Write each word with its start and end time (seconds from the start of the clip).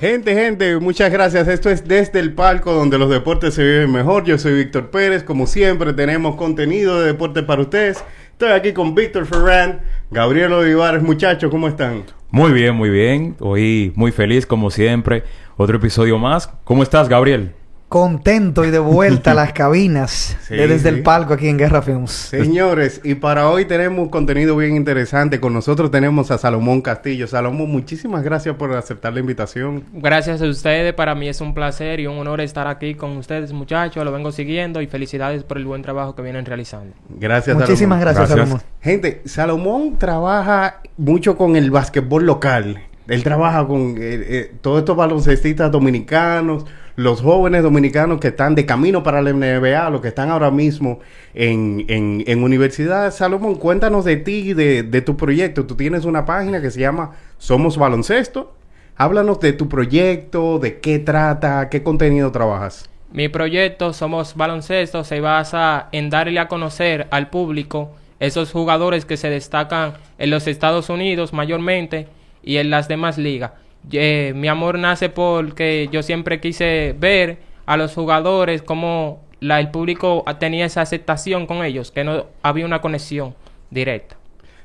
Gente, 0.00 0.32
gente, 0.32 0.78
muchas 0.78 1.12
gracias. 1.12 1.46
Esto 1.46 1.68
es 1.68 1.86
desde 1.86 2.20
el 2.20 2.32
palco 2.32 2.72
donde 2.72 2.96
los 2.96 3.10
deportes 3.10 3.52
se 3.52 3.62
viven 3.62 3.92
mejor. 3.92 4.24
Yo 4.24 4.38
soy 4.38 4.54
Víctor 4.54 4.90
Pérez. 4.90 5.22
Como 5.22 5.46
siempre, 5.46 5.92
tenemos 5.92 6.36
contenido 6.36 6.98
de 6.98 7.08
deporte 7.08 7.42
para 7.42 7.60
ustedes. 7.60 8.02
Estoy 8.32 8.52
aquí 8.52 8.72
con 8.72 8.94
Víctor 8.94 9.26
Ferran, 9.26 9.82
Gabriel 10.10 10.54
Olivares. 10.54 11.02
Muchachos, 11.02 11.50
¿cómo 11.50 11.68
están? 11.68 12.04
Muy 12.30 12.50
bien, 12.50 12.76
muy 12.76 12.88
bien. 12.88 13.36
Hoy 13.40 13.92
muy 13.94 14.10
feliz, 14.10 14.46
como 14.46 14.70
siempre. 14.70 15.22
Otro 15.58 15.76
episodio 15.76 16.16
más. 16.16 16.48
¿Cómo 16.64 16.82
estás, 16.82 17.06
Gabriel? 17.06 17.52
Contento 17.90 18.64
y 18.64 18.70
de 18.70 18.78
vuelta 18.78 19.32
a 19.32 19.34
las 19.34 19.52
cabinas 19.54 20.36
Sí, 20.46 20.54
de 20.54 20.68
desde 20.68 20.88
sí. 20.90 20.96
el 20.96 21.02
palco 21.02 21.34
aquí 21.34 21.48
en 21.48 21.58
Guerra 21.58 21.82
Films. 21.82 22.12
Señores, 22.12 23.00
y 23.02 23.16
para 23.16 23.50
hoy 23.50 23.64
tenemos 23.64 23.98
un 23.98 24.08
contenido 24.08 24.56
bien 24.56 24.76
interesante. 24.76 25.40
Con 25.40 25.52
nosotros 25.52 25.90
tenemos 25.90 26.30
a 26.30 26.38
Salomón 26.38 26.82
Castillo. 26.82 27.26
Salomón, 27.26 27.68
muchísimas 27.70 28.22
gracias 28.22 28.54
por 28.54 28.72
aceptar 28.74 29.12
la 29.12 29.18
invitación. 29.18 29.82
Gracias 29.92 30.40
a 30.40 30.46
ustedes, 30.46 30.94
para 30.94 31.16
mí 31.16 31.28
es 31.28 31.40
un 31.40 31.52
placer 31.52 31.98
y 31.98 32.06
un 32.06 32.16
honor 32.16 32.40
estar 32.40 32.68
aquí 32.68 32.94
con 32.94 33.16
ustedes 33.16 33.52
muchachos, 33.52 34.04
lo 34.04 34.12
vengo 34.12 34.30
siguiendo 34.30 34.80
y 34.80 34.86
felicidades 34.86 35.42
por 35.42 35.58
el 35.58 35.64
buen 35.66 35.82
trabajo 35.82 36.14
que 36.14 36.22
vienen 36.22 36.46
realizando. 36.46 36.94
Gracias, 37.08 37.56
Muchísimas 37.56 37.98
Salomón. 37.98 38.00
gracias, 38.00 38.28
Gracias. 38.28 38.48
Salomón. 38.48 38.62
Gente, 38.80 39.22
Salomón 39.24 39.98
trabaja 39.98 40.80
mucho 40.96 41.36
con 41.36 41.56
el 41.56 41.72
básquetbol 41.72 42.24
local. 42.24 42.80
Él 43.10 43.24
trabaja 43.24 43.66
con 43.66 43.96
eh, 43.98 44.24
eh, 44.28 44.52
todos 44.60 44.78
estos 44.78 44.96
baloncestistas 44.96 45.72
dominicanos, 45.72 46.64
los 46.94 47.20
jóvenes 47.20 47.64
dominicanos 47.64 48.20
que 48.20 48.28
están 48.28 48.54
de 48.54 48.64
camino 48.64 49.02
para 49.02 49.20
la 49.20 49.32
NBA, 49.32 49.90
los 49.90 50.00
que 50.00 50.06
están 50.06 50.30
ahora 50.30 50.52
mismo 50.52 51.00
en, 51.34 51.84
en, 51.88 52.42
universidad. 52.44 53.10
Salomón, 53.10 53.56
cuéntanos 53.56 54.04
de 54.04 54.16
ti, 54.16 54.54
de, 54.54 54.84
de 54.84 55.02
tu 55.02 55.16
proyecto. 55.16 55.66
Tú 55.66 55.74
tienes 55.74 56.04
una 56.04 56.24
página 56.24 56.62
que 56.62 56.70
se 56.70 56.78
llama 56.78 57.10
Somos 57.36 57.76
Baloncesto. 57.76 58.52
Háblanos 58.94 59.40
de 59.40 59.54
tu 59.54 59.68
proyecto, 59.68 60.60
de 60.60 60.78
qué 60.78 61.00
trata, 61.00 61.68
qué 61.68 61.82
contenido 61.82 62.30
trabajas. 62.30 62.88
Mi 63.12 63.28
proyecto 63.28 63.92
Somos 63.92 64.36
Baloncesto 64.36 65.02
se 65.02 65.18
basa 65.20 65.88
en 65.90 66.10
darle 66.10 66.38
a 66.38 66.46
conocer 66.46 67.08
al 67.10 67.28
público 67.28 67.90
esos 68.20 68.52
jugadores 68.52 69.04
que 69.04 69.16
se 69.16 69.30
destacan 69.30 69.94
en 70.18 70.30
los 70.30 70.46
Estados 70.46 70.90
Unidos 70.90 71.32
mayormente 71.32 72.06
y 72.42 72.56
en 72.56 72.70
las 72.70 72.88
demás 72.88 73.18
ligas. 73.18 73.52
Eh, 73.92 74.32
mi 74.36 74.48
amor 74.48 74.78
nace 74.78 75.08
porque 75.08 75.88
yo 75.90 76.02
siempre 76.02 76.40
quise 76.40 76.94
ver 76.98 77.38
a 77.66 77.76
los 77.76 77.94
jugadores 77.94 78.62
como 78.62 79.22
la, 79.40 79.58
el 79.60 79.70
público 79.70 80.24
tenía 80.38 80.66
esa 80.66 80.82
aceptación 80.82 81.46
con 81.46 81.64
ellos, 81.64 81.90
que 81.90 82.04
no 82.04 82.26
había 82.42 82.66
una 82.66 82.80
conexión 82.80 83.34
directa. 83.70 84.19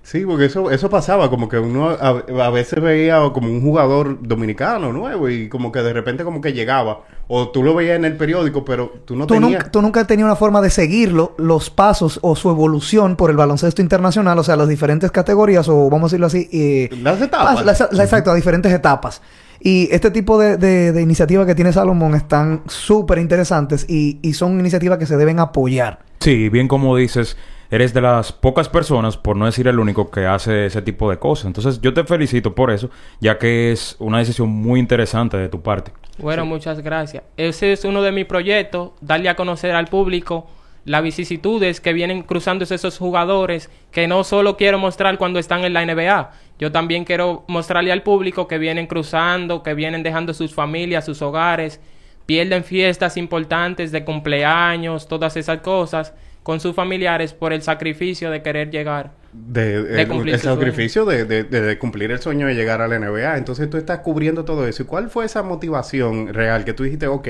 Sí, 0.06 0.23
porque 0.23 0.45
eso, 0.45 0.70
eso 0.70 0.88
pasaba, 0.88 1.31
como 1.31 1.50
que 1.50 1.57
uno 1.57 1.90
a, 1.90 2.24
a 2.46 2.50
veces 2.52 2.79
veía 2.79 3.18
como 3.34 3.47
un 3.50 3.59
jugador 3.62 4.19
dominicano 4.22 4.94
nuevo 4.94 5.29
y 5.29 5.50
como 5.50 5.72
que 5.72 5.79
de 5.81 5.94
repente 5.94 6.24
como 6.24 6.41
que 6.41 6.53
llegaba. 6.53 7.02
O 7.28 7.50
tú 7.50 7.63
lo 7.63 7.74
veías 7.74 7.96
en 7.96 8.06
el 8.06 8.16
periódico, 8.16 8.63
pero 8.63 8.94
tú 9.06 9.16
no 9.16 9.25
Tú, 9.25 9.34
tenías... 9.34 9.52
nunca, 9.53 9.72
tú 9.72 9.81
nunca 9.81 10.02
has 10.02 10.06
tenido 10.07 10.28
una 10.28 10.35
forma 10.35 10.62
de 10.62 10.69
seguirlo, 10.69 11.34
los 11.40 11.72
pasos 11.72 12.19
o 12.22 12.35
su 12.35 12.52
evolución 12.52 13.16
por 13.16 13.31
el 13.31 13.35
baloncesto 13.35 13.81
internacional, 13.81 14.38
o 14.38 14.44
sea, 14.44 14.56
las 14.56 14.68
diferentes 14.69 15.09
categorías, 15.09 15.68
o 15.69 15.90
vamos 15.90 16.03
a 16.03 16.08
decirlo 16.12 16.28
así, 16.28 16.47
eh, 16.53 16.90
Las 17.02 17.19
etapas. 17.19 17.58
pas- 17.62 17.63
las- 17.66 17.88
la- 17.91 18.03
exacto, 18.03 18.29
a 18.29 18.35
diferentes 18.35 18.72
etapas. 18.72 19.24
Y 19.59 19.90
este 19.91 20.12
tipo 20.12 20.38
de, 20.38 20.58
de, 20.58 20.91
de 20.91 21.02
iniciativas 21.02 21.47
que 21.47 21.56
tiene 21.56 21.74
Salomón 21.74 22.13
están 22.13 22.62
súper 22.68 23.18
interesantes 23.18 23.88
y, 23.90 24.19
y 24.22 24.34
son 24.34 24.59
iniciativas 24.59 25.00
que 25.00 25.08
se 25.08 25.18
deben 25.18 25.40
apoyar. 25.40 26.00
Sí, 26.19 26.50
bien 26.50 26.68
como 26.68 26.96
dices, 26.96 27.38
eres 27.70 27.94
de 27.94 28.02
las 28.02 28.31
pocas 28.31 28.70
personas, 28.70 29.18
por 29.18 29.36
no 29.36 29.46
decir 29.46 29.68
el 29.68 29.80
único, 29.80 30.12
que 30.12 30.26
hace 30.26 30.68
ese 30.68 30.81
tipo 30.81 31.09
de 31.09 31.18
cosas. 31.18 31.46
Entonces, 31.46 31.81
yo 31.81 31.94
te 31.94 32.03
felicito 32.03 32.56
por 32.56 32.72
eso, 32.72 32.90
ya 33.20 33.38
que 33.38 33.72
es 33.72 33.96
una 34.00 34.20
decisión 34.20 34.50
muy 34.50 34.80
interesante 34.80 35.38
de 35.38 35.50
tu 35.50 35.62
parte. 35.62 35.92
Bueno, 36.18 36.46
muchas 36.46 36.81
gracias. 36.81 37.24
Ese 37.38 37.74
es 37.74 37.86
uno 37.86 38.02
de 38.02 38.12
mis 38.12 38.26
proyectos, 38.26 38.92
darle 39.02 39.30
a 39.30 39.36
conocer 39.36 39.76
al 39.76 39.88
público 39.88 40.48
las 40.86 41.02
vicisitudes 41.02 41.81
que 41.81 41.94
vienen 41.94 42.22
cruzándose 42.22 42.76
esos 42.76 42.98
jugadores, 43.00 43.72
que 43.92 44.08
no 44.08 44.24
solo 44.24 44.56
quiero 44.56 44.78
mostrar 44.78 45.18
cuando 45.18 45.40
están 45.40 45.64
en 45.66 45.74
la 45.74 45.84
NBA, 45.84 46.32
yo 46.59 46.72
también 46.72 47.03
quiero 47.03 47.44
mostrarle 47.47 47.92
al 47.92 48.03
público 48.03 48.47
que 48.47 48.59
vienen 48.59 48.88
cruzando, 48.88 49.64
que 49.64 49.74
vienen 49.74 50.03
dejando 50.03 50.34
sus 50.34 50.53
familias, 50.53 51.06
sus 51.06 51.22
hogares, 51.22 51.82
pierden 52.26 52.64
fiestas 52.64 53.18
importantes 53.18 53.92
de 53.92 54.06
cumpleaños, 54.06 55.08
todas 55.08 55.36
esas 55.38 55.62
cosas 55.62 56.14
con 56.45 56.59
sus 56.59 56.75
familiares 56.75 57.33
por 57.33 57.53
el 57.53 57.63
sacrificio 57.63 58.29
de 58.29 58.44
querer 58.44 58.69
llegar. 58.69 59.13
de, 59.33 59.81
de 59.83 60.01
el- 60.03 60.07
cumplir 60.07 60.35
el 60.35 60.39
su 60.39 60.47
sacrificio 60.47 61.03
de, 61.03 61.25
de- 61.25 61.78
cumplir 61.79 62.11
el 62.11 62.19
sueño 62.19 62.45
de 62.47 62.53
llegar 62.53 62.81
a 62.83 62.88
la 62.88 63.00
NBA. 63.00 63.38
Entonces 63.38 63.67
tú 63.69 63.78
estás 63.78 64.00
cubriendo 64.00 64.45
todo 64.45 64.67
eso. 64.67 64.84
¿Y 64.84 64.85
cuál 64.85 65.09
fue 65.09 65.25
esa 65.25 65.41
motivación 65.41 66.34
real 66.34 66.63
que 66.63 66.73
tú 66.73 66.84
dijiste, 66.84 67.07
ok, 67.07 67.28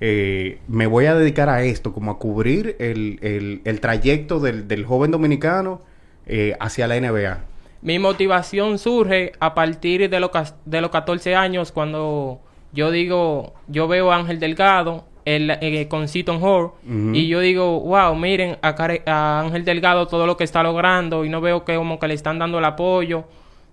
eh, 0.00 0.58
me 0.68 0.86
voy 0.86 1.06
a 1.06 1.14
dedicar 1.16 1.48
a 1.48 1.62
esto, 1.64 1.92
como 1.92 2.12
a 2.12 2.18
cubrir 2.18 2.76
el, 2.78 3.18
el- 3.22 3.62
el 3.64 3.80
trayecto 3.80 4.38
del, 4.38 4.68
del 4.68 4.84
joven 4.84 5.10
dominicano 5.10 5.82
eh, 6.26 6.56
hacia 6.60 6.86
la 6.86 7.00
NBA? 7.00 7.40
Mi 7.82 7.98
motivación 7.98 8.78
surge 8.78 9.32
a 9.40 9.54
partir 9.54 10.08
de, 10.08 10.20
los 10.20 10.30
cas- 10.30 10.54
de 10.64 10.80
los 10.80 10.90
14 10.90 11.34
años 11.34 11.72
cuando 11.72 12.40
yo 12.72 12.90
digo, 12.92 13.54
yo 13.68 13.88
veo 13.88 14.12
a 14.12 14.16
Ángel 14.16 14.38
Delgado 14.38 15.04
el, 15.26 15.50
eh, 15.60 15.86
con 15.88 16.08
Seaton 16.08 16.38
Hall 16.42 16.70
y 17.14 17.28
yo 17.28 17.40
digo, 17.40 17.80
wow, 17.80 18.14
miren 18.14 18.56
a, 18.62 18.74
Care- 18.74 19.02
a 19.06 19.40
Ángel 19.40 19.64
Delgado 19.66 20.06
todo 20.06 20.26
lo 20.26 20.38
que 20.38 20.44
está 20.44 20.62
logrando 20.62 21.24
y 21.26 21.28
no 21.28 21.42
veo 21.42 21.64
que 21.66 21.76
como 21.76 21.98
que 21.98 22.08
le 22.08 22.14
están 22.14 22.38
dando 22.38 22.58
el 22.58 22.64
apoyo, 22.64 23.24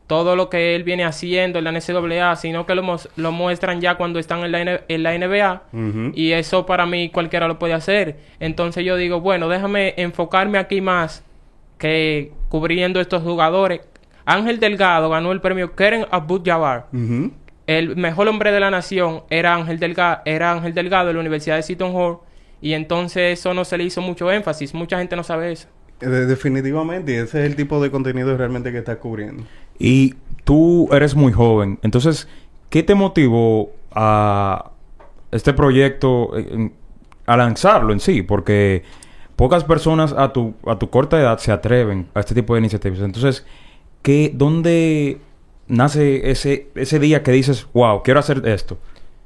todo 0.08 0.36
lo 0.36 0.50
que 0.50 0.76
él 0.76 0.84
viene 0.84 1.06
haciendo 1.06 1.60
en 1.60 1.64
la 1.66 1.72
NCAA, 1.72 2.36
sino 2.36 2.66
que 2.66 2.76
lo, 2.76 2.84
lo 3.16 3.32
muestran 3.32 3.80
ya 3.80 3.96
cuando 3.96 4.20
están 4.20 4.44
en 4.44 4.52
la, 4.52 4.62
N- 4.62 4.82
en 4.90 5.04
la 5.04 5.18
NBA 5.18 5.62
y 6.14 6.34
eso 6.34 6.66
para 6.66 6.86
mí 6.86 7.08
cualquiera 7.10 7.48
lo 7.48 7.58
puede 7.58 7.74
hacer. 7.74 8.18
Entonces 8.42 8.84
yo 8.84 8.98
digo, 8.98 9.22
bueno, 9.22 9.48
déjame 9.48 9.94
enfocarme 9.98 10.58
aquí 10.58 10.82
más 10.82 11.24
que 11.78 12.32
cubriendo 12.50 13.00
estos 13.00 13.24
jugadores. 13.24 13.82
Ángel 14.26 14.60
Delgado 14.60 15.10
ganó 15.10 15.32
el 15.32 15.42
premio 15.42 15.76
Keren 15.76 16.06
Abdul-Jabbar. 16.12 16.88
El 17.68 17.96
mejor 17.96 18.28
hombre 18.28 18.52
de 18.52 18.60
la 18.60 18.70
nación 18.70 19.24
era 19.30 19.56
Ángel, 19.56 19.80
Delga- 19.80 20.22
era 20.26 20.52
Ángel 20.52 20.74
Delgado 20.74 21.08
de 21.08 21.14
la 21.14 21.20
Universidad 21.22 21.56
de 21.56 21.64
Seton 21.64 21.96
Hall. 21.96 22.18
Y 22.62 22.74
entonces 22.74 23.40
eso 23.40 23.54
no 23.54 23.66
se 23.66 23.78
le 23.78 23.84
hizo 23.86 24.02
mucho 24.02 24.32
énfasis. 24.32 24.74
Mucha 24.74 24.98
gente 24.98 25.16
no 25.16 25.24
sabe 25.24 25.52
eso. 25.52 25.68
Eh, 26.02 26.08
definitivamente, 26.08 27.14
y 27.14 27.16
ese 27.16 27.42
es 27.42 27.46
el 27.50 27.56
tipo 27.56 27.82
de 27.82 27.90
contenido 27.92 28.36
realmente 28.36 28.72
que 28.72 28.80
estás 28.80 28.98
cubriendo. 28.98 29.44
Y 29.80 30.16
tú 30.44 30.90
eres 30.94 31.16
muy 31.16 31.32
joven, 31.32 31.80
entonces, 31.82 32.28
¿qué 32.70 32.84
te 32.84 32.96
motivó 32.96 33.72
a 33.92 34.72
este 35.32 35.54
proyecto, 35.54 36.38
en- 36.38 36.74
a 37.26 37.38
lanzarlo 37.38 37.94
en 37.94 38.00
sí? 38.02 38.22
Porque 38.22 38.84
pocas 39.38 39.64
personas 39.64 40.14
a 40.14 40.34
tu, 40.34 40.56
a 40.66 40.78
tu 40.78 40.90
corta 40.90 41.20
edad 41.20 41.38
se 41.38 41.52
atreven 41.54 42.08
a 42.14 42.20
este 42.20 42.36
tipo 42.36 42.54
de 42.54 42.60
iniciativas. 42.60 43.00
Entonces, 43.00 43.46
¿qué, 44.02 44.32
¿dónde 44.34 45.20
nace 45.68 46.30
ese, 46.32 46.68
ese 46.76 47.00
día 47.00 47.24
que 47.24 47.32
dices, 47.32 47.68
wow, 47.74 48.04
quiero 48.04 48.20
hacer 48.20 48.42
esto? 48.48 48.78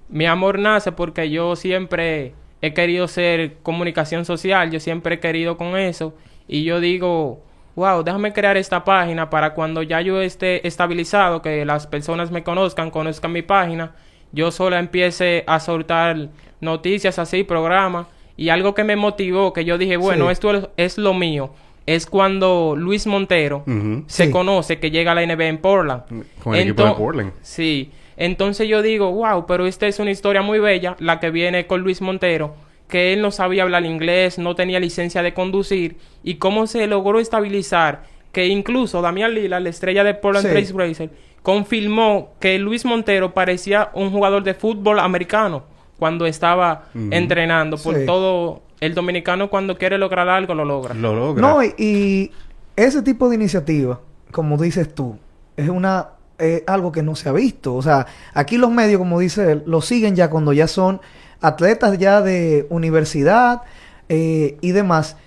Mi 0.09 0.25
amor 0.25 0.59
nace 0.59 0.91
porque 0.91 1.29
yo 1.29 1.55
siempre 1.55 2.33
he 2.61 2.73
querido 2.73 3.07
ser 3.07 3.57
comunicación 3.63 4.25
social, 4.25 4.71
yo 4.71 4.79
siempre 4.79 5.15
he 5.15 5.19
querido 5.19 5.57
con 5.57 5.77
eso 5.77 6.13
y 6.47 6.63
yo 6.63 6.79
digo, 6.79 7.43
wow, 7.75 8.03
déjame 8.03 8.33
crear 8.33 8.57
esta 8.57 8.83
página 8.83 9.29
para 9.29 9.53
cuando 9.53 9.83
ya 9.83 10.01
yo 10.01 10.21
esté 10.21 10.65
estabilizado, 10.67 11.41
que 11.41 11.65
las 11.65 11.85
personas 11.87 12.31
me 12.31 12.43
conozcan, 12.43 12.89
conozcan 12.89 13.31
mi 13.33 13.41
página, 13.41 13.95
yo 14.31 14.51
sola 14.51 14.79
empiece 14.79 15.43
a 15.45 15.59
soltar 15.59 16.29
noticias 16.61 17.19
así, 17.19 17.43
programas 17.43 18.07
y 18.35 18.49
algo 18.49 18.73
que 18.73 18.83
me 18.83 18.95
motivó, 18.95 19.51
que 19.53 19.65
yo 19.65 19.77
dije, 19.77 19.97
bueno, 19.97 20.25
Sí. 20.27 20.31
esto 20.31 20.51
es- 20.55 20.67
es 20.77 20.97
lo 20.97 21.13
mío, 21.13 21.51
es 21.87 22.05
cuando 22.05 22.75
Luis 22.77 23.07
Montero 23.07 23.63
se 24.05 24.25
Sí. 24.25 24.31
conoce 24.31 24.77
que 24.79 24.91
llega 24.91 25.13
a 25.13 25.15
la 25.15 25.23
NBA 25.23 25.47
en 25.47 25.57
Portland. 25.57 26.03
Con 26.43 26.53
el 26.53 26.61
equipo 26.61 26.83
de 26.83 26.91
Portland. 26.91 27.31
Sí. 27.41 27.91
Entonces 28.17 28.67
yo 28.67 28.81
digo, 28.83 29.11
wow, 29.11 29.45
pero 29.47 29.65
esta 29.65 29.87
es 29.87 29.97
una 29.99 30.11
historia 30.11 30.41
muy 30.43 30.59
bella, 30.59 30.95
la 30.99 31.19
que 31.19 31.29
viene 31.31 31.65
con 31.65 31.81
Luis 31.81 32.01
Montero, 32.01 32.55
que 32.87 33.13
él 33.13 33.21
no 33.21 33.31
sabía 33.31 33.63
hablar 33.63 33.85
inglés, 33.85 34.37
no 34.39 34.53
tenía 34.55 34.79
licencia 34.79 35.21
de 35.23 35.33
conducir, 35.33 35.97
y 36.23 36.35
cómo 36.35 36.67
se 36.67 36.85
logró 36.87 37.19
estabilizar 37.19 38.03
que 38.31 38.47
incluso 38.47 39.01
Damián 39.01 39.33
Lila, 39.33 39.59
la 39.59 39.69
estrella 39.69 40.03
de 40.03 40.13
Portland 40.13 40.45
Sí. 40.47 40.51
Trail 40.51 40.73
Blazers, 40.73 41.11
confirmó 41.41 42.33
que 42.39 42.59
Luis 42.59 42.85
Montero 42.85 43.33
parecía 43.33 43.89
un 43.93 44.11
jugador 44.11 44.43
de 44.43 44.53
fútbol 44.53 44.99
americano 44.99 45.63
cuando 45.97 46.25
estaba 46.25 46.85
entrenando. 47.11 47.77
Por 47.77 47.95
Sí. 47.95 48.05
todo, 48.05 48.61
el 48.79 48.93
dominicano 48.93 49.49
cuando 49.49 49.77
quiere 49.77 49.97
lograr 49.97 50.29
algo 50.29 50.53
lo 50.53 50.65
logra. 50.65 50.93
Lo 50.93 51.15
logra. 51.15 51.41
No, 51.41 51.63
y, 51.63 51.73
y 51.77 52.31
ese 52.75 53.01
tipo 53.01 53.29
de 53.29 53.35
iniciativa, 53.35 53.99
como 54.31 54.57
dices 54.57 54.93
tú, 54.93 55.17
es 55.55 55.69
una 55.69 56.09
es 56.37 56.63
algo 56.67 56.91
que 56.91 57.03
no 57.03 57.15
se 57.15 57.29
ha 57.29 57.31
visto. 57.31 57.75
O 57.75 57.81
sea, 57.81 58.05
aquí 58.33 58.57
los 58.57 58.71
medios, 58.71 58.99
como 58.99 59.19
dice 59.19 59.53
él, 59.53 59.63
lo 59.65 59.81
siguen 59.81 60.15
ya 60.15 60.29
cuando 60.29 60.53
ya 60.53 60.67
son 60.67 61.01
atletas 61.41 61.97
ya 61.97 62.21
de 62.21 62.67
universidad 62.69 63.63
eh, 64.09 64.57
y 64.61 64.71
demás. 64.71 65.17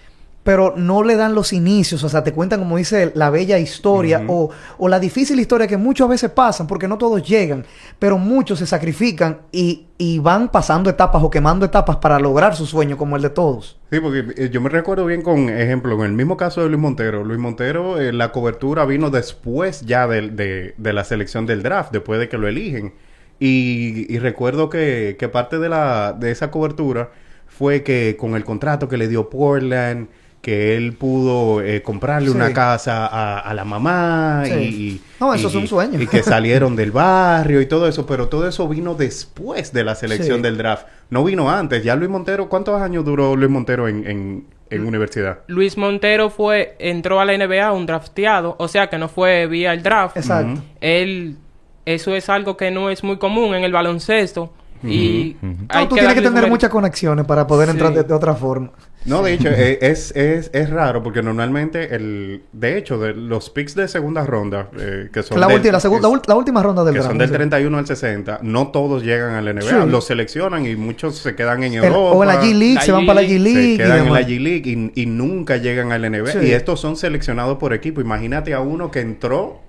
Pero 0.51 0.75
no 0.77 1.05
le 1.05 1.15
dan 1.15 1.33
los 1.37 1.53
inicios, 1.53 2.03
o 2.03 2.09
sea, 2.09 2.25
te 2.25 2.33
cuentan, 2.33 2.59
como 2.59 2.77
dice 2.77 3.05
él, 3.05 3.13
la 3.15 3.31
bella 3.31 3.57
historia 3.61 4.25
o, 4.27 4.51
o 4.79 4.89
la 4.89 4.99
difícil 4.99 5.39
historia 5.39 5.69
que 5.69 5.77
muchas 5.77 6.09
veces 6.09 6.29
pasan, 6.33 6.67
porque 6.67 6.89
no 6.89 6.99
todos 6.99 7.23
llegan, 7.23 7.65
pero 8.01 8.19
muchos 8.19 8.59
se 8.59 8.67
sacrifican 8.67 9.43
y, 9.53 9.87
y 9.97 10.19
van 10.19 10.49
pasando 10.49 10.91
etapas 10.91 11.23
o 11.23 11.31
quemando 11.31 11.65
etapas 11.65 11.99
para 11.99 12.19
lograr 12.19 12.57
su 12.57 12.67
sueño, 12.67 12.97
como 12.97 13.15
el 13.15 13.23
de 13.23 13.31
todos. 13.31 13.79
Sí, 13.93 14.01
porque 14.01 14.25
eh, 14.37 14.51
yo 14.51 14.61
me 14.61 14.71
recuerdo 14.71 15.07
bien 15.07 15.23
con 15.23 15.49
ejemplo, 15.51 15.95
en 15.95 16.11
el 16.11 16.17
mismo 16.17 16.37
caso 16.37 16.63
de 16.63 16.69
Luis 16.69 16.81
Montero. 16.81 17.23
Luis 17.23 17.39
Montero, 17.39 18.01
eh, 18.01 18.13
la 18.13 18.33
cobertura 18.33 18.85
vino 18.87 19.11
después 19.11 19.83
ya 19.83 20.09
del- 20.09 20.35
de, 20.35 20.75
de 20.77 20.93
la 20.93 21.05
selección 21.05 21.47
del 21.47 21.63
draft, 21.63 21.93
después 21.93 22.19
de 22.19 22.29
que 22.29 22.39
lo 22.39 22.49
eligen. 22.49 22.93
Y, 23.39 24.13
y 24.13 24.19
recuerdo 24.19 24.69
que, 24.69 25.15
que 25.17 25.29
parte 25.29 25.61
de, 25.61 25.69
la, 25.69 26.13
de 26.13 26.33
esa 26.33 26.51
cobertura 26.51 27.11
fue 27.47 27.85
que 27.85 28.17
con 28.19 28.35
el 28.35 28.45
contrato 28.45 28.89
que 28.89 28.97
le 28.97 29.07
dio 29.07 29.31
Portland, 29.31 30.09
que 30.41 30.75
él 30.77 30.95
pudo 30.95 31.61
eh, 31.63 31.83
comprarle 31.83 32.31
Sí. 32.31 32.35
una 32.35 32.53
casa 32.55 33.07
a, 33.07 33.39
a 33.41 33.53
la 33.53 33.65
mamá 33.65 34.43
Sí. 34.47 34.53
y, 34.55 34.57
y- 34.89 35.01
No, 35.21 35.35
eso 35.35 35.49
y- 35.49 35.51
es 35.51 35.55
un 35.57 35.67
sueño. 35.67 36.01
Y 36.01 36.07
que 36.07 36.23
salieron 36.23 36.77
del 36.77 36.93
barrio 36.93 37.61
y 37.61 37.67
todo 37.67 37.87
eso, 37.87 38.07
pero 38.07 38.29
todo 38.29 38.49
eso 38.49 38.67
vino 38.69 38.95
después 38.95 39.73
de 39.75 39.85
la 39.85 39.95
selección 39.95 40.39
Sí. 40.39 40.43
del 40.43 40.57
draft. 40.57 40.87
No 41.11 41.25
vino 41.25 41.51
antes. 41.51 41.85
Ya 41.85 41.95
Luis 41.95 42.09
Montero, 42.11 42.49
¿cuántos 42.49 42.81
años 42.81 43.05
duró 43.05 43.37
Luis 43.37 43.51
Montero 43.51 43.87
en, 43.89 44.07
en, 44.07 44.45
en 44.71 44.87
universidad? 44.87 45.41
Luis 45.47 45.77
Montero 45.77 46.31
fue, 46.31 46.75
entró 46.79 47.21
a 47.21 47.25
la 47.27 47.37
NBA 47.37 47.71
un 47.73 47.85
drafteado, 47.85 48.57
o 48.59 48.67
sea 48.69 48.89
que 48.89 48.97
no 48.97 49.09
fue 49.09 49.47
vía 49.47 49.75
el 49.75 49.83
draft. 49.83 50.17
Exacto. 50.17 50.63
Él, 50.81 51.37
eso 51.85 52.15
es 52.15 52.29
algo 52.31 52.57
que 52.57 52.71
no 52.71 52.89
es 52.89 53.05
muy 53.05 53.19
común 53.19 53.55
en 53.55 53.65
el 53.65 53.73
baloncesto. 53.73 54.55
Y 54.83 55.37
No, 55.43 55.89
tú 55.89 55.97
tienes 55.97 56.15
que 56.15 56.23
tener 56.23 56.49
muchas 56.49 56.71
conexiones 56.71 57.27
para 57.27 57.47
poder 57.47 57.67
Sí. 57.69 57.73
entrar 57.73 57.93
de, 57.93 58.03
de 58.03 58.15
otra 58.15 58.33
forma. 58.35 58.71
No, 59.07 59.23
de 59.23 59.33
hecho, 59.33 59.49
eh, 59.53 59.79
es, 59.81 60.15
es, 60.15 60.51
es 60.53 60.71
raro 60.71 61.03
porque 61.03 61.23
normalmente, 61.23 61.95
el 61.95 62.43
de 62.53 62.77
hecho, 62.77 62.99
de 62.99 63.15
los 63.15 63.49
picks 63.51 63.75
de 63.75 63.89
segunda 63.89 64.25
ronda, 64.27 64.69
eh, 64.79 65.09
que 65.13 65.23
son 65.23 65.41
La, 65.41 65.47
del- 65.47 65.57
última, 65.57 65.73
la, 65.73 65.81
segunda- 65.81 66.09
la, 66.27 66.35
última 66.35 66.63
ronda 66.63 66.85
del 66.85 66.93
que 66.95 66.99
draft. 67.01 67.11
son 67.11 67.19
del 67.19 67.29
sí. 67.29 67.35
31 67.35 67.79
al 67.79 67.87
60, 67.87 68.41
no 68.43 68.69
todos 68.69 69.03
llegan 69.03 69.35
a 69.35 69.41
la 69.43 69.53
NBA. 69.55 69.63
Sí. 69.85 69.89
Los 69.91 70.07
seleccionan 70.07 70.67
y 70.67 70.77
muchos 70.77 71.17
se 71.17 71.35
quedan 71.35 71.63
en 71.63 71.73
El- 71.75 71.85
Europa. 71.85 72.17
o 72.17 72.23
en 72.23 72.29
la 72.29 72.43
G 72.43 72.55
League, 72.55 72.75
La 72.75 72.81
se 72.83 72.93
van 72.93 73.07
para 73.07 73.23
la 73.23 73.27
G 73.27 73.31
G-League, 73.39 73.55
League. 73.55 73.67
se 73.69 73.73
y 73.75 73.77
quedan 73.79 73.91
en 73.93 74.13
la 74.13 74.19
demás. 74.19 74.27
G 74.31 74.41
League 74.41 74.93
y, 74.95 75.03
y 75.03 75.07
nunca 75.07 75.57
llegan 75.57 75.93
al 75.93 76.03
NBA. 76.11 76.33
Sí. 76.33 76.39
Y 76.43 76.51
estos 76.53 76.81
son 76.81 76.97
seleccionados 76.97 77.59
por 77.59 77.73
equipo. 77.73 78.01
Imagínate 78.01 78.53
a 78.55 78.61
uno 78.61 78.91
que 78.91 79.01
entró 79.01 79.61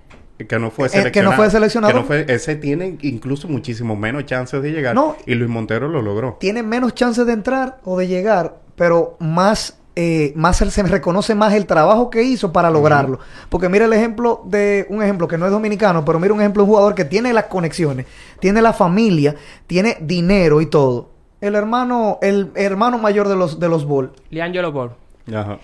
que 0.48 0.58
no 0.58 0.70
fue 0.72 0.88
Eh, 0.88 0.90
que 0.90 0.96
no 0.96 1.02
seleccionado. 1.02 1.36
fue 1.36 1.50
seleccionado. 1.50 1.92
Que 1.94 1.98
no 2.00 2.04
fue- 2.04 2.24
ese 2.28 2.56
tiene 2.56 2.98
incluso 3.02 3.46
muchísimo 3.48 3.94
menos 3.96 4.26
chances 4.26 4.60
de 4.62 4.72
llegar. 4.72 4.94
No. 4.94 5.16
Y 5.24 5.34
Luis 5.36 5.48
Montero 5.48 5.88
lo 5.88 6.02
logró. 6.02 6.36
Tiene 6.40 6.62
menos 6.64 6.94
chances 6.94 7.24
de 7.26 7.32
entrar 7.32 7.78
o 7.84 7.96
de 7.96 8.08
llegar, 8.08 8.56
pero 8.82 9.14
más, 9.20 9.78
eh, 9.94 10.32
más 10.34 10.60
él- 10.60 10.72
se 10.72 10.82
reconoce 10.82 11.36
más 11.36 11.54
el 11.54 11.66
trabajo 11.66 12.10
que 12.10 12.24
hizo 12.24 12.50
para 12.52 12.68
lograrlo. 12.68 13.20
Porque 13.48 13.68
mira 13.68 13.84
el 13.84 13.92
ejemplo 13.92 14.42
de 14.44 14.88
un 14.90 15.00
ejemplo 15.04 15.28
que 15.28 15.38
no 15.38 15.46
es 15.46 15.52
dominicano, 15.52 16.04
pero 16.04 16.18
mira 16.18 16.34
un 16.34 16.40
ejemplo 16.40 16.64
de 16.64 16.64
un 16.64 16.70
jugador 16.70 16.96
que 16.96 17.04
tiene 17.04 17.32
las 17.32 17.44
conexiones, 17.44 18.06
tiene 18.40 18.60
la 18.60 18.72
familia, 18.72 19.36
tiene 19.68 19.98
dinero 20.00 20.60
y 20.60 20.66
todo. 20.66 21.10
El 21.40 21.54
hermano, 21.54 22.18
el 22.22 22.50
hermano 22.56 22.98
mayor 22.98 23.28
de 23.28 23.36
los 23.36 23.60
de 23.60 23.68
los 23.68 23.84
Ball. 23.84 24.10
Liangelo 24.30 24.72
Ball. 24.72 24.90
Ajá. 25.32 25.58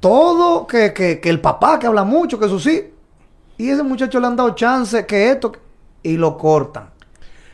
todo 0.00 0.66
que, 0.66 0.92
que, 0.92 1.20
que 1.20 1.30
el 1.30 1.38
papá 1.40 1.78
que 1.78 1.86
habla 1.86 2.02
mucho, 2.02 2.36
que 2.36 2.46
eso 2.46 2.58
sí. 2.58 2.90
Y 3.58 3.68
ese 3.70 3.84
muchacho 3.84 4.18
le 4.18 4.26
han 4.26 4.34
dado 4.34 4.56
chance, 4.56 5.06
que 5.06 5.30
esto, 5.30 5.52
y 6.02 6.16
lo 6.16 6.36
cortan. 6.36 6.90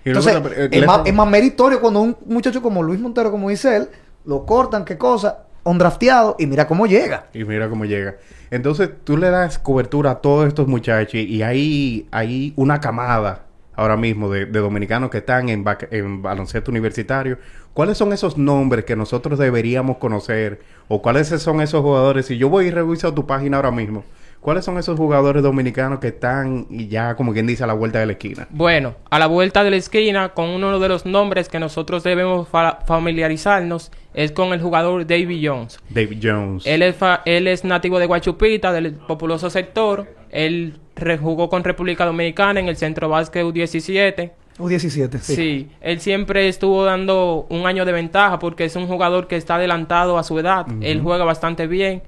Y 0.07 0.09
Entonces, 0.09 0.37
eh, 0.57 0.69
es, 0.71 0.87
más, 0.87 1.01
es 1.05 1.13
más 1.13 1.29
meritorio 1.29 1.83
cuando 1.83 2.01
un 2.01 2.17
muchacho 2.27 2.63
como 2.63 2.83
Luis 2.83 2.99
Montero, 2.99 3.31
como 3.31 3.51
dice 3.51 3.77
él, 3.77 3.89
lo 4.27 4.45
cortan, 4.45 4.85
qué 4.85 4.99
cosa, 4.99 5.45
un 5.65 5.79
drafteado, 5.79 6.37
y 6.39 6.47
mira 6.47 6.67
cómo 6.67 6.87
llega. 6.87 7.27
Y 7.33 7.45
mira 7.45 7.69
cómo 7.69 7.85
llega. 7.85 8.17
Entonces 8.51 8.91
tú 9.05 9.17
le 9.17 9.31
das 9.31 9.59
cobertura 9.59 10.13
a 10.13 10.15
todos 10.17 10.47
estos 10.47 10.69
muchachos 10.69 11.15
y 11.15 11.43
hay, 11.43 12.07
hay 12.13 12.53
una 12.57 12.81
camada 12.81 13.47
ahora 13.75 13.97
mismo 13.97 14.31
de, 14.31 14.47
dominicanos 14.47 15.11
que 15.11 15.19
están 15.19 15.49
en, 15.49 15.65
en 15.91 16.23
baloncesto 16.23 16.71
universitario. 16.71 17.39
¿Cuáles 17.75 17.99
son 17.99 18.13
esos 18.13 18.39
nombres 18.39 18.85
que 18.85 18.97
nosotros 18.97 19.39
deberíamos 19.39 19.99
conocer? 19.99 20.61
¿O 20.89 21.03
cuáles 21.03 21.29
son 21.29 21.61
esos 21.61 21.83
jugadores? 21.83 22.27
Si 22.27 22.39
yo 22.39 22.49
voy 22.49 22.67
y 22.67 22.71
reviso 22.71 23.13
tu 23.13 23.27
página 23.27 23.59
ahora 23.59 23.71
mismo, 23.71 24.05
¿cuáles 24.47 24.65
son 24.65 24.79
esos 24.79 24.97
jugadores 24.97 25.43
dominicanos 25.43 25.99
que 25.99 26.07
están 26.07 26.69
y 26.71 26.87
ya 26.87 27.17
como 27.17 27.33
quien 27.33 27.49
dice 27.49 27.65
a 27.65 27.67
la 27.67 27.73
vuelta 27.73 27.99
de 27.99 28.07
la 28.07 28.13
esquina? 28.13 28.47
Bueno, 28.51 28.95
a 29.11 29.19
la 29.19 29.27
vuelta 29.27 29.65
de 29.65 29.71
la 29.73 29.77
esquina, 29.77 30.29
con 30.35 30.51
uno 30.51 30.79
de 30.79 30.89
los 30.89 31.05
nombres 31.05 31.49
que 31.49 31.59
nosotros 31.59 32.05
debemos 32.05 32.47
fa- 32.49 32.79
familiarizarnos, 32.87 33.91
es 34.15 34.31
con 34.31 34.53
el 34.53 34.61
jugador 34.63 35.05
Davy 35.05 35.45
Jones. 35.45 35.81
David 35.91 36.19
Jones. 36.23 36.65
Él 36.65 36.83
es, 36.83 36.95
fa- 36.95 37.23
él 37.25 37.49
es 37.49 37.65
nativo 37.65 37.99
de 37.99 38.07
Guachupita, 38.07 38.71
del 38.73 38.93
populoso 38.95 39.51
sector. 39.51 40.07
Él 40.31 40.79
rejugó 40.95 41.49
con 41.49 41.65
República 41.65 42.05
Dominicana 42.07 42.61
en 42.61 42.69
el 42.69 42.77
Centro 42.77 43.09
Básquet 43.09 43.45
U17. 43.45 44.31
U17. 44.59 45.19
Sí. 45.19 45.35
Sí. 45.35 45.69
él 45.81 45.99
siempre 46.01 46.47
estuvo 46.49 46.85
dando 46.85 47.47
un 47.51 47.67
año 47.67 47.85
de 47.85 47.91
ventaja 47.93 48.39
porque 48.39 48.65
es 48.65 48.77
un 48.77 48.87
jugador 48.87 49.27
que 49.27 49.35
está 49.37 49.57
adelantado 49.57 50.17
a 50.19 50.23
su 50.23 50.39
edad. 50.39 50.67
Él 50.81 51.01
juega 51.03 51.25
bastante 51.25 51.67
bien. 51.67 52.03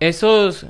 Esos, 0.00 0.66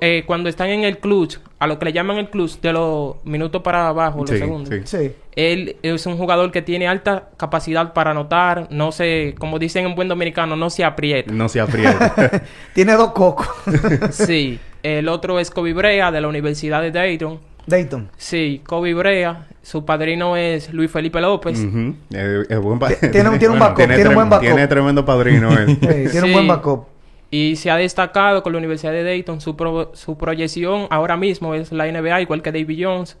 eh, 0.00 0.24
cuando 0.26 0.48
están 0.48 0.68
en 0.68 0.84
el 0.84 0.98
clutch, 0.98 1.36
a 1.58 1.66
lo 1.66 1.78
que 1.78 1.84
le 1.86 1.92
llaman 1.92 2.18
el 2.18 2.28
clutch, 2.30 2.60
de 2.60 2.72
los 2.72 3.16
minutos 3.24 3.62
para 3.62 3.88
abajo, 3.88 4.20
los 4.20 4.30
Sí, 4.30 4.38
segundos. 4.38 4.68
sí. 4.74 4.80
Sí. 4.84 5.12
Él 5.36 5.76
es 5.82 6.06
un 6.06 6.16
jugador 6.16 6.50
que 6.50 6.62
tiene 6.62 6.88
alta 6.88 7.28
capacidad 7.36 7.92
para 7.92 8.12
anotar, 8.12 8.68
no 8.70 8.90
se, 8.92 9.34
como 9.38 9.58
dicen 9.58 9.84
en 9.86 9.94
buen 9.94 10.08
dominicano, 10.08 10.56
no 10.56 10.70
se 10.70 10.82
aprieta. 10.84 11.32
No 11.32 11.48
se 11.48 11.60
aprieta. 11.60 12.42
Tiene 12.74 12.94
dos 12.94 13.12
cocos. 13.12 13.46
Sí, 14.12 14.58
el 14.82 15.08
otro 15.08 15.38
es 15.38 15.50
Kobe 15.50 15.72
Brea 15.74 16.10
de 16.10 16.20
la 16.20 16.28
Universidad 16.28 16.80
de 16.82 16.90
Dayton. 16.90 17.38
Dayton. 17.66 18.08
Sí, 18.16 18.62
Kobe 18.64 18.94
Brea, 18.94 19.48
su 19.62 19.84
padrino 19.84 20.36
es 20.36 20.72
Luis 20.72 20.90
Felipe 20.90 21.20
López. 21.20 21.58
Ujú. 21.58 21.94
Eh, 22.12 22.44
es 22.48 22.58
buen 22.60 22.78
pa- 22.78 22.90
Tiene 22.94 23.28
un- 23.28 23.38
tiene 23.38 23.54
un 23.54 23.58
backup, 23.60 23.76
tiene 23.76 23.96
un 23.96 24.02
trem- 24.02 24.14
buen 24.14 24.30
backup. 24.30 24.46
Tiene 24.46 24.68
tremendo 24.68 25.04
padrino 25.04 25.50
él. 25.58 25.66
Sí, 25.68 25.76
tiene 25.86 26.08
Sí. 26.10 26.18
un 26.20 26.32
buen 26.32 26.46
backup. 26.48 26.86
Y 27.30 27.56
se 27.56 27.70
ha 27.70 27.76
destacado 27.76 28.42
con 28.42 28.52
la 28.52 28.58
Universidad 28.58 28.92
de 28.92 29.02
Dayton. 29.02 29.40
Su, 29.40 29.56
pro- 29.56 29.90
su 29.94 30.16
proyección 30.16 30.86
ahora 30.90 31.16
mismo 31.16 31.54
es 31.54 31.72
la 31.72 31.86
NBA, 31.90 32.20
igual 32.22 32.42
que 32.42 32.52
David 32.52 32.84
Jones. 32.84 33.18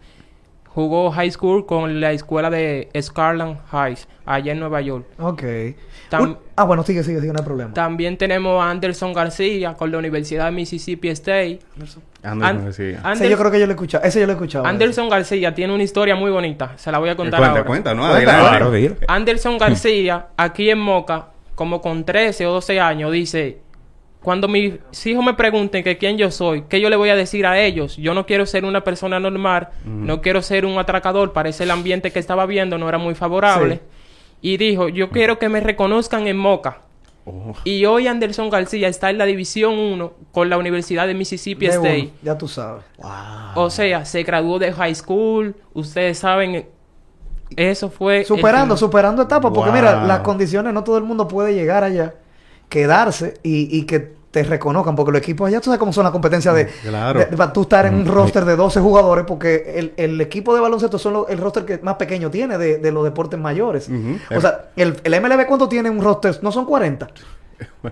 Jugó 0.68 1.10
high 1.10 1.30
school 1.30 1.64
con 1.64 2.00
la 2.02 2.12
escuela 2.12 2.50
de 2.50 2.90
Scarland 3.00 3.56
Heights, 3.72 4.06
allá 4.26 4.52
en 4.52 4.60
Nueva 4.60 4.82
York. 4.82 5.06
Ok. 5.18 5.42
Tam- 6.10 6.36
ah, 6.54 6.64
bueno, 6.64 6.82
sigue, 6.82 7.02
sigue, 7.02 7.18
sigue, 7.20 7.32
no 7.32 7.38
hay 7.38 7.44
problema. 7.46 7.72
También 7.72 8.18
tenemos 8.18 8.62
a 8.62 8.68
Anderson 8.70 9.14
García 9.14 9.72
con 9.72 9.90
la 9.90 9.96
Universidad 9.96 10.44
de 10.44 10.50
Mississippi 10.50 11.08
State. 11.08 11.60
Anderson 11.74 12.02
An- 12.44 12.64
García. 12.64 13.00
Ander- 13.02 13.14
Ese 13.24 13.30
yo 13.30 13.38
creo 13.38 13.50
que 13.50 13.58
yo 13.58 13.64
lo 13.66 13.72
he 13.72 13.74
escuchado. 13.74 14.04
Ese 14.04 14.20
yo 14.20 14.26
lo 14.26 14.32
he 14.32 14.34
escuchado. 14.34 14.66
Anderson 14.66 15.08
García 15.08 15.54
tiene 15.54 15.72
una 15.74 15.82
historia 15.82 16.14
muy 16.14 16.30
bonita. 16.30 16.74
Se 16.76 16.92
la 16.92 16.98
voy 16.98 17.08
a 17.08 17.16
contar 17.16 17.40
cuenta, 17.40 17.52
ahora. 17.58 17.64
cuenta, 17.66 17.94
¿no? 17.94 18.04
Adelante. 18.04 19.06
Anderson 19.08 19.56
García, 19.56 20.26
aquí 20.36 20.68
en 20.68 20.78
Moca, 20.78 21.28
como 21.54 21.80
con 21.80 22.04
13 22.04 22.44
o 22.46 22.52
12 22.52 22.80
años, 22.80 23.10
dice, 23.12 23.60
cuando 24.22 24.48
mis 24.48 24.74
hijos 25.04 25.24
me 25.24 25.34
pregunten 25.34 25.84
que 25.84 25.98
quién 25.98 26.18
yo 26.18 26.30
soy, 26.30 26.62
¿qué 26.68 26.80
yo 26.80 26.90
le 26.90 26.96
voy 26.96 27.10
a 27.10 27.16
decir 27.16 27.46
a 27.46 27.60
ellos? 27.60 27.96
Yo 27.96 28.12
no 28.14 28.26
quiero 28.26 28.44
ser 28.46 28.64
una 28.64 28.82
persona 28.82 29.20
normal, 29.20 29.68
no 29.84 30.20
quiero 30.20 30.42
ser 30.42 30.64
un 30.66 30.78
atracador, 30.78 31.32
parece 31.32 31.62
el 31.64 31.70
ambiente 31.70 32.10
que 32.10 32.18
estaba 32.18 32.44
viendo 32.46 32.76
no 32.78 32.88
era 32.88 32.98
muy 32.98 33.14
favorable. 33.14 33.76
Sí. 33.76 33.80
Y 34.42 34.56
dijo, 34.56 34.88
yo 34.88 35.10
quiero 35.10 35.38
que 35.38 35.48
me 35.48 35.60
reconozcan 35.60 36.26
en 36.26 36.36
Moca. 36.36 36.78
Oh. 37.24 37.54
Y 37.64 37.84
hoy 37.86 38.06
Anderson 38.06 38.50
García 38.50 38.86
está 38.88 39.10
en 39.10 39.18
la 39.18 39.24
División 39.24 39.76
1 39.78 40.12
con 40.30 40.48
la 40.48 40.58
Universidad 40.58 41.06
de 41.08 41.14
Mississippi 41.14 41.66
De 41.66 41.72
State. 41.72 42.00
uno, 42.02 42.10
ya 42.22 42.38
tú 42.38 42.46
sabes. 42.46 42.84
O 43.54 43.68
sea, 43.70 44.04
se 44.04 44.22
graduó 44.22 44.58
de 44.58 44.72
high 44.72 44.94
school, 44.94 45.56
ustedes 45.74 46.18
saben, 46.18 46.68
eso 47.56 47.90
fue... 47.90 48.24
Superando, 48.24 48.76
superando 48.76 49.22
etapas. 49.22 49.50
Porque 49.52 49.70
Wow. 49.70 49.78
mira, 49.78 50.04
las 50.04 50.20
condiciones, 50.20 50.72
no 50.72 50.84
todo 50.84 50.98
el 50.98 51.04
mundo 51.04 51.26
puede 51.26 51.54
llegar 51.54 51.82
allá, 51.82 52.14
quedarse 52.68 53.34
y, 53.42 53.76
y 53.78 53.82
que 53.84 54.14
te 54.30 54.42
reconozcan. 54.42 54.94
Porque 54.96 55.12
los 55.12 55.20
equipos 55.20 55.48
allá, 55.48 55.60
tú 55.60 55.66
sabes 55.66 55.78
cómo 55.78 55.92
son 55.92 56.04
las 56.04 56.12
competencias 56.12 56.54
de, 56.54 56.66
Claro. 56.66 57.18
de- 57.20 57.26
de- 57.26 57.36
para 57.36 57.52
tú 57.52 57.62
estar 57.62 57.86
en 57.86 57.94
un 57.94 58.06
roster 58.06 58.44
de 58.44 58.54
12 58.56 58.80
jugadores. 58.80 59.24
Porque 59.26 59.74
el, 59.76 59.94
el 59.96 60.20
equipo 60.20 60.54
de 60.54 60.60
baloncesto 60.60 60.98
son 60.98 61.24
el 61.28 61.38
roster 61.38 61.64
que 61.64 61.78
más 61.78 61.94
pequeño 61.94 62.30
tiene 62.30 62.58
de, 62.58 62.78
de 62.78 62.92
los 62.92 63.04
deportes 63.04 63.38
mayores. 63.40 63.88
O 64.34 64.40
sea, 64.40 64.66
el, 64.76 65.00
el 65.04 65.20
MLB, 65.22 65.46
¿cuánto 65.46 65.68
tiene 65.68 65.88
un 65.90 66.02
roster? 66.02 66.38
No 66.42 66.52
son 66.52 66.64
40. 66.66 67.08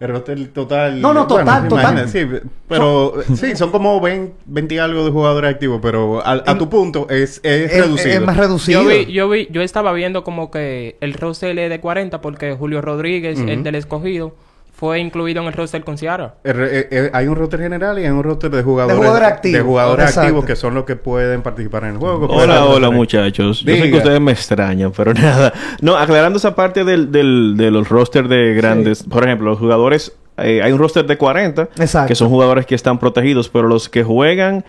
El 0.00 0.08
roster 0.08 0.48
total. 0.48 1.00
No, 1.00 1.14
no, 1.14 1.26
total, 1.26 1.68
total. 1.68 1.92
imagínate, 1.94 2.08
Sí, 2.08 2.48
pero 2.68 3.14
sí, 3.36 3.54
son 3.56 3.70
como 3.70 4.00
20, 4.00 4.34
20 4.46 4.74
y 4.74 4.78
algo 4.78 5.04
de 5.04 5.10
jugadores 5.10 5.50
activos, 5.52 5.78
pero 5.80 6.20
a, 6.26 6.32
a 6.46 6.58
tu 6.58 6.68
punto 6.68 7.06
es, 7.08 7.40
es, 7.44 7.72
Es, 7.72 7.84
reducido. 7.84 8.14
es 8.14 8.20
más 8.22 8.36
reducido. 8.36 8.82
Yo 8.82 8.88
vi, 8.88 9.12
yo 9.12 9.28
vi, 9.28 9.48
yo 9.50 9.62
estaba 9.62 9.92
viendo 9.92 10.24
como 10.24 10.50
que 10.50 10.96
el 11.00 11.14
roster 11.14 11.58
es 11.58 11.70
de 11.70 11.80
40 11.80 12.20
porque 12.20 12.54
Julio 12.54 12.80
Rodríguez, 12.82 13.38
el 13.38 13.62
del 13.62 13.76
escogido, 13.76 14.34
fue 14.74 14.98
incluido 14.98 15.40
en 15.40 15.46
el 15.48 15.52
roster 15.54 15.84
con 15.84 15.96
re- 15.96 16.80
eh, 16.80 16.88
eh, 16.90 17.10
hay 17.12 17.28
un 17.28 17.36
roster 17.36 17.60
general 17.60 17.98
y 17.98 18.04
hay 18.04 18.10
un 18.10 18.22
roster 18.24 18.50
de 18.50 18.62
jugadores, 18.62 18.96
jugadores 18.96 19.28
activos. 19.28 19.58
de 19.58 19.62
jugadores 19.64 20.04
Exacto. 20.06 20.20
activos 20.22 20.44
que 20.44 20.56
son 20.56 20.74
los 20.74 20.84
que 20.84 20.96
pueden 20.96 21.42
participar 21.42 21.84
en 21.84 21.90
el 21.90 21.96
juego. 21.98 22.26
Hola, 22.26 22.64
hola 22.64 22.90
muchachos. 22.90 23.60
Yo 23.60 23.72
sé 23.72 23.78
que 23.80 23.86
Diga. 23.86 23.98
ustedes 23.98 24.20
me 24.20 24.32
extrañan, 24.32 24.90
pero 24.90 25.14
nada. 25.14 25.52
No, 25.80 25.96
aclarando 25.96 26.38
esa 26.38 26.54
parte 26.56 26.82
del, 26.84 27.12
del, 27.12 27.54
de 27.56 27.70
los 27.70 27.88
rosters 27.88 28.28
de 28.28 28.54
grandes. 28.54 29.04
Por 29.04 29.24
ejemplo, 29.24 29.50
los 29.50 29.58
jugadores... 29.60 30.12
eh, 30.38 30.60
hay 30.62 30.72
un 30.72 30.78
roster 30.80 31.06
de 31.06 31.16
40. 31.16 31.68
Exacto. 31.78 32.08
Que 32.08 32.14
son 32.16 32.28
jugadores 32.28 32.66
que 32.66 32.74
están 32.74 32.98
protegidos, 32.98 33.48
pero 33.48 33.68
los 33.68 33.88
que 33.88 34.02
juegan 34.02 34.64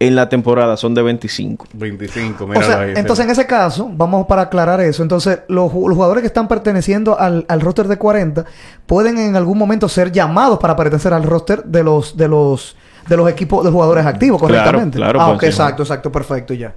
en 0.00 0.16
la 0.16 0.28
temporada 0.30 0.76
son 0.78 0.94
de 0.94 1.02
25. 1.02 1.66
25, 1.74 2.44
O 2.44 2.46
míralo 2.48 2.66
sea, 2.66 2.80
ahí. 2.80 2.92
entonces 2.96 3.24
en 3.26 3.30
ese 3.30 3.46
caso, 3.46 3.88
vamos 3.92 4.26
para 4.26 4.42
aclarar 4.42 4.80
eso. 4.80 5.02
Entonces, 5.02 5.40
los, 5.48 5.72
los 5.72 5.94
jugadores 5.94 6.22
que 6.22 6.26
están 6.26 6.48
perteneciendo 6.48 7.18
al, 7.20 7.44
al 7.48 7.60
roster 7.60 7.86
de 7.86 7.98
40 7.98 8.44
pueden 8.86 9.18
en 9.18 9.36
algún 9.36 9.58
momento 9.58 9.88
ser 9.88 10.10
llamados 10.10 10.58
para 10.58 10.74
pertenecer 10.74 11.12
al 11.12 11.22
roster 11.24 11.62
de 11.64 11.84
los 11.84 12.16
de 12.16 12.28
los 12.28 12.76
de 13.08 13.16
los 13.16 13.28
equipos 13.30 13.62
de 13.64 13.70
jugadores 13.70 14.06
activos, 14.06 14.40
Claro, 14.40 14.54
correctamente. 14.54 14.96
claro, 14.98 15.20
ah, 15.20 15.30
ok, 15.32 15.40
sí. 15.40 15.46
exacto, 15.46 15.82
exacto, 15.82 16.10
perfecto, 16.12 16.54
ya. 16.54 16.74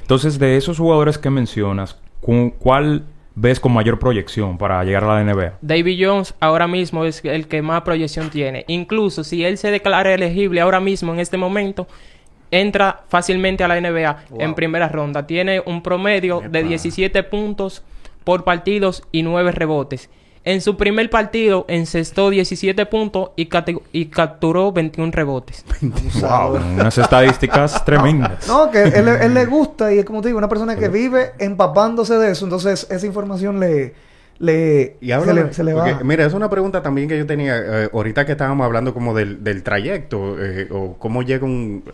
Entonces, 0.00 0.38
de 0.38 0.56
esos 0.56 0.78
jugadores 0.78 1.18
que 1.18 1.30
mencionas, 1.30 1.96
¿cu- 2.20 2.54
¿cuál 2.58 3.04
ves 3.34 3.60
con 3.60 3.72
mayor 3.72 3.98
proyección 3.98 4.56
para 4.58 4.82
llegar 4.84 5.04
a 5.04 5.14
la 5.22 5.24
NBA? 5.24 5.54
David 5.60 6.04
Jones 6.06 6.34
ahora 6.40 6.66
mismo 6.66 7.04
es 7.04 7.20
el 7.24 7.46
que 7.48 7.60
más 7.62 7.82
proyección 7.82 8.30
tiene. 8.30 8.64
Incluso 8.68 9.24
si 9.24 9.44
él 9.44 9.58
se 9.58 9.70
declara 9.70 10.12
elegible 10.14 10.60
ahora 10.60 10.80
mismo 10.80 11.12
en 11.12 11.20
este 11.20 11.36
momento, 11.36 11.86
entra 12.52 13.00
fácilmente 13.08 13.64
a 13.64 13.68
la 13.68 13.80
NBA 13.80 14.24
en 14.38 14.54
primera 14.54 14.88
ronda. 14.88 15.26
Tiene 15.26 15.60
un 15.64 15.82
promedio 15.82 16.40
de 16.48 16.62
17 16.62 17.24
puntos 17.24 17.82
por 18.22 18.44
partidos 18.44 19.02
y 19.10 19.24
9 19.24 19.50
rebotes. 19.50 20.08
En 20.44 20.60
su 20.60 20.76
primer 20.76 21.08
partido 21.08 21.64
encestó 21.68 22.28
17 22.28 22.86
puntos 22.86 23.30
y, 23.36 23.46
capturó 24.06 24.72
21 24.72 25.12
rebotes. 25.12 25.64
Wow, 26.20 26.56
unas 26.56 26.98
estadísticas 26.98 27.84
tremendas. 27.86 28.46
No, 28.48 28.70
que 28.70 28.82
él, 28.82 29.08
él 29.08 29.34
le 29.34 29.46
gusta 29.46 29.92
y 29.94 29.98
es 29.98 30.04
como 30.04 30.20
te 30.20 30.28
digo, 30.28 30.38
una 30.38 30.48
persona 30.48 30.74
que 30.76 30.88
vive 30.88 31.32
empapándose 31.38 32.16
de 32.16 32.32
eso, 32.32 32.44
entonces 32.44 32.88
esa 32.90 33.06
información 33.06 33.60
le, 33.60 33.94
le, 34.40 34.96
Y 35.00 35.06
se, 35.06 35.12
habla, 35.12 35.32
le, 35.32 35.52
se 35.52 35.62
le 35.62 35.74
va. 35.74 35.84
porque, 35.84 36.02
mira, 36.02 36.26
es 36.26 36.34
una 36.34 36.50
pregunta 36.50 36.82
también 36.82 37.08
que 37.08 37.16
yo 37.16 37.24
tenía 37.24 37.56
eh, 37.58 37.90
ahorita 37.92 38.26
que 38.26 38.32
estábamos 38.32 38.64
hablando 38.64 38.92
como 38.92 39.14
del, 39.14 39.44
del 39.44 39.62
trayecto 39.62 40.36
eh, 40.40 40.68
o 40.72 40.96
cómo 40.98 41.22
llega 41.22 41.44
un... 41.44 41.84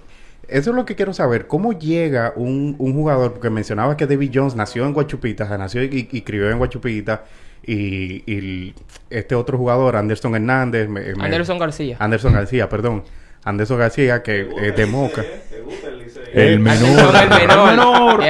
Eso 0.48 0.70
es 0.70 0.76
lo 0.76 0.84
que 0.86 0.94
quiero 0.96 1.12
saber. 1.12 1.46
¿Cómo 1.46 1.78
llega 1.78 2.32
un, 2.36 2.74
un 2.78 2.94
jugador? 2.94 3.32
Porque 3.34 3.50
mencionaba 3.50 3.96
que 3.96 4.06
David 4.06 4.30
Jones 4.34 4.54
nació 4.56 4.86
en 4.86 4.94
Guachupita, 4.94 5.44
o 5.44 5.48
sea, 5.48 5.58
nació 5.58 5.82
y, 5.82 6.08
y 6.10 6.22
crió 6.22 6.50
en 6.50 6.58
Guachupita. 6.58 7.24
Y, 7.66 8.22
y 8.32 8.74
este 9.10 9.34
otro 9.34 9.58
jugador, 9.58 9.96
Anderson 9.96 10.34
Hernández... 10.34 10.88
me- 10.88 11.14
me- 11.14 11.24
Anderson 11.24 11.58
García. 11.58 11.96
Anderson 11.98 12.32
García, 12.32 12.68
perdón. 12.68 13.04
Anderson 13.44 13.78
García, 13.78 14.22
que 14.22 14.48
es 14.62 14.74
de 14.76 14.86
Moca. 14.86 15.22
El 16.32 16.60
menor. 16.60 17.14
el 17.14 17.28
menor. 17.76 18.24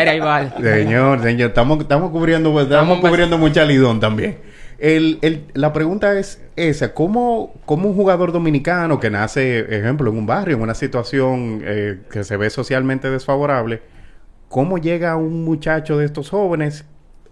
Señor, 0.61 1.23
señor, 1.23 1.49
estamos, 1.51 1.81
estamos 1.81 2.11
cubriendo, 2.11 2.53
pues, 2.53 2.65
estamos 2.65 2.85
Estamos 2.97 3.11
cubriendo 3.11 3.39
mucha 3.39 3.65
lidón 3.65 4.01
también. 4.01 4.39
El, 4.79 5.19
el, 5.23 5.45
la 5.55 5.73
pregunta 5.73 6.17
es 6.19 6.41
esa, 6.55 6.95
¿cómo, 6.95 7.53
¿cómo 7.65 7.89
un 7.89 7.97
jugador 7.97 8.31
dominicano 8.31 9.01
que 9.01 9.11
nace, 9.11 9.61
ejemplo, 9.77 10.11
en 10.11 10.19
un 10.19 10.27
barrio, 10.27 10.57
en 10.57 10.63
una 10.63 10.75
situación 10.75 11.63
eh, 11.65 12.01
que 12.13 12.23
se 12.23 12.37
ve 12.37 12.49
socialmente 12.49 13.11
desfavorable, 13.11 13.83
cómo 14.49 14.79
llega 14.79 15.17
un 15.17 15.45
muchacho 15.45 15.99
de 15.99 16.05
estos 16.05 16.31
jóvenes 16.31 16.85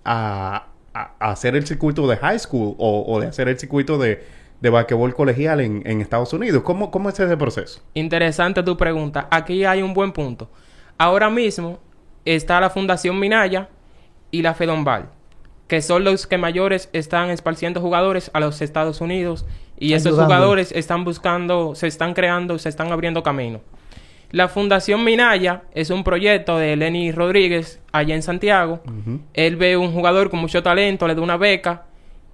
a, 0.05 0.67
a- 0.93 1.13
hacer 1.21 1.55
el 1.55 1.65
circuito 1.67 2.09
de 2.09 2.17
high 2.17 2.39
school 2.41 2.75
o, 2.79 3.05
o 3.07 3.21
de 3.21 3.29
hacer 3.29 3.47
el 3.49 3.59
circuito 3.59 3.97
de, 3.97 4.25
de 4.61 5.13
colegial 5.15 5.61
en, 5.61 5.83
en 5.87 6.01
Estados 6.01 6.33
Unidos? 6.33 6.65
¿Cómo, 6.65 6.91
¿Cómo 6.91 7.11
es 7.11 7.21
ese 7.21 7.37
proceso? 7.37 7.81
Interesante 7.95 8.61
tu 8.65 8.77
pregunta. 8.77 9.29
Aquí 9.31 9.65
hay 9.65 9.83
un 9.83 9.95
buen 9.95 10.11
punto. 10.13 10.51
Ahora 10.99 11.31
mismo 11.31 11.79
está 12.25 12.61
la 12.61 12.71
Fundación 12.71 13.21
Minaya 13.21 13.69
y 14.33 14.43
la 14.43 14.53
Fedombal, 14.55 15.11
que 15.69 15.83
son 15.83 16.05
los 16.05 16.27
que 16.27 16.39
mayores 16.39 16.89
están 16.93 17.31
esparciendo 17.31 17.81
jugadores 17.81 18.31
a 18.35 18.41
los 18.41 18.61
Estados 18.63 19.01
Unidos 19.01 19.45
y 19.79 19.93
esos 19.95 20.07
Ayudando. 20.13 20.25
jugadores 20.27 20.73
están 20.73 21.05
buscando, 21.05 21.75
se 21.75 21.87
están 21.87 22.15
creando, 22.15 22.59
se 22.59 22.69
están 22.69 22.93
abriendo 22.93 23.23
camino. 23.23 23.61
La 24.31 24.49
Fundación 24.49 25.05
Minaya 25.05 25.63
es 25.73 25.91
un 25.91 26.03
proyecto 26.03 26.59
de 26.59 26.77
Lenny 26.77 27.13
Rodríguez 27.13 27.81
allá 27.93 28.15
en 28.15 28.23
Santiago. 28.23 28.81
Él 29.35 29.57
ve 29.57 29.77
un 29.77 29.93
jugador 29.93 30.31
con 30.31 30.41
mucho 30.41 30.63
talento, 30.63 31.07
le 31.07 31.15
da 31.15 31.21
una 31.23 31.37
beca. 31.37 31.85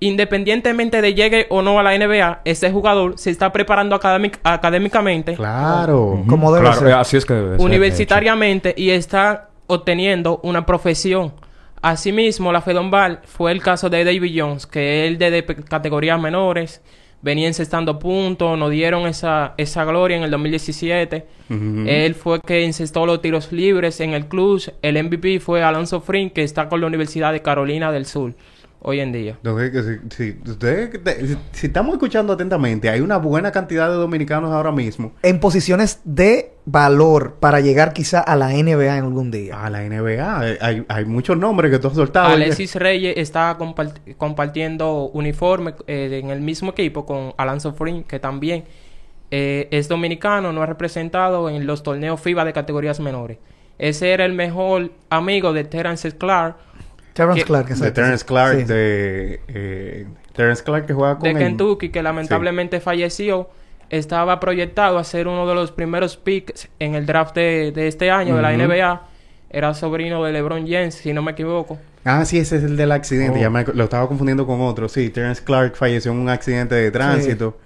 Independientemente 0.01 1.01
de 1.01 1.15
llegue 1.15 1.47
o 1.49 1.63
no 1.63 1.79
a 1.79 1.83
la 1.83 1.95
NBA, 1.97 2.41
ese 2.45 2.73
jugador 2.73 3.19
se 3.19 3.31
está 3.31 3.53
preparando 3.53 3.95
académic- 3.95 4.39
académicamente 4.43 5.35
Claro. 5.35 6.25
Como 6.27 6.53
debe 6.53 6.65
Claro, 6.67 6.81
ser. 6.81 6.89
eh, 6.89 6.93
así 6.95 7.17
es 7.17 7.25
que 7.25 7.35
debe 7.35 7.49
ser, 7.51 7.59
de 7.59 7.65
universitariamente 7.65 8.75
y 8.77 8.91
está 8.91 9.51
obteniendo 9.69 10.41
una 10.43 10.67
profesión. 10.67 11.33
Asimismo, 11.83 12.53
la 12.53 12.63
Fedombal 12.63 13.21
fue 13.25 13.53
el 13.53 13.61
caso 13.61 13.91
de 13.91 14.05
David 14.05 14.35
Jones, 14.41 14.67
que 14.67 15.07
él 15.07 15.19
de, 15.19 15.43
pe- 15.43 15.57
categorías 15.57 16.21
menores 16.21 16.81
venía 17.23 17.47
encestando 17.49 17.99
puntos, 17.99 18.57
nos 18.59 18.71
dieron 18.71 19.07
esa, 19.07 19.55
esa 19.57 19.85
gloria 19.85 20.17
en 20.17 20.23
el 20.23 20.31
2017. 20.31 21.27
Ujú. 21.51 21.85
Él 21.87 22.15
fue 22.15 22.41
que 22.41 22.65
encestó 22.65 23.05
los 23.07 23.21
tiros 23.21 23.53
libres 23.53 24.01
en 24.01 24.15
el 24.15 24.27
club. 24.27 24.63
El 24.83 25.03
MVP 25.03 25.41
fue 25.41 25.63
Alonso 25.63 26.01
Frin, 26.01 26.31
que 26.31 26.43
está 26.43 26.69
con 26.69 26.81
la 26.81 26.87
Universidad 26.87 27.33
de 27.33 27.43
Carolina 27.43 27.91
del 27.93 28.07
Sur 28.07 28.33
hoy 28.85 29.01
en 29.01 29.13
día. 29.13 29.33
Entonces, 29.43 30.01
si, 30.11 30.33
si, 30.33 30.33
si- 30.33 31.37
si 31.53 31.67
estamos 31.69 31.93
escuchando 31.95 32.33
atentamente, 32.33 32.89
hay 32.91 33.01
una 33.01 33.17
buena 33.19 33.51
cantidad 33.53 33.89
de 33.89 33.95
dominicanos 33.95 34.51
ahora 34.53 34.73
mismo 34.73 35.13
En 35.23 35.39
posiciones 35.41 36.01
de 36.05 36.53
valor 36.65 37.35
para 37.41 37.61
llegar 37.61 37.93
quizá 37.93 38.21
a 38.21 38.37
la 38.37 38.51
NBA 38.51 38.97
en 38.99 39.05
algún 39.05 39.31
día. 39.31 39.65
a 39.65 39.71
la 39.71 39.83
NBA. 39.83 40.49
Eh, 40.51 40.59
Hay, 40.61 40.85
hay 40.89 41.05
muchos 41.05 41.37
nombres 41.37 41.71
que 41.71 41.79
tú 41.79 41.89
has 41.89 41.95
soltado. 41.95 42.29
Alexis 42.29 42.75
Reyes 42.77 43.15
está 43.17 43.57
compart- 43.59 44.17
compartiendo 44.17 45.09
uniforme 45.13 45.75
eh, 45.87 46.21
en 46.23 46.31
el 46.31 46.41
mismo 46.41 46.71
equipo 46.71 47.05
con 47.07 47.33
Alonso 47.37 47.73
Frin, 47.75 48.05
que 48.05 48.19
también 48.21 48.65
eh, 49.31 49.69
es 49.71 49.89
dominicano, 49.89 50.53
no 50.53 50.63
ha 50.63 50.67
representado 50.67 51.49
en 51.51 51.67
los 51.67 51.83
torneos 51.83 52.21
FIBA 52.21 52.45
de 52.45 52.53
categorías 52.53 53.01
menores. 53.01 53.39
Ese 53.79 54.13
era 54.13 54.25
el 54.25 54.33
mejor 54.35 54.91
amigo 55.11 55.53
de 55.53 55.65
Terence 55.65 56.13
Clark 56.13 56.57
Terrence 57.13 57.45
Clark, 57.45 57.67
de 57.67 57.73
exacto. 57.75 57.95
Terrence 57.95 58.25
Clark, 58.25 58.59
Sí. 58.61 58.65
de 58.65 59.41
eh, 59.49 60.07
Terrence 60.35 60.63
Clark 60.65 60.87
que 60.87 60.95
juega 60.95 61.15
con 61.19 61.25
de 61.25 61.31
el- 61.31 61.39
Kentucky, 61.39 61.89
que 61.91 62.03
lamentablemente 62.03 62.81
falleció. 62.81 63.49
Estaba 63.91 64.41
proyectado 64.41 64.97
a 64.99 65.05
ser 65.05 65.29
uno 65.29 65.47
de 65.47 65.55
los 65.55 65.71
primeros 65.71 66.17
picks 66.17 66.69
en 66.79 66.95
el 66.95 67.05
draft 67.05 67.35
de, 67.35 67.73
de 67.73 67.89
este 67.89 68.11
año 68.11 68.37
de 68.37 68.43
la. 68.43 68.53
NBA. 68.57 69.03
Era 69.51 69.75
sobrino 69.75 70.25
de 70.25 70.33
LeBron 70.33 70.67
James, 70.67 70.95
si 70.95 71.13
no 71.13 71.21
me 71.21 71.33
equivoco. 71.33 71.79
Ah, 72.07 72.25
sí, 72.25 72.39
ese 72.39 72.57
es 72.57 72.63
el 72.65 72.79
del 72.79 72.91
accidente. 72.91 73.39
Oh. 73.39 73.43
Ya 73.43 73.51
me- 73.51 73.65
lo 73.65 73.85
estaba 73.85 74.09
confundiendo 74.09 74.47
con 74.47 74.63
otro. 74.63 74.89
Sí, 74.89 75.11
Terrence 75.11 75.45
Clark 75.45 75.77
falleció 75.77 76.11
en 76.13 76.19
un 76.19 76.31
accidente 76.31 76.75
de 76.75 76.91
tránsito. 76.91 77.59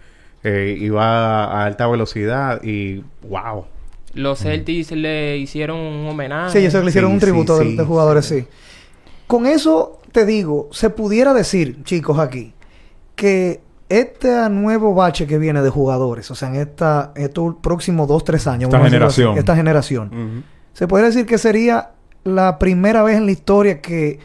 Eh, 0.42 0.76
iba 0.80 1.44
a 1.44 1.64
alta 1.64 1.86
velocidad 1.86 2.60
y 2.64 3.04
wow. 3.28 3.66
Los 4.14 4.40
Celtics 4.40 4.90
le 4.92 5.36
hicieron 5.36 5.78
un 5.78 6.08
homenaje. 6.08 6.50
Sí, 6.52 6.58
le 6.58 6.64
hicieron 6.88 6.90
Sí, 6.90 6.98
un 7.14 7.18
tributo 7.20 7.58
sí, 7.58 7.64
de, 7.64 7.70
sí. 7.70 7.76
de 7.76 7.84
jugadores, 7.84 8.24
sí. 8.24 8.46
Con 9.26 9.46
eso 9.46 10.00
te 10.12 10.24
digo, 10.24 10.68
se 10.72 10.90
pudiera 10.90 11.34
decir, 11.34 11.82
chicos, 11.84 12.18
aquí, 12.18 12.54
que 13.14 13.60
este 13.88 14.48
nuevo 14.50 14.94
bache 14.94 15.26
que 15.26 15.38
viene 15.38 15.62
de 15.62 15.70
jugadores, 15.70 16.30
o 16.30 16.34
sea, 16.34 16.48
en 16.48 16.56
esta, 16.56 17.12
estos 17.16 17.56
próximos 17.62 18.08
dos, 18.08 18.24
tres 18.24 18.46
años, 18.46 18.68
Esta 18.68 18.78
así, 18.78 18.86
generación. 18.90 19.38
esta 19.38 19.56
generación, 19.56 20.44
se 20.72 20.88
podría 20.88 21.06
decir 21.08 21.26
que 21.26 21.38
sería 21.38 21.90
la 22.24 22.58
primera 22.58 23.02
vez 23.02 23.16
en 23.16 23.26
la 23.26 23.32
historia 23.32 23.80
que 23.80 24.18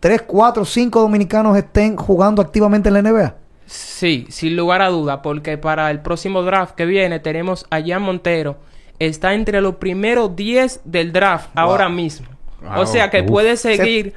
tres, 0.00 0.22
cuatro, 0.22 0.64
cinco 0.64 1.00
dominicanos 1.00 1.56
estén 1.56 1.96
jugando 1.96 2.42
activamente 2.42 2.88
en 2.88 2.94
la 2.94 3.02
NBA. 3.02 3.34
Sí, 3.66 4.26
sin 4.28 4.56
lugar 4.56 4.82
a 4.82 4.88
duda, 4.88 5.22
porque 5.22 5.56
para 5.58 5.90
el 5.90 6.00
próximo 6.00 6.42
draft 6.42 6.74
que 6.74 6.84
viene 6.84 7.20
tenemos 7.20 7.66
a 7.70 7.80
Jan 7.80 8.02
Montero. 8.02 8.56
Está 8.98 9.34
entre 9.34 9.60
los 9.60 9.76
primeros 9.76 10.36
10 10.36 10.82
del 10.84 11.12
draft 11.12 11.48
ahora 11.54 11.88
mismo. 11.88 12.26
Wow. 12.60 12.82
O 12.82 12.86
sea 12.86 13.10
que 13.10 13.22
Uf. 13.22 13.26
puede 13.26 13.56
seguir 13.56 14.14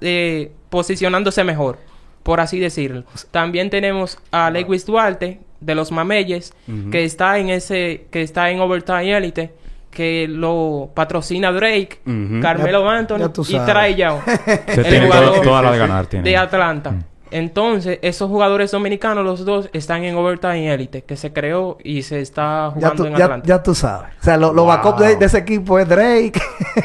eh, 0.00 0.52
posicionándose 0.70 1.44
mejor, 1.44 1.78
por 2.22 2.40
así 2.40 2.58
decirlo. 2.58 3.04
También 3.30 3.70
tenemos 3.70 4.18
a 4.30 4.50
Lewis 4.50 4.86
Duarte 4.86 5.40
de 5.60 5.74
los 5.74 5.90
Mameyes, 5.92 6.52
que 6.90 7.04
está 7.04 7.38
en 7.38 7.48
ese, 7.50 8.06
que 8.10 8.22
está 8.22 8.50
en 8.50 8.60
Overtime 8.60 9.16
Elite, 9.16 9.52
que 9.90 10.26
lo 10.28 10.90
patrocina 10.94 11.52
Drake. 11.52 12.00
Carmelo 12.42 12.84
Ya- 12.84 12.90
Anthony 12.98 13.18
ya 13.18 13.32
y. 13.32 13.64
Trae 13.64 13.94
Young, 13.94 14.18
Se 14.66 14.80
el 14.80 14.82
tiene 14.86 15.06
jugador 15.06 15.28
toda, 15.30 15.42
toda 15.42 15.62
la 15.62 15.72
de 15.72 15.78
ganar. 15.78 16.06
Tiene. 16.06 16.28
de 16.30 16.36
Atlanta. 16.36 16.94
Entonces, 17.30 17.98
esos 18.02 18.28
jugadores 18.28 18.70
dominicanos, 18.70 19.24
los 19.24 19.44
dos, 19.44 19.68
están 19.72 20.04
en 20.04 20.14
Overtime 20.14 20.72
Elite, 20.72 21.02
que 21.02 21.16
se 21.16 21.32
creó 21.32 21.78
y 21.82 22.02
se 22.02 22.20
está 22.20 22.68
Ya 22.68 22.70
jugando 22.74 23.02
tú, 23.02 23.06
en 23.06 23.16
ya, 23.16 23.24
Atlanta. 23.24 23.46
ya 23.46 23.62
tú 23.62 23.74
sabes. 23.74 24.10
O 24.20 24.22
sea, 24.24 24.36
lo, 24.36 24.52
los 24.52 24.64
Wow. 24.64 24.66
backup 24.66 24.98
de, 24.98 25.16
de 25.16 25.24
ese 25.26 25.38
equipo 25.38 25.78
es 25.80 25.88
Drake 25.88 26.40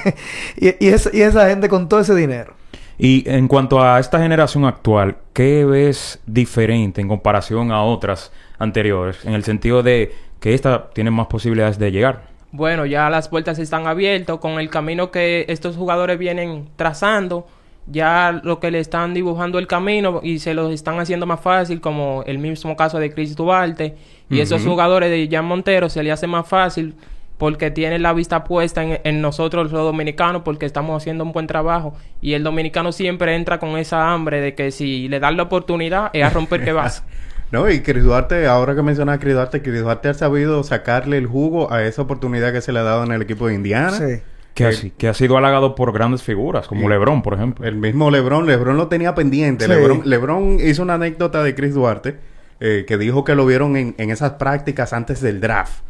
y, 0.58 0.86
y, 0.86 0.90
esa, 0.90 1.10
y 1.14 1.22
esa 1.22 1.48
gente 1.50 1.70
con 1.70 1.88
todo 1.90 2.00
ese 2.00 2.16
dinero. 2.16 2.54
Y 3.02 3.24
en 3.30 3.48
cuanto 3.48 3.82
a 3.82 3.98
esta 3.98 4.20
generación 4.20 4.66
actual, 4.66 5.16
¿qué 5.32 5.64
ves 5.64 6.20
diferente 6.26 7.00
en 7.00 7.08
comparación 7.08 7.72
a 7.72 7.82
otras 7.82 8.34
anteriores? 8.58 9.24
En 9.24 9.34
el 9.34 9.46
sentido 9.46 9.82
de 9.82 10.14
que 10.42 10.54
esta 10.54 10.90
tiene 10.90 11.10
más 11.10 11.28
posibilidades 11.28 11.80
de 11.80 11.94
llegar. 11.94 12.24
Bueno, 12.52 12.86
ya 12.86 13.10
las 13.10 13.30
puertas 13.30 13.58
están 13.58 13.88
abiertas 13.88 14.38
con 14.40 14.60
el 14.60 14.70
camino 14.70 15.12
que 15.12 15.46
estos 15.48 15.78
jugadores 15.78 16.20
vienen 16.20 16.68
trazando. 16.76 17.48
Ya 17.88 18.42
lo 18.44 18.60
que 18.60 18.70
le 18.70 18.80
están 18.80 19.14
dibujando 19.14 19.60
el 19.60 19.66
camino 19.66 20.20
y 20.22 20.40
se 20.40 20.54
lo 20.54 20.70
están 20.70 21.00
haciendo 21.00 21.26
más 21.26 21.40
fácil, 21.40 21.80
como 21.80 22.24
el 22.28 22.38
mismo 22.38 22.76
caso 22.76 23.00
de 23.00 23.14
Chris 23.14 23.34
Duarte. 23.34 23.96
Y 24.30 24.42
esos 24.42 24.64
jugadores 24.64 25.10
de 25.10 25.28
Jan 25.32 25.46
Montero 25.46 25.88
se 25.88 26.04
le 26.04 26.12
hace 26.12 26.28
más 26.28 26.48
fácil 26.48 26.96
porque 27.40 27.72
tienen 27.72 28.04
la 28.04 28.14
vista 28.14 28.44
puesta 28.44 28.84
en, 28.84 29.00
en 29.04 29.22
nosotros 29.22 29.72
los 29.72 29.82
dominicanos 29.82 30.44
porque 30.44 30.68
estamos 30.68 31.02
haciendo 31.02 31.24
un 31.24 31.32
buen 31.32 31.48
trabajo. 31.48 31.96
Y 32.22 32.34
el 32.34 32.44
dominicano 32.44 32.92
siempre 32.92 33.34
entra 33.36 33.58
con 33.58 33.78
esa 33.80 34.12
hambre 34.14 34.40
de 34.42 34.54
que 34.54 34.70
si 34.70 35.08
le 35.08 35.20
dan 35.20 35.38
la 35.38 35.44
oportunidad 35.44 36.12
es 36.14 36.24
a 36.24 36.30
romper 36.30 36.64
que 36.64 36.74
vas. 36.74 37.04
No, 37.52 37.68
y 37.68 37.80
Chris 37.82 38.04
Duarte, 38.04 38.46
ahora 38.46 38.76
que 38.76 38.84
mencionas 38.84 39.16
a 39.16 39.20
Chris 39.20 39.34
Duarte, 39.34 39.64
Chris 39.64 39.82
Duarte 39.82 40.08
ha 40.10 40.14
sabido 40.14 40.62
sacarle 40.62 41.18
el 41.18 41.26
jugo 41.26 41.74
a 41.74 41.82
esa 41.84 42.04
oportunidad 42.04 42.54
que 42.54 42.62
se 42.62 42.72
le 42.72 42.78
ha 42.78 42.84
dado 42.84 43.04
en 43.04 43.12
el 43.12 43.24
equipo 43.24 43.48
de 43.48 43.56
Indiana. 43.56 43.90
Sí. 43.90 44.22
Que, 44.54 44.66
ha, 44.66 44.70
Eh, 44.70 44.74
si- 44.74 44.92
que 44.92 45.08
ha 45.08 45.16
sido 45.16 45.36
halagado 45.36 45.74
por 45.74 45.92
grandes 45.92 46.22
figuras, 46.22 46.68
como. 46.68 46.88
LeBron, 46.88 47.24
por 47.24 47.34
ejemplo. 47.34 47.66
El 47.66 47.74
mismo 47.78 48.12
LeBron, 48.12 48.46
LeBron 48.46 48.78
lo 48.78 48.88
tenía 48.88 49.16
pendiente. 49.16 49.66
Sí. 49.66 49.72
LeBron, 49.72 50.02
LeBron 50.06 50.58
hizo 50.62 50.84
una 50.84 50.94
anécdota 50.94 51.42
de 51.42 51.56
Chris 51.56 51.74
Duarte 51.74 52.18
eh, 52.60 52.86
que 52.88 53.00
dijo 53.00 53.24
que 53.24 53.34
lo 53.34 53.48
vieron 53.48 53.76
en, 53.78 53.96
en 53.98 54.12
esas 54.12 54.34
prácticas 54.34 54.94
antes 54.94 55.20
del 55.20 55.42
draft. 55.42 55.82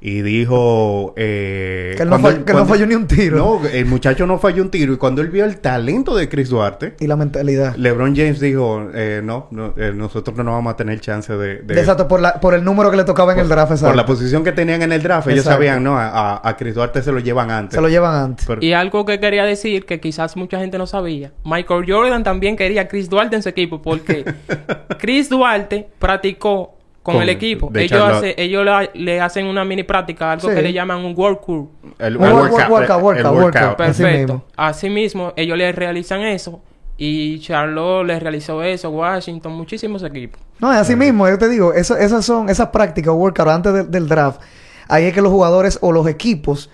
Y 0.00 0.22
dijo... 0.22 1.14
eh, 1.16 1.94
Que 1.96 2.02
él 2.02 2.10
no 2.10 2.16
que 2.44 2.54
falló 2.66 2.86
ni 2.86 2.94
un 2.94 3.06
tiro. 3.06 3.38
No, 3.38 3.66
el 3.66 3.86
muchacho 3.86 4.26
no 4.26 4.38
falló 4.38 4.62
un 4.62 4.70
tiro. 4.70 4.92
Y 4.92 4.96
cuando 4.98 5.22
él 5.22 5.28
vio 5.28 5.44
el 5.44 5.58
talento 5.58 6.14
de 6.14 6.28
Chris 6.28 6.50
Duarte, 6.50 6.94
Y 7.00 7.06
la 7.06 7.16
mentalidad. 7.16 7.74
LeBron 7.76 8.14
James 8.14 8.38
dijo, 8.40 8.88
eh, 8.94 9.20
no, 9.24 9.48
no, 9.50 9.72
eh, 9.76 9.92
nosotros 9.94 10.36
no 10.36 10.52
vamos 10.52 10.74
a 10.74 10.76
tener 10.76 11.00
chance 11.00 11.32
de... 11.32 11.62
de- 11.62 11.78
Exacto, 11.80 12.06
por, 12.08 12.20
la, 12.20 12.40
por 12.40 12.54
el 12.54 12.62
número 12.64 12.90
que 12.90 12.96
le 12.98 13.04
tocaba 13.04 13.32
en 13.32 13.38
el 13.40 13.48
draft. 13.48 13.68
por 13.68 13.76
exacto. 13.76 13.96
la 13.96 14.06
posición 14.06 14.44
que 14.44 14.52
tenían 14.52 14.82
en 14.82 14.92
el 14.92 15.02
draft, 15.02 15.28
ellos 15.28 15.40
Exacto. 15.40 15.56
sabían, 15.56 15.82
no, 15.82 15.96
a, 15.98 16.08
a- 16.08 16.48
a 16.48 16.56
Chris 16.56 16.74
Duarte 16.74 17.02
se 17.02 17.10
lo 17.12 17.18
llevan 17.20 17.50
antes. 17.50 17.74
Se 17.74 17.80
lo 17.80 17.88
llevan 17.88 18.14
antes. 18.14 18.46
Pero- 18.46 18.62
Y 18.62 18.72
algo 18.74 19.04
que 19.06 19.18
quería 19.18 19.44
decir 19.44 19.86
que 19.86 19.98
quizás 20.00 20.36
mucha 20.36 20.58
gente 20.60 20.78
no 20.78 20.86
sabía. 20.86 21.32
Michael 21.44 21.84
Jordan 21.88 22.22
también 22.22 22.56
quería 22.56 22.82
a 22.82 22.88
Chris 22.88 23.08
Duarte 23.08 23.36
en 23.36 23.42
su 23.42 23.48
equipo 23.48 23.80
porque 23.82 24.24
Chris 24.98 25.28
Duarte 25.28 25.88
practicó 25.98 26.75
con, 27.06 27.14
Con- 27.14 27.22
el 27.22 27.28
equipo. 27.28 27.68
de 27.70 27.84
Ellos, 27.84 28.02
hace- 28.02 28.34
ellos 28.36 28.64
la- 28.64 28.90
le 28.92 29.20
hacen 29.20 29.46
una 29.46 29.64
mini 29.64 29.84
práctica, 29.84 30.32
algo 30.32 30.48
Sí. 30.48 30.54
que 30.56 30.60
le 30.60 30.72
llaman 30.72 31.04
un 31.04 31.14
work 31.16 31.44
crew. 31.44 31.70
el, 32.00 32.16
workout, 32.16 32.50
workout, 32.68 32.98
el- 32.98 33.02
workout, 33.04 33.16
el 33.16 33.26
workout. 33.44 33.80
Así 33.80 34.02
Perfecto. 34.02 34.32
mismo. 34.34 34.44
Asimismo, 34.56 35.32
ellos 35.36 35.56
le 35.56 35.70
realizan 35.70 36.22
eso. 36.22 36.60
Y 36.98 37.38
Charlotte 37.38 38.06
les 38.06 38.20
realizó 38.20 38.60
eso, 38.64 38.90
Washington, 38.90 39.52
muchísimos 39.52 40.02
equipos. 40.02 40.40
No, 40.58 40.72
es 40.72 40.78
así 40.78 40.96
mismo, 40.96 41.28
yo 41.28 41.38
te 41.38 41.48
digo, 41.48 41.72
eso- 41.74 41.96
esas 41.96 42.24
son 42.24 42.48
esas 42.48 42.70
prácticas 42.70 43.14
workout 43.14 43.48
antes 43.48 43.72
del- 43.72 43.90
del 43.90 44.08
draft. 44.08 44.40
Ahí 44.88 45.04
es 45.04 45.14
que 45.14 45.20
los 45.22 45.30
jugadores 45.30 45.78
o 45.82 45.92
los 45.92 46.08
equipos 46.08 46.70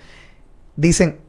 dicen, 0.75 1.19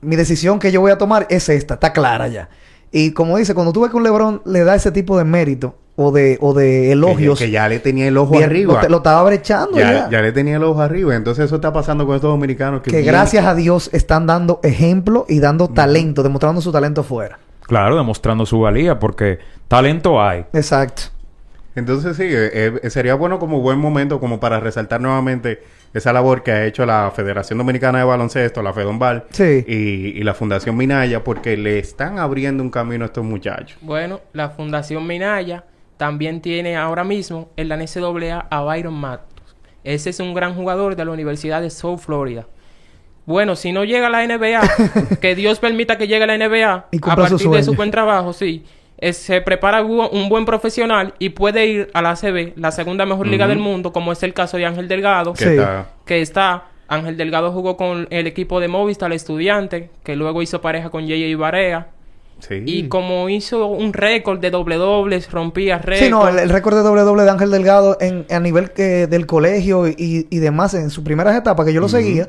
mi 0.00 0.16
decisión 0.16 0.58
que 0.58 0.72
yo 0.72 0.80
voy 0.80 0.92
a 0.92 0.98
tomar 0.98 1.26
es 1.28 1.48
esta, 1.50 1.74
está 1.74 1.92
clara 1.92 2.28
ya. 2.28 2.48
Y 2.92 3.10
como 3.12 3.36
dice, 3.36 3.52
cuando 3.54 3.72
tú 3.72 3.80
ves 3.82 3.90
que 3.90 3.96
un 3.96 4.04
LeBron 4.04 4.40
le 4.46 4.64
da 4.64 4.74
ese 4.74 4.92
tipo 4.92 5.18
de 5.18 5.24
mérito 5.24 5.76
o 5.96 6.12
de, 6.12 6.36
o 6.40 6.52
de 6.54 6.92
elogios, 6.92 7.38
Que, 7.38 7.46
que 7.46 7.50
ya 7.50 7.68
le 7.68 7.78
tenía 7.80 8.06
el 8.08 8.16
ojo 8.18 8.32
bien, 8.32 8.44
arriba. 8.44 8.74
Lo, 8.74 8.80
te- 8.80 8.88
lo 8.90 8.96
estaba 8.98 9.22
brechando 9.24 9.78
ya. 9.78 9.92
ya, 9.92 10.10
ya 10.10 10.20
le 10.22 10.30
tenía 10.32 10.56
el 10.56 10.62
ojo 10.64 10.80
arriba. 10.82 11.14
Entonces 11.16 11.46
eso 11.46 11.54
está 11.56 11.72
pasando 11.72 12.06
con 12.06 12.14
estos 12.16 12.30
dominicanos 12.30 12.82
que, 12.82 12.90
que 12.90 12.98
bien- 12.98 13.08
gracias 13.12 13.44
a 13.46 13.54
Dios 13.54 13.88
están 13.92 14.26
dando 14.26 14.60
ejemplo 14.62 15.24
y 15.28 15.40
dando 15.40 15.68
talento, 15.68 16.22
demostrando 16.22 16.60
su 16.60 16.70
talento 16.70 17.02
fuera. 17.02 17.38
Claro, 17.62 17.96
demostrando 17.96 18.46
su 18.46 18.60
valía, 18.60 18.98
porque 18.98 19.38
talento 19.68 20.22
hay. 20.22 20.44
Exacto. 20.52 21.02
Entonces 21.74 22.16
sí, 22.16 22.22
eh, 22.24 22.78
eh, 22.82 22.90
sería 22.90 23.14
bueno 23.14 23.38
como 23.38 23.60
buen 23.60 23.78
momento 23.78 24.18
como 24.18 24.40
para 24.40 24.60
resaltar 24.60 25.00
nuevamente 25.00 25.62
esa 25.92 26.12
labor 26.12 26.42
que 26.42 26.50
ha 26.52 26.64
hecho 26.64 26.86
la 26.86 27.10
Federación 27.14 27.58
Dominicana 27.58 27.98
de 27.98 28.04
Baloncesto, 28.04 28.62
la 28.62 28.72
FEDOMBAL 28.72 29.24
Sí. 29.30 29.64
y, 29.66 29.74
y 30.18 30.22
la 30.22 30.32
Fundación 30.34 30.76
Minaya 30.76 31.22
porque 31.24 31.56
le 31.56 31.78
están 31.78 32.18
abriendo 32.18 32.62
un 32.62 32.70
camino 32.70 33.04
a 33.04 33.06
estos 33.06 33.24
muchachos. 33.24 33.78
Bueno, 33.82 34.20
la 34.32 34.50
Fundación 34.50 35.06
Minaya 35.06 35.64
también 35.96 36.40
tiene 36.40 36.76
ahora 36.76 37.04
mismo 37.04 37.48
en 37.56 37.68
la 37.68 37.76
NCAA 37.76 38.46
a 38.50 38.60
Byron 38.62 38.94
Matos. 38.94 39.56
Ese 39.84 40.10
es 40.10 40.20
un 40.20 40.34
gran 40.34 40.54
jugador 40.54 40.96
de 40.96 41.04
la 41.04 41.12
Universidad 41.12 41.60
de 41.62 41.70
South 41.70 41.98
Florida. 41.98 42.46
Bueno, 43.24 43.56
si 43.56 43.72
no 43.72 43.84
llega 43.84 44.06
a 44.06 44.10
la 44.10 44.24
NBA, 44.26 44.60
que 45.20 45.34
Dios 45.34 45.58
permita 45.58 45.98
que 45.98 46.06
llegue 46.06 46.24
a 46.24 46.26
la 46.26 46.36
NBA, 46.38 46.86
Y 46.92 46.96
a 46.96 47.00
su 47.00 47.16
partir 47.16 47.50
de 47.50 47.62
su 47.62 47.74
buen 47.74 47.90
trabajo, 47.90 48.32
sí, 48.32 48.64
eh, 48.98 49.12
se 49.12 49.40
prepara 49.40 49.82
un 49.82 50.28
buen 50.28 50.44
profesional 50.44 51.14
y 51.18 51.30
puede 51.30 51.66
ir 51.66 51.90
a 51.92 52.02
la 52.02 52.10
ACB, 52.12 52.52
la 52.56 52.70
segunda 52.72 53.04
mejor 53.04 53.26
liga 53.26 53.46
del 53.48 53.58
mundo, 53.58 53.92
como 53.92 54.12
es 54.12 54.22
el 54.22 54.32
caso 54.32 54.56
de 54.56 54.66
Ángel 54.66 54.88
Delgado, 54.88 55.32
Que 55.34 55.44
Sí. 55.44 55.50
está- 55.50 55.86
que 56.04 56.20
está. 56.22 56.64
Ángel 56.88 57.16
Delgado 57.16 57.50
jugó 57.50 57.76
con 57.76 58.06
el 58.10 58.28
equipo 58.28 58.60
de 58.60 58.68
Movistar, 58.68 59.10
el 59.10 59.16
estudiante, 59.16 59.90
que 60.04 60.14
luego 60.14 60.40
hizo 60.40 60.60
pareja 60.60 60.88
con 60.90 61.02
J.J. 61.02 61.36
Barea. 61.36 61.88
Sí. 62.38 62.62
Y 62.64 62.88
como 62.88 63.28
hizo 63.28 63.66
un 63.66 63.92
récord 63.92 64.40
de 64.40 64.50
doble 64.50 64.76
dobles, 64.76 65.30
rompía 65.30 65.78
récord. 65.78 66.04
Sí, 66.04 66.10
no, 66.10 66.28
el, 66.28 66.38
el 66.38 66.48
récord 66.48 66.76
de 66.76 66.82
doble 66.82 67.02
doble 67.02 67.24
de 67.24 67.30
Ángel 67.30 67.50
Delgado 67.50 67.96
en, 68.00 68.26
a 68.30 68.40
nivel 68.40 68.70
que 68.72 69.06
del 69.06 69.26
colegio 69.26 69.88
y, 69.88 70.26
y 70.28 70.38
demás 70.38 70.74
en 70.74 70.90
sus 70.90 71.04
primeras 71.04 71.36
etapas, 71.36 71.66
que 71.66 71.72
yo 71.72 71.80
lo 71.80 71.88
seguía 71.88 72.28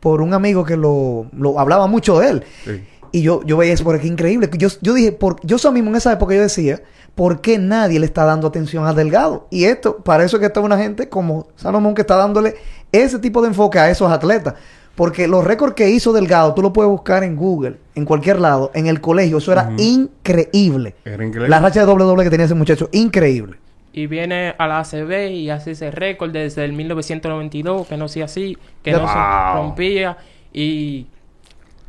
por 0.00 0.20
un 0.20 0.34
amigo 0.34 0.64
que 0.64 0.76
lo, 0.76 1.26
lo 1.36 1.60
hablaba 1.60 1.86
mucho 1.86 2.18
de 2.18 2.28
él. 2.28 2.44
Sí. 2.64 2.82
Y 3.12 3.20
yo, 3.20 3.42
yo 3.44 3.58
veía 3.58 3.74
eso 3.74 3.84
por 3.84 3.94
aquí 3.94 4.08
increíble. 4.08 4.48
Yo, 4.56 4.68
yo 4.80 4.94
dije, 4.94 5.12
por, 5.12 5.36
yo 5.44 5.56
eso 5.56 5.70
mismo 5.70 5.90
en 5.90 5.96
esa 5.96 6.12
época 6.12 6.34
yo 6.34 6.40
decía, 6.40 6.82
¿por 7.14 7.42
qué 7.42 7.58
nadie 7.58 8.00
le 8.00 8.06
está 8.06 8.24
dando 8.24 8.46
atención 8.48 8.86
a 8.86 8.94
Delgado? 8.94 9.46
Y 9.50 9.64
esto, 9.64 9.98
para 9.98 10.24
eso 10.24 10.38
es 10.38 10.40
que 10.40 10.46
está 10.46 10.60
una 10.60 10.78
gente 10.78 11.10
como 11.10 11.48
Salomón 11.56 11.94
que 11.94 12.00
está 12.00 12.16
dándole 12.16 12.54
ese 12.90 13.18
tipo 13.18 13.42
de 13.42 13.48
enfoque 13.48 13.78
a 13.78 13.90
esos 13.90 14.10
atletas. 14.10 14.54
Porque 14.94 15.26
los 15.26 15.42
récords 15.44 15.74
que 15.74 15.88
hizo 15.90 16.12
Delgado, 16.12 16.52
tú 16.54 16.60
lo 16.62 16.72
puedes 16.72 16.90
buscar 16.90 17.24
en 17.24 17.34
Google, 17.36 17.76
en 17.94 18.04
cualquier 18.04 18.38
lado, 18.40 18.70
en 18.74 18.86
el 18.86 19.00
colegio, 19.00 19.38
eso 19.38 19.50
era 19.52 19.70
increíble. 19.78 20.94
Era 21.04 21.24
increíble. 21.24 21.48
La 21.48 21.60
racha 21.60 21.80
de 21.80 21.86
doble 21.86 22.04
doble 22.04 22.24
que 22.24 22.30
tenía 22.30 22.46
ese 22.46 22.54
muchacho, 22.54 22.88
increíble. 22.92 23.56
Y 23.94 24.06
viene 24.06 24.54
a 24.56 24.66
la 24.66 24.80
ACB 24.80 25.30
y 25.32 25.50
hace 25.50 25.72
ese 25.72 25.90
récord 25.90 26.30
desde 26.30 26.64
el 26.64 26.72
1992, 26.72 27.86
que 27.88 27.96
no 27.96 28.08
sea 28.08 28.24
así, 28.26 28.56
que 28.82 28.90
Ya- 28.92 28.98
no 28.98 29.08
se 29.08 29.58
rompía. 29.58 30.16
Y 30.52 31.06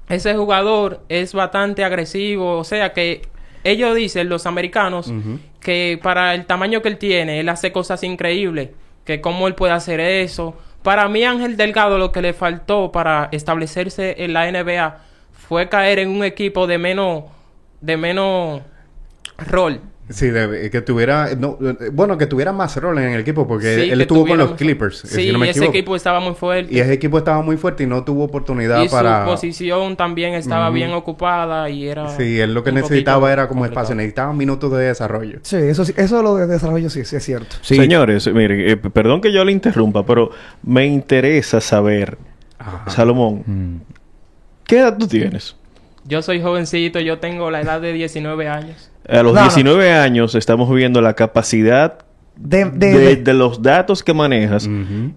ese 0.10 0.36
jugador 0.36 1.02
es 1.10 1.34
bastante 1.34 1.84
agresivo. 1.84 2.58
O 2.58 2.64
sea 2.64 2.94
que 2.94 3.22
ellos 3.64 3.96
dicen, 3.96 4.28
los 4.30 4.46
americanos, 4.46 5.14
que 5.60 6.00
para 6.04 6.34
el 6.36 6.46
tamaño 6.46 6.82
que 6.82 6.90
él 6.90 6.98
tiene, 6.98 7.40
él 7.40 7.50
hace 7.50 7.72
cosas 7.72 8.04
increíbles. 8.04 8.70
Que 9.06 9.20
cómo 9.22 9.48
él 9.48 9.56
puede 9.56 9.74
hacer 9.74 10.00
eso. 10.00 10.56
Para 10.84 11.08
mí, 11.08 11.24
Ángel 11.24 11.56
Delgado, 11.56 11.98
lo 11.98 12.12
que 12.12 12.22
le 12.22 12.34
faltó 12.34 12.92
para 12.92 13.30
establecerse 13.32 14.24
en 14.24 14.34
la 14.34 14.52
NBA 14.52 14.98
fue 15.32 15.70
caer 15.70 16.00
en 16.00 16.10
un 16.10 16.24
equipo 16.24 16.68
de 16.68 16.78
menos, 16.78 17.24
de 17.80 17.96
menos 17.96 18.62
rol. 19.38 19.82
Sí, 20.10 20.28
de- 20.30 20.70
que 20.70 20.82
tuviera, 20.82 21.30
no, 21.38 21.58
eh, 21.62 21.90
bueno, 21.94 22.18
que 22.18 22.28
tuviera 22.28 22.52
más 22.52 22.76
rol 22.76 22.98
en 23.00 23.14
el 23.14 23.22
equipo 23.22 23.48
porque 23.48 23.76
Sí, 23.86 23.90
él 23.90 24.02
estuvo 24.02 24.28
con 24.28 24.38
los 24.38 24.52
Clippers, 24.56 25.06
eh, 25.06 25.08
Sí, 25.08 25.24
si 25.28 25.32
no 25.32 25.40
me 25.40 25.50
ese 25.50 25.60
equivoco. 25.60 25.78
equipo 25.78 25.96
estaba 25.96 26.20
muy 26.20 26.34
fuerte. 26.36 26.74
Y 26.74 26.80
ese 26.80 26.92
equipo 26.92 27.18
estaba 27.18 27.42
muy 27.42 27.56
fuerte 27.56 27.84
y 27.84 27.88
no 27.88 28.04
tuvo 28.04 28.26
oportunidad 28.26 28.84
Y 28.84 28.90
para... 28.90 29.24
su 29.24 29.32
posición 29.32 29.96
también 29.96 30.34
estaba 30.34 30.70
bien 30.72 30.92
ocupada 30.92 31.70
y 31.70 31.88
era... 31.88 32.10
Sí, 32.18 32.38
él 32.40 32.54
lo 32.54 32.64
que 32.66 32.74
necesitaba 32.74 33.32
era 33.32 33.48
como 33.48 33.62
complicado. 33.62 33.82
espacio, 33.84 33.96
necesitaba 33.96 34.34
minutos 34.34 34.72
de 34.74 34.80
desarrollo. 34.86 35.40
Sí, 35.44 35.56
eso 35.56 35.86
sí, 35.86 35.94
eso 35.96 36.18
de 36.18 36.24
lo 36.24 36.36
de 36.36 36.48
desarrollo 36.48 36.90
sí, 36.90 37.06
sí 37.06 37.16
es 37.16 37.24
cierto. 37.24 37.56
Sí. 37.62 37.76
Señores, 37.78 38.28
mire, 38.34 38.72
eh, 38.74 38.78
perdón 38.78 39.22
que 39.22 39.32
yo 39.32 39.46
le 39.46 39.54
interrumpa, 39.54 40.06
pero 40.06 40.32
me 40.64 40.86
interesa 40.86 41.62
saber, 41.62 42.18
Salomón, 42.88 43.44
Mm. 43.46 43.76
¿qué 44.66 44.80
edad 44.80 44.98
tú 44.98 45.08
tienes? 45.08 45.56
Yo 46.06 46.22
soy 46.22 46.42
jovencito, 46.42 47.00
yo 47.00 47.20
tengo 47.20 47.50
la 47.52 47.62
edad 47.62 47.80
de 47.80 47.94
19 47.94 48.50
años. 48.50 48.90
A 49.10 49.24
los 49.24 49.34
No, 49.34 49.42
no. 49.42 49.48
19 49.48 49.92
años 49.92 50.36
estamos 50.36 50.74
viendo 50.74 51.02
la 51.02 51.14
capacidad 51.14 52.00
De, 52.36 52.66
de- 52.66 52.72
de, 52.72 52.98
de- 52.98 53.16
de 53.18 53.34
los 53.36 53.62
datos 53.62 54.02
que 54.02 54.12
manejas 54.14 54.68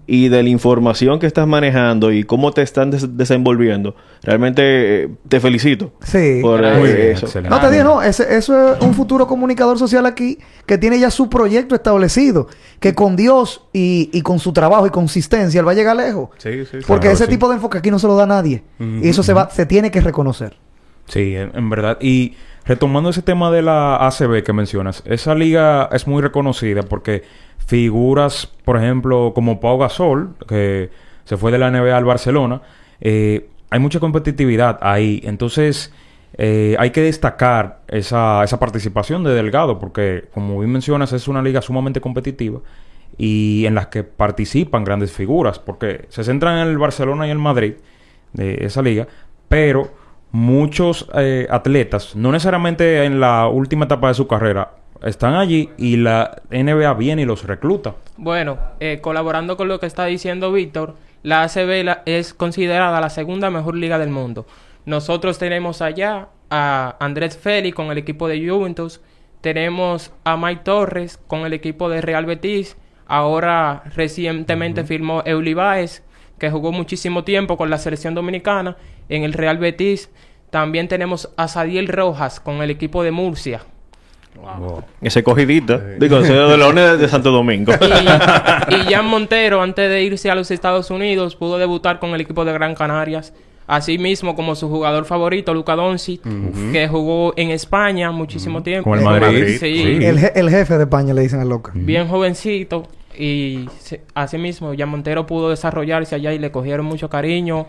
y 0.05 0.29
de 0.29 0.43
la 0.43 0.49
información 0.49 1.17
que 1.17 1.25
estás 1.25 1.47
manejando 1.47 2.11
y 2.11 2.23
cómo 2.23 2.51
te 2.51 2.61
están 2.61 2.91
des- 2.91 3.17
desenvolviendo. 3.17 3.95
Realmente 4.21 4.61
eh, 5.05 5.09
te 5.27 5.39
felicito 5.39 5.93
sí. 6.03 6.39
por 6.43 6.63
eh, 6.63 6.75
bien, 6.83 7.11
eso. 7.13 7.25
excelente. 7.25 7.49
No 7.49 7.59
te 7.59 7.71
digo, 7.71 7.83
no, 7.85 8.01
ese- 8.03 8.35
eso 8.37 8.75
es 8.75 8.81
un 8.83 8.93
futuro 8.93 9.25
comunicador 9.25 9.79
social 9.79 10.05
aquí 10.05 10.37
que 10.67 10.77
tiene 10.77 10.99
ya 10.99 11.09
su 11.09 11.27
proyecto 11.27 11.73
establecido, 11.73 12.49
que 12.79 12.93
con 12.93 13.15
Dios 13.15 13.63
y, 13.73 14.11
y 14.13 14.21
con 14.21 14.37
su 14.37 14.53
trabajo 14.53 14.85
y 14.85 14.91
consistencia 14.91 15.59
él 15.59 15.67
va 15.67 15.71
a 15.71 15.75
llegar 15.75 15.95
lejos. 15.95 16.29
Sí, 16.37 16.51
sí, 16.51 16.65
sí. 16.65 16.77
Porque 16.85 17.07
Claro, 17.07 17.15
ese 17.15 17.23
sí. 17.25 17.31
tipo 17.31 17.47
de 17.49 17.55
enfoque 17.55 17.79
aquí 17.79 17.89
no 17.89 17.97
se 17.97 18.05
lo 18.05 18.15
da 18.15 18.23
a 18.25 18.27
nadie. 18.27 18.61
Y 18.79 19.07
eso 19.09 19.23
se 19.23 19.33
va, 19.33 19.49
se 19.49 19.65
tiene 19.65 19.89
que 19.89 20.01
reconocer. 20.01 20.55
Sí, 21.07 21.35
en, 21.35 21.51
en 21.55 21.69
verdad. 21.69 21.97
Y 22.01 22.35
retomando 22.67 23.09
ese 23.09 23.21
tema 23.21 23.49
de 23.49 23.61
la 23.61 23.95
ACB 24.07 24.43
que 24.43 24.53
mencionas, 24.53 25.01
esa 25.05 25.33
liga 25.33 25.89
es 25.91 26.05
muy 26.05 26.21
reconocida 26.21 26.83
porque 26.83 27.23
figuras, 27.65 28.47
por 28.63 28.77
ejemplo, 28.77 29.31
como 29.33 29.59
Pau 29.59 29.77
Gasol, 29.77 30.35
que 30.47 30.89
se 31.23 31.37
fue 31.37 31.51
de 31.51 31.57
la 31.57 31.71
NBA 31.71 31.95
al 31.95 32.05
Barcelona, 32.05 32.61
eh, 33.01 33.49
hay 33.69 33.79
mucha 33.79 33.99
competitividad 33.99 34.79
ahí. 34.81 35.21
Entonces, 35.23 35.93
eh, 36.37 36.75
hay 36.79 36.91
que 36.91 37.01
destacar 37.01 37.79
esa, 37.87 38.43
esa 38.43 38.59
participación 38.59 39.23
de 39.23 39.33
Delgado, 39.33 39.79
porque, 39.79 40.25
como 40.33 40.59
bien 40.59 40.71
mencionas, 40.71 41.13
es 41.13 41.27
una 41.27 41.41
liga 41.41 41.61
sumamente 41.61 42.01
competitiva 42.01 42.59
y 43.17 43.65
en 43.65 43.75
las 43.75 43.87
que 43.87 44.03
participan 44.03 44.83
grandes 44.83 45.11
figuras, 45.11 45.59
porque 45.59 46.05
se 46.09 46.23
centran 46.23 46.59
en 46.59 46.67
el 46.67 46.77
Barcelona 46.77 47.27
y 47.27 47.31
el 47.31 47.39
Madrid 47.39 47.73
de 48.33 48.65
esa 48.65 48.81
liga, 48.81 49.07
pero 49.49 49.91
muchos 50.31 51.07
eh, 51.15 51.47
atletas, 51.49 52.15
no 52.15 52.31
necesariamente 52.31 53.03
en 53.05 53.19
la 53.19 53.47
última 53.47 53.85
etapa 53.85 54.09
de 54.09 54.13
su 54.13 54.27
carrera, 54.27 54.71
están 55.03 55.35
allí 55.35 55.69
y 55.77 55.97
la 55.97 56.41
NBA 56.49 56.93
viene 56.95 57.21
y 57.21 57.25
los 57.25 57.45
recluta. 57.45 57.95
Bueno, 58.17 58.57
eh, 58.79 58.99
colaborando 59.01 59.55
con 59.57 59.67
lo 59.67 59.79
que 59.79 59.85
está 59.85 60.05
diciendo 60.05 60.51
Víctor, 60.51 60.95
la 61.23 61.43
ACB 61.43 61.83
la- 61.83 62.01
es 62.05 62.33
considerada 62.33 62.99
la 63.01 63.09
segunda 63.09 63.49
mejor 63.49 63.75
liga 63.75 63.99
del 63.99 64.09
mundo. 64.09 64.45
Nosotros 64.85 65.37
tenemos 65.37 65.81
allá 65.81 66.29
a 66.49 66.95
Andrés 66.99 67.37
Félix 67.37 67.75
con 67.75 67.91
el 67.91 67.97
equipo 67.97 68.27
de 68.27 68.47
Juventus, 68.47 69.01
tenemos 69.41 70.11
a 70.23 70.35
Mike 70.37 70.61
Torres 70.63 71.19
con 71.27 71.41
el 71.41 71.53
equipo 71.53 71.89
de 71.89 72.01
Real 72.01 72.25
Betis, 72.25 72.75
ahora 73.05 73.83
recientemente 73.95 74.83
firmó 74.83 75.21
Euli 75.25 75.53
Baez, 75.53 76.03
que 76.39 76.49
jugó 76.51 76.71
muchísimo 76.71 77.23
tiempo 77.23 77.57
con 77.57 77.69
la 77.69 77.77
selección 77.77 78.13
dominicana 78.15 78.77
en 79.09 79.23
el 79.23 79.33
Real 79.33 79.57
Betis. 79.57 80.09
También 80.49 80.87
tenemos 80.87 81.29
a 81.37 81.47
Sadiel 81.47 81.87
Rojas 81.87 82.39
con 82.39 82.61
el 82.61 82.69
equipo 82.69 83.03
de 83.03 83.11
Murcia. 83.11 83.61
Ese 85.01 85.23
cogidita. 85.23 85.77
Digo, 85.99 86.19
ese 86.19 86.33
de 86.33 86.57
Leones 86.57 86.99
de 86.99 87.07
Santo 87.09 87.31
Domingo. 87.31 87.73
Y, 88.69 88.75
y 88.75 88.93
Jan 88.93 89.05
Montero, 89.05 89.61
antes 89.61 89.89
de 89.89 90.03
irse 90.03 90.29
a 90.29 90.35
los 90.35 90.51
Estados 90.51 90.91
Unidos, 90.91 91.35
pudo 91.35 91.57
debutar 91.57 91.99
con 91.99 92.11
el 92.11 92.21
equipo 92.21 92.45
de 92.45 92.53
Gran 92.53 92.75
Canarias. 92.75 93.33
Así 93.65 93.97
mismo 93.97 94.35
como 94.35 94.55
su 94.55 94.69
jugador 94.69 95.03
favorito, 95.05 95.53
Luca 95.53 95.75
Doncic, 95.75 96.21
que 96.71 96.87
jugó 96.87 97.33
en 97.35 97.49
España 97.51 98.11
muchísimo 98.11 98.63
tiempo. 98.63 98.89
Con 98.89 98.99
el 98.99 99.03
Madrid. 99.05 99.25
Madrid, 99.25 99.57
Sí. 99.59 99.83
sí. 99.99 100.05
El, 100.05 100.19
je- 100.19 100.31
el 100.35 100.49
jefe 100.49 100.77
de 100.77 100.83
España 100.83 101.13
le 101.13 101.21
dicen 101.23 101.41
al 101.41 101.49
loco. 101.49 101.71
Bien 101.73 102.07
jovencito. 102.07 102.87
Y 103.17 103.65
así 104.13 104.37
mismo, 104.37 104.71
Jan 104.77 104.87
Montero 104.87 105.25
pudo 105.25 105.49
desarrollarse 105.49 106.15
allá 106.15 106.31
y 106.31 106.39
le 106.39 106.51
cogieron 106.51 106.85
mucho 106.85 107.09
cariño. 107.09 107.65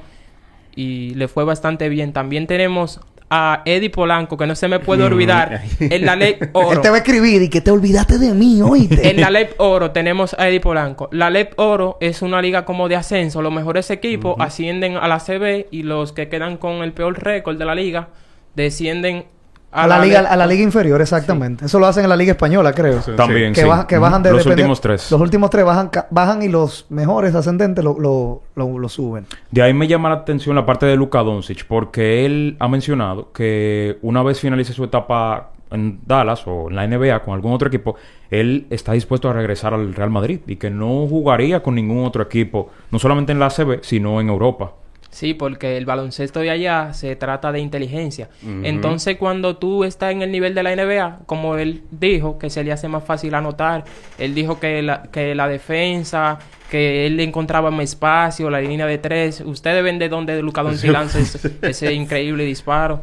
Y 0.79 1.15
le 1.17 1.27
fue 1.27 1.43
bastante 1.43 1.89
bien. 1.89 2.13
También 2.13 2.47
tenemos 2.47 3.01
a 3.31 3.63
Eddie 3.65 3.91
Polanco, 3.91 4.37
que 4.37 4.47
no 4.47 4.55
se 4.55 4.69
me 4.69 4.79
puede 4.79 5.03
olvidar. 5.13 5.63
En 5.81 6.07
la 6.07 6.15
ley 6.15 6.37
oro. 6.53 6.71
Él 6.75 6.81
te 6.81 6.89
va 6.89 6.95
a 6.95 6.99
escribir 6.99 7.43
y 7.43 7.49
que 7.49 7.61
te 7.61 7.73
olvidaste 7.73 8.17
de 8.19 8.33
mí, 8.33 8.63
oíste. 8.63 9.11
En 9.11 9.21
la 9.21 9.29
LEP 9.29 9.61
Oro 9.61 9.91
tenemos 9.91 10.37
a 10.39 10.49
Eddie 10.49 10.61
Polanco. 10.61 11.09
La 11.11 11.31
LEP 11.31 11.59
Oro 11.59 11.97
es 12.01 12.23
una 12.23 12.41
liga 12.41 12.65
como 12.65 12.89
de 12.89 12.95
ascenso. 12.95 13.43
Los 13.43 13.53
mejores 13.53 13.91
equipos 13.91 14.37
ascienden 14.39 14.97
a 14.97 15.09
la 15.09 15.19
CB 15.19 15.67
y 15.73 15.83
los 15.83 16.13
que 16.13 16.29
quedan 16.29 16.59
con 16.59 16.85
el 16.85 16.93
peor 16.93 17.21
récord 17.21 17.59
de 17.59 17.65
la 17.65 17.75
liga 17.75 18.11
descienden 18.55 19.25
a, 19.71 19.87
la 19.87 19.99
liga, 20.01 20.21
a 20.21 20.37
la 20.37 20.47
liga 20.47 20.63
inferior, 20.63 21.01
exactamente. 21.01 21.67
Eso 21.67 21.79
lo 21.79 21.87
hacen 21.87 22.05
en 22.05 22.09
la 22.11 22.17
liga 22.17 22.33
española, 22.33 22.73
creo. 22.73 23.03
Sí. 23.03 23.13
También, 23.17 23.53
Que, 23.53 23.63
sí. 23.63 23.67
baja- 23.67 23.87
que 23.87 23.99
bajan 23.99 24.23
de 24.23 24.33
Los 24.33 24.47
últimos 24.47 24.81
tres. 24.81 25.11
Los 25.11 25.21
últimos 25.21 25.51
tres 25.51 25.65
bajan, 25.65 25.91
bajan 26.11 26.43
y 26.43 26.49
los 26.49 26.87
mejores 26.89 27.35
ascendentes 27.35 27.85
lo, 27.85 27.99
lo, 27.99 28.43
lo- 28.55 28.79
lo 28.79 28.89
suben. 28.89 29.27
De 29.51 29.63
ahí 29.63 29.75
me 29.75 29.87
llama 29.87 30.09
la 30.09 30.17
atención 30.17 30.57
la 30.57 30.65
parte 30.67 30.87
de 30.87 30.97
Luka 30.97 31.23
Doncic, 31.23 31.67
porque 31.67 32.25
él 32.25 32.57
ha 32.61 32.69
mencionado 32.69 33.31
que 33.33 33.99
una 34.03 34.23
vez 34.23 34.41
finalice 34.41 34.73
su 34.73 34.85
etapa 34.85 35.51
en 35.71 36.01
Dallas 36.07 36.45
o 36.47 36.71
en 36.71 36.77
la 36.77 36.87
NBA 36.87 37.21
con 37.23 37.35
algún 37.35 37.53
otro 37.53 37.69
equipo, 37.69 37.95
él 38.31 38.67
está 38.71 38.93
dispuesto 38.93 39.29
a 39.29 39.35
regresar 39.35 39.75
al 39.75 39.95
Real 39.95 40.09
Madrid 40.09 40.41
y 40.47 40.57
que 40.57 40.71
no 40.71 41.07
jugaría 41.07 41.63
con 41.63 41.75
ningún 41.75 42.07
otro 42.07 42.23
equipo, 42.23 42.71
no 42.91 42.99
solamente 42.99 43.33
en 43.33 43.39
la 43.39 43.47
ACB, 43.49 43.81
sino 43.83 44.19
en 44.21 44.31
Europa. 44.31 44.73
Sí, 45.19 45.35
porque 45.35 45.77
el 45.77 45.85
baloncesto 45.85 46.39
de 46.39 46.51
allá 46.51 46.93
se 46.95 47.17
trata 47.17 47.51
de 47.51 47.59
inteligencia. 47.59 48.29
Entonces, 48.63 49.17
cuando 49.17 49.57
tú 49.57 49.83
estás 49.83 50.13
en 50.13 50.23
el 50.23 50.31
nivel 50.31 50.55
de 50.55 50.63
la 50.63 50.77
NBA, 50.77 51.23
como 51.27 51.57
él 51.57 51.83
dijo, 51.91 52.39
que 52.39 52.51
se 52.51 52.63
le 52.63 52.71
hace 52.71 52.87
más 52.87 53.03
fácil 53.03 53.35
anotar, 53.35 53.83
él 54.17 54.33
dijo 54.33 54.61
que 54.61 54.81
la, 54.81 55.03
que 55.11 55.35
la 55.35 55.49
defensa, 55.49 56.39
que 56.71 57.05
él 57.05 57.19
encontraba 57.19 57.73
más 57.73 57.83
espacio, 57.83 58.49
la 58.49 58.61
línea 58.61 58.87
de 58.87 58.99
tres. 58.99 59.41
Ustedes 59.41 59.83
ven 59.83 59.99
de 59.99 60.09
dónde 60.09 60.41
Luca 60.41 60.63
Doncic 60.63 60.93
lanza 60.93 61.19
ese, 61.19 61.51
ese 61.63 61.93
increíble 61.93 62.45
disparo. 62.45 63.03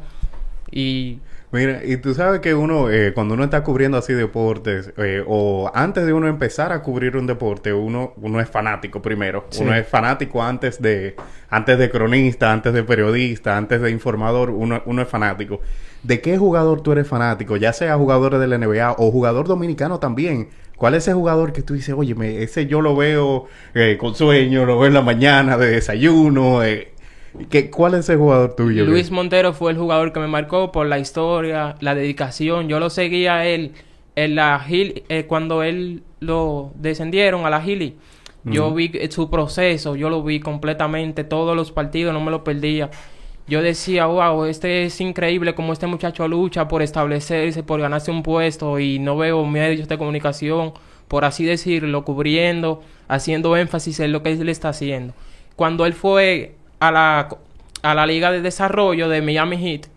Y 0.71 1.17
Mira, 1.51 1.81
y 1.85 1.97
tú 1.97 2.13
sabes 2.13 2.41
que 2.41 2.53
uno, 2.53 2.89
eh, 2.89 3.13
cuando 3.13 3.33
uno 3.35 3.45
está 3.45 3.63
cubriendo 3.63 3.97
así 3.97 4.11
deportes, 4.13 4.91
eh, 4.97 5.23
o 5.25 5.71
antes 5.73 6.05
de 6.05 6.11
uno 6.11 6.27
empezar 6.27 6.73
a 6.73 6.81
cubrir 6.81 7.15
un 7.15 7.27
deporte, 7.27 7.71
uno, 7.71 8.13
uno 8.17 8.41
es 8.41 8.49
fanático 8.49 9.01
primero. 9.01 9.45
Uno 9.61 9.73
es 9.73 9.87
fanático 9.87 10.43
antes 10.43 10.81
de, 10.81 11.15
antes 11.49 11.77
de 11.77 11.89
cronista, 11.89 12.51
antes 12.51 12.73
de 12.73 12.83
periodista, 12.83 13.55
antes 13.57 13.79
de 13.81 13.89
informador, 13.91 14.49
uno, 14.49 14.81
uno 14.85 15.01
es 15.01 15.07
fanático. 15.07 15.61
¿De 16.03 16.19
qué 16.19 16.37
jugador 16.37 16.81
tú 16.81 16.91
eres 16.91 17.07
fanático? 17.07 17.55
Ya 17.57 17.71
sea 17.73 17.95
jugador 17.95 18.37
de 18.37 18.47
la 18.47 18.57
NBA 18.57 18.91
o 18.97 19.09
jugador 19.11 19.47
dominicano 19.47 19.99
también. 19.99 20.49
¿Cuál 20.75 20.93
es 20.95 21.03
ese 21.03 21.13
jugador 21.13 21.53
que 21.53 21.61
tú 21.61 21.73
dices, 21.73 21.95
oye, 21.97 22.15
me- 22.15 22.43
ese 22.43 22.65
yo 22.67 22.81
lo 22.81 22.95
veo 22.97 23.45
eh, 23.73 23.95
con 23.97 24.13
sueño, 24.13 24.65
lo 24.65 24.77
veo 24.77 24.87
en 24.87 24.93
la 24.93 25.01
mañana 25.01 25.57
de 25.57 25.67
desayuno? 25.69 26.63
Eh, 26.63 26.89
¿qué, 27.49 27.69
¿Cuál 27.69 27.93
es 27.95 28.01
ese 28.01 28.15
jugador 28.15 28.55
tuyo? 28.55 28.85
Luis 28.85 29.11
Montero 29.11 29.53
fue 29.53 29.71
el 29.71 29.77
jugador 29.77 30.13
que 30.13 30.19
me 30.19 30.27
marcó 30.27 30.71
por 30.71 30.85
la 30.87 30.99
historia, 30.99 31.75
la 31.79 31.95
dedicación. 31.95 32.67
Yo 32.67 32.79
lo 32.79 32.89
seguía 32.89 33.35
a 33.35 33.45
él 33.45 33.73
en 34.15 34.35
la 34.35 34.65
eh, 34.69 35.25
cuando 35.27 35.63
él 35.63 36.03
lo 36.19 36.71
descendieron 36.75 37.45
a 37.45 37.49
la 37.49 37.61
Gili. 37.61 37.95
Yo 38.43 38.71
vi 38.73 38.91
eh, 38.93 39.09
su 39.09 39.29
proceso, 39.31 39.95
yo 39.95 40.09
lo 40.09 40.21
vi 40.23 40.39
completamente, 40.39 41.23
todos 41.23 41.55
los 41.55 41.71
partidos, 41.71 42.13
no 42.13 42.21
me 42.21 42.29
lo 42.29 42.43
perdía. 42.43 42.91
Yo 43.47 43.61
decía, 43.61 44.05
wow, 44.05 44.45
este 44.45 44.85
es 44.85 45.01
increíble 45.01 45.55
como 45.55 45.73
este 45.73 45.87
muchacho 45.87 46.27
lucha 46.27 46.67
por 46.67 46.81
establecerse, 46.81 47.63
por 47.63 47.81
ganarse 47.81 48.11
un 48.11 48.23
puesto 48.23 48.79
y 48.79 48.99
no 48.99 49.17
veo 49.17 49.45
medios 49.45 49.87
de 49.87 49.97
comunicación, 49.97 50.73
por 51.07 51.25
así 51.25 51.43
decirlo, 51.43 52.05
cubriendo, 52.05 52.81
haciendo 53.07 53.57
énfasis 53.57 53.99
en 53.99 54.11
lo 54.11 54.21
que 54.21 54.31
él 54.31 54.49
está 54.49 54.69
haciendo. 54.69 55.13
Cuando 55.55 55.85
él 55.85 55.93
fue 55.93 56.54
a 56.79 56.91
la, 56.91 57.29
a 57.81 57.93
la 57.93 58.05
Liga 58.05 58.31
de 58.31 58.41
Desarrollo 58.41 59.09
de 59.09 59.21
Miami 59.21 59.57
Heat, 59.57 59.87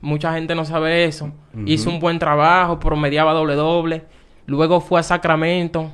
mucha 0.00 0.34
gente 0.34 0.54
no 0.54 0.64
sabe 0.64 1.04
eso. 1.04 1.32
Hizo 1.66 1.88
un 1.90 2.00
buen 2.00 2.18
trabajo, 2.18 2.78
promediaba 2.80 3.32
doble 3.32 3.54
doble. 3.54 4.02
Luego 4.46 4.80
fue 4.80 5.00
a 5.00 5.02
Sacramento 5.02 5.90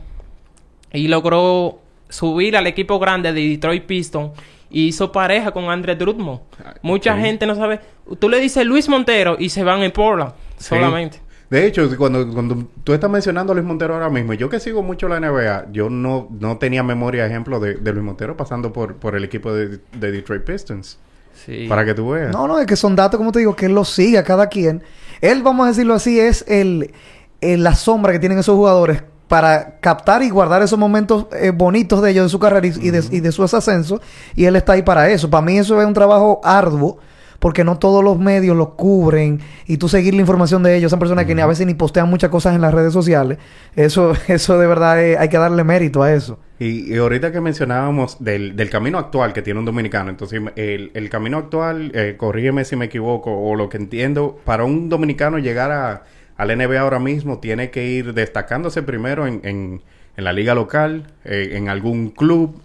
y 0.92 1.08
logró 1.08 1.78
subir 2.08 2.56
al 2.56 2.66
equipo 2.66 2.98
grande 2.98 3.32
de 3.32 3.40
Detroit 3.48 3.84
Pistons 3.84 4.32
y 4.70 4.86
hizo 4.88 5.12
pareja 5.12 5.52
con 5.52 5.70
Andre 5.70 5.94
Drummond. 5.94 6.40
Mucha 6.82 7.14
sí. 7.14 7.20
gente 7.22 7.46
no 7.46 7.54
sabe. 7.54 7.80
Tú 8.18 8.28
le 8.28 8.40
dices 8.40 8.64
Luis 8.66 8.88
Montero 8.88 9.36
y 9.38 9.50
se 9.50 9.62
van 9.62 9.82
en 9.82 9.92
Portland 9.92 10.32
Sí. 10.56 10.70
solamente. 10.70 11.20
De 11.50 11.66
hecho, 11.66 11.88
cuando, 11.98 12.32
cuando 12.32 12.64
tú 12.84 12.92
estás 12.92 13.10
mencionando 13.10 13.52
a 13.52 13.56
Luis 13.56 13.66
Montero 13.66 13.94
ahora 13.94 14.08
mismo, 14.08 14.34
yo 14.34 14.48
que 14.48 14.60
sigo 14.60 14.82
mucho 14.84 15.08
la 15.08 15.18
NBA, 15.18 15.72
yo 15.72 15.90
no, 15.90 16.28
no 16.38 16.58
tenía 16.58 16.82
memoria, 16.84 17.26
ejemplo, 17.26 17.58
de, 17.58 17.74
de 17.74 17.92
Luis 17.92 18.04
Montero 18.04 18.36
pasando 18.36 18.72
por, 18.72 18.96
por 18.96 19.16
el 19.16 19.24
equipo 19.24 19.52
de, 19.52 19.80
de 19.98 20.12
Detroit 20.12 20.44
Pistons. 20.44 20.98
Sí. 21.44 21.66
Para 21.68 21.84
que 21.84 21.94
tú 21.94 22.10
veas. 22.10 22.32
No, 22.32 22.46
no, 22.46 22.58
es 22.60 22.66
que 22.66 22.76
son 22.76 22.94
datos, 22.94 23.18
como 23.18 23.32
te 23.32 23.40
digo, 23.40 23.56
que 23.56 23.66
él 23.66 23.74
los 23.74 23.88
sigue 23.88 24.18
a 24.18 24.24
cada 24.24 24.46
quien. 24.48 24.82
Él, 25.20 25.42
vamos 25.42 25.64
a 25.64 25.68
decirlo 25.70 25.94
así, 25.94 26.20
es 26.20 26.44
el, 26.46 26.92
el- 27.40 27.64
la 27.64 27.74
sombra 27.74 28.12
que 28.12 28.18
tienen 28.20 28.38
esos 28.38 28.54
jugadores 28.56 29.02
para 29.26 29.78
captar 29.80 30.22
y 30.22 30.30
guardar 30.30 30.60
esos 30.62 30.78
momentos 30.78 31.26
eh, 31.32 31.50
bonitos 31.50 32.02
de 32.02 32.10
ellos, 32.10 32.24
de 32.26 32.28
su 32.30 32.38
carrera 32.38 32.66
y, 32.66 32.70
y 32.80 32.90
de, 32.90 33.02
y 33.10 33.20
de 33.20 33.32
su 33.32 33.42
ascenso. 33.42 34.00
Y 34.36 34.44
él 34.44 34.54
está 34.56 34.74
ahí 34.74 34.82
para 34.82 35.08
eso. 35.10 35.28
Para 35.30 35.44
mí 35.44 35.58
eso 35.58 35.80
es 35.80 35.86
un 35.86 35.94
trabajo 35.94 36.40
arduo. 36.44 36.98
Porque 37.40 37.64
no 37.64 37.78
todos 37.78 38.04
los 38.04 38.18
medios 38.20 38.56
los 38.56 38.74
cubren 38.74 39.40
y 39.66 39.78
tú 39.78 39.88
seguir 39.88 40.14
la 40.14 40.20
información 40.20 40.62
de 40.62 40.76
ellos. 40.76 40.90
Son 40.90 41.00
personas 41.00 41.24
que 41.24 41.34
ni 41.34 41.40
a 41.42 41.46
veces 41.46 41.66
ni 41.66 41.74
postean 41.74 42.08
muchas 42.08 42.30
cosas 42.30 42.54
en 42.54 42.60
las 42.60 42.72
redes 42.72 42.92
sociales. 42.92 43.38
Eso, 43.74 44.12
eso 44.28 44.58
de 44.58 44.66
verdad 44.68 45.02
es- 45.02 45.18
hay 45.18 45.28
que 45.28 45.38
darle 45.38 45.64
mérito 45.64 46.02
a 46.04 46.12
eso. 46.12 46.38
Y, 46.60 46.92
y 46.94 46.96
ahorita 46.98 47.32
que 47.32 47.40
mencionábamos 47.40 48.22
del, 48.22 48.54
del 48.54 48.70
camino 48.70 48.98
actual 48.98 49.32
que 49.32 49.40
tiene 49.42 49.58
un 49.58 49.64
dominicano, 49.66 50.10
entonces 50.10 50.40
el, 50.56 50.90
el 50.92 51.08
camino 51.10 51.38
actual, 51.38 51.90
eh, 51.94 52.14
corrígeme 52.18 52.64
si 52.66 52.76
me 52.76 52.84
equivoco, 52.84 53.32
o 53.32 53.54
lo 53.56 53.70
que 53.70 53.78
entiendo, 53.78 54.38
para 54.44 54.64
un 54.64 54.90
dominicano 54.90 55.38
llegar 55.38 55.72
a, 55.72 56.02
al 56.36 56.56
NBA 56.56 56.78
ahora 56.80 56.98
mismo 56.98 57.38
tiene 57.38 57.70
que 57.70 57.86
ir 57.86 58.12
destacándose 58.12 58.82
primero 58.82 59.26
en, 59.26 59.40
en, 59.44 59.80
en 60.18 60.24
la 60.24 60.34
liga 60.34 60.54
local, 60.54 61.06
eh, 61.24 61.52
en 61.54 61.70
algún 61.70 62.10
club, 62.10 62.60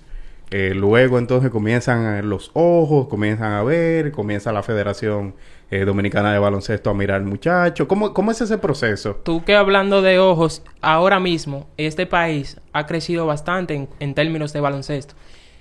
eh, 0.51 0.73
luego 0.75 1.17
entonces 1.17 1.49
comienzan 1.49 2.17
eh, 2.17 2.23
los 2.23 2.51
ojos, 2.53 3.07
comienzan 3.07 3.53
a 3.53 3.63
ver, 3.63 4.11
comienza 4.11 4.51
la 4.51 4.63
Federación 4.63 5.35
eh, 5.71 5.85
Dominicana 5.85 6.31
de 6.31 6.39
Baloncesto 6.39 6.89
a 6.89 6.93
mirar 6.93 7.17
al 7.17 7.25
muchacho. 7.25 7.87
¿Cómo, 7.87 8.13
¿Cómo 8.13 8.31
es 8.31 8.41
ese 8.41 8.57
proceso? 8.57 9.15
Tú 9.23 9.43
que 9.43 9.55
hablando 9.55 10.01
de 10.01 10.19
ojos, 10.19 10.63
ahora 10.81 11.19
mismo 11.19 11.67
este 11.77 12.05
país 12.05 12.59
ha 12.73 12.85
crecido 12.85 13.25
bastante 13.25 13.87
en, 13.99 14.13
términos 14.13 14.53
de 14.53 14.61
baloncesto. 14.61 15.15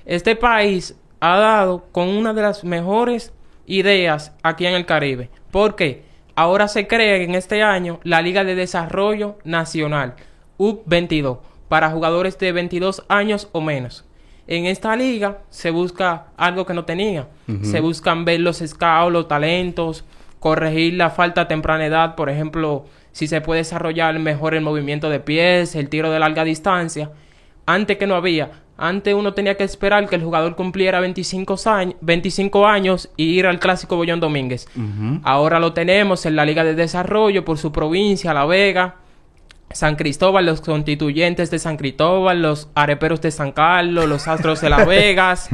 Este 0.04 0.36
país 0.36 0.94
ha 1.20 1.38
dado 1.38 1.86
con 1.92 2.08
una 2.08 2.34
de 2.34 2.42
las 2.42 2.64
mejores 2.64 3.32
ideas 3.66 4.32
aquí 4.42 4.66
en 4.66 4.74
el 4.74 4.84
Caribe. 4.84 5.30
¿Por 5.50 5.76
qué? 5.76 6.04
ahora 6.34 6.68
se 6.68 6.86
crea 6.86 7.16
en 7.16 7.34
este 7.34 7.62
año 7.62 8.00
la 8.02 8.22
Liga 8.22 8.44
de 8.44 8.54
Desarrollo 8.54 9.38
Nacional, 9.44 10.14
UP22, 10.58 11.38
para 11.68 11.90
jugadores 11.90 12.38
de 12.38 12.52
22 12.52 13.04
años 13.08 13.48
o 13.52 13.60
menos. 13.60 14.04
En 14.46 14.66
esta 14.66 14.94
liga 14.94 15.38
se 15.48 15.70
busca 15.70 16.26
algo 16.37 16.66
que 16.66 16.74
no 16.74 16.85
tenía. 16.85 17.28
Se 17.62 17.80
buscan 17.80 18.24
ver 18.24 18.40
los 18.40 18.59
scouts, 18.59 19.12
los 19.12 19.28
talentos, 19.28 20.04
corregir 20.38 20.94
la 20.94 21.11
falta 21.11 21.42
a 21.42 21.48
temprana 21.48 21.87
edad, 21.87 22.14
por 22.14 22.28
ejemplo, 22.28 22.85
si 23.12 23.26
se 23.26 23.40
puede 23.40 23.61
desarrollar 23.61 24.18
mejor 24.18 24.54
el 24.54 24.61
movimiento 24.61 25.09
de 25.09 25.20
pies, 25.20 25.74
el 25.74 25.88
tiro 25.88 26.11
de 26.11 26.18
larga 26.18 26.44
distancia. 26.44 27.11
Antes 27.64 27.96
que 27.96 28.07
no 28.07 28.14
había. 28.14 28.50
Antes 28.76 29.14
uno 29.14 29.33
tenía 29.35 29.57
que 29.57 29.64
esperar 29.64 30.09
que 30.09 30.16
el 30.16 30.22
jugador 30.22 30.57
cumpliera 30.57 31.00
25 31.00 31.57
años, 31.66 31.94
25 32.00 32.66
años 32.66 33.09
y 33.16 33.24
ir 33.24 33.46
al 33.46 33.61
clásico 33.61 33.96
Bollón 33.96 34.20
Domínguez. 34.20 34.68
Ahora 35.22 35.61
lo 35.61 35.72
tenemos 35.72 36.26
en 36.26 36.37
la 36.37 36.44
Liga 36.44 36.64
de 36.64 36.74
Desarrollo 36.74 37.44
por 37.44 37.57
su 37.57 37.72
provincia, 37.72 38.35
La 38.35 38.44
Vega, 38.44 38.96
San 39.74 39.96
Cristóbal, 39.96 40.46
los 40.46 40.60
constituyentes 40.62 41.50
de 41.50 41.58
San 41.58 41.76
Cristóbal, 41.76 42.40
los 42.40 42.68
areperos 42.74 43.20
de 43.20 43.30
San 43.30 43.52
Carlos, 43.52 44.08
los 44.08 44.26
astros 44.28 44.60
de 44.62 44.70
Las 44.70 44.87
Vegas. 44.94 45.50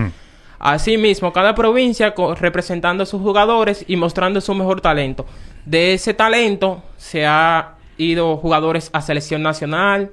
Asimismo, 0.59 1.33
cada 1.33 1.54
provincia 1.54 2.14
representando 2.38 3.02
a 3.02 3.06
sus 3.06 3.22
jugadores 3.22 3.85
y 3.88 3.96
mostrando 3.96 4.40
su 4.42 4.54
mejor 4.54 4.80
talento. 4.83 5.24
De 5.64 5.94
ese 5.94 6.12
talento 6.12 6.83
se 6.98 7.26
ha 7.26 7.76
ido 7.96 8.37
jugadores 8.37 8.90
a 8.92 9.00
selección 9.00 9.42
nacional, 9.42 10.11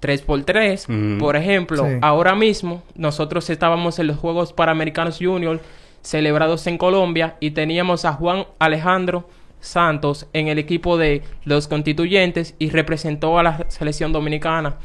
3x3. 0.00 0.88
Ujú. 0.88 1.18
Por 1.18 1.36
ejemplo, 1.36 1.84
Sí. 1.86 1.98
ahora 2.00 2.34
mismo 2.34 2.82
nosotros 2.94 3.48
estábamos 3.50 3.98
en 3.98 4.06
los 4.06 4.16
Juegos 4.16 4.52
Panamericanos 4.52 5.18
Junior 5.20 5.60
celebrados 6.00 6.66
en 6.66 6.78
Colombia 6.78 7.36
y 7.38 7.50
teníamos 7.52 8.04
a 8.04 8.14
Juan 8.14 8.46
Alejandro 8.58 9.28
Santos 9.62 10.26
en 10.34 10.48
el 10.48 10.58
equipo 10.58 10.98
de 10.98 11.22
los 11.44 11.68
constituyentes 11.68 12.54
y 12.58 12.68
representó 12.68 13.38
a 13.38 13.42
la 13.42 13.66
selección 13.68 14.12
dominicana. 14.12 14.76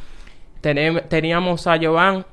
Teníamos 0.61 1.67
a 1.67 1.77
Jovan, 1.77 2.25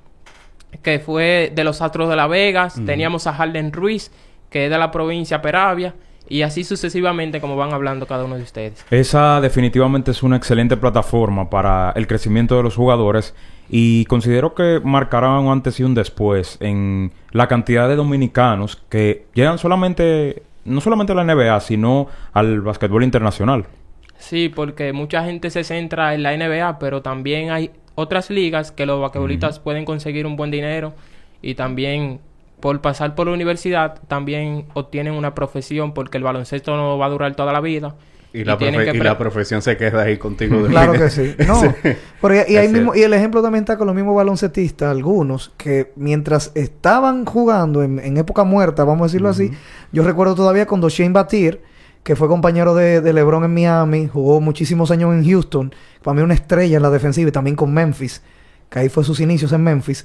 que 0.82 1.00
fue 1.00 1.50
de 1.52 1.64
los 1.64 1.82
Astros 1.82 2.08
de 2.08 2.16
La 2.16 2.28
Vegas. 2.28 2.80
Teníamos 2.86 3.26
a 3.26 3.32
Harden 3.32 3.72
Ruiz, 3.72 4.12
que 4.50 4.66
es 4.66 4.70
de 4.70 4.78
la 4.78 4.90
provincia 4.92 5.42
Peravia. 5.42 5.94
Y 6.26 6.40
así 6.40 6.64
sucesivamente, 6.64 7.38
como 7.40 7.54
van 7.54 7.74
hablando 7.74 8.06
cada 8.06 8.24
uno 8.24 8.36
de 8.36 8.42
ustedes. 8.42 8.84
Esa 8.90 9.42
definitivamente 9.42 10.10
es 10.10 10.22
una 10.22 10.36
excelente 10.36 10.76
plataforma 10.76 11.50
para 11.50 11.92
el 11.96 12.06
crecimiento 12.06 12.56
de 12.56 12.62
los 12.62 12.76
jugadores 12.76 13.34
y 13.68 14.06
considero 14.06 14.54
que 14.54 14.80
marcará 14.82 15.38
un 15.38 15.52
antes 15.52 15.80
y 15.80 15.84
un 15.84 15.94
después 15.94 16.56
en 16.60 17.12
la 17.32 17.46
cantidad 17.46 17.88
de 17.88 17.96
dominicanos 17.96 18.82
que 18.88 19.26
llegan 19.34 19.58
solamente, 19.58 20.42
no 20.64 20.80
solamente 20.80 21.12
a 21.12 21.16
la 21.16 21.24
NBA, 21.24 21.60
sino 21.60 22.08
al 22.32 22.60
básquetbol 22.60 23.04
internacional. 23.04 23.66
Sí, 24.18 24.48
porque 24.48 24.92
mucha 24.92 25.24
gente 25.24 25.50
se 25.50 25.64
centra 25.64 26.14
en 26.14 26.22
la 26.22 26.36
NBA, 26.36 26.78
pero 26.78 27.02
también 27.02 27.50
hay 27.50 27.70
otras 27.94 28.30
ligas 28.30 28.72
que 28.72 28.86
los 28.86 29.00
basquetbolistas 29.00 29.58
pueden 29.58 29.84
conseguir 29.84 30.26
un 30.26 30.36
buen 30.36 30.50
dinero 30.50 30.94
y 31.42 31.54
también 31.54 32.20
por 32.60 32.80
pasar 32.80 33.14
por 33.14 33.26
la 33.26 33.34
universidad 33.34 34.00
también 34.08 34.66
obtienen 34.74 35.14
una 35.14 35.34
profesión 35.34 35.92
porque 35.92 36.16
el 36.16 36.24
baloncesto 36.24 36.76
no 36.76 36.96
va 36.96 37.06
a 37.06 37.10
durar 37.10 37.34
toda 37.36 37.52
la 37.52 37.60
vida. 37.60 37.94
Y, 38.34 38.44
la, 38.44 38.58
tienen 38.58 38.80
profe- 38.80 38.84
que 38.90 38.96
y 38.96 39.00
pre- 39.00 39.08
la 39.08 39.16
profesión 39.16 39.62
se 39.62 39.76
queda 39.76 40.02
ahí 40.02 40.18
contigo. 40.18 40.62
de- 40.62 40.68
Claro 40.68 40.92
que 40.92 41.08
sí. 41.08 41.34
No, 41.46 41.62
porque, 42.20 42.44
y, 42.48 42.56
ahí 42.56 42.68
mismo, 42.68 42.94
y 42.94 43.02
el 43.02 43.14
ejemplo 43.14 43.40
también 43.42 43.62
está 43.62 43.78
con 43.78 43.86
los 43.86 43.94
mismos 43.96 44.16
baloncetistas, 44.16 44.90
algunos 44.90 45.52
que 45.56 45.92
mientras 45.96 46.50
estaban 46.56 47.24
jugando 47.24 47.82
en, 47.82 48.00
en 48.00 48.16
época 48.16 48.42
muerta, 48.44 48.82
vamos 48.84 49.02
a 49.02 49.06
decirlo 49.06 49.28
así, 49.28 49.52
yo 49.92 50.02
recuerdo 50.02 50.34
todavía 50.34 50.66
cuando 50.66 50.88
Shane 50.88 51.12
Batir, 51.12 51.60
que 52.02 52.16
fue 52.16 52.26
compañero 52.28 52.74
de, 52.74 53.00
de 53.00 53.12
LeBron 53.12 53.44
en 53.44 53.54
Miami, 53.54 54.08
jugó 54.12 54.40
muchísimos 54.40 54.90
años 54.90 55.14
en 55.14 55.24
Houston, 55.24 55.72
para 56.02 56.14
mí 56.16 56.22
una 56.22 56.34
estrella 56.34 56.76
en 56.76 56.82
la 56.82 56.90
defensiva 56.90 57.28
y 57.28 57.32
también 57.32 57.54
con 57.56 57.72
Memphis, 57.72 58.20
que 58.68 58.80
ahí 58.80 58.88
fue 58.88 59.04
sus 59.04 59.20
inicios 59.20 59.52
en 59.52 59.62
Memphis. 59.62 60.04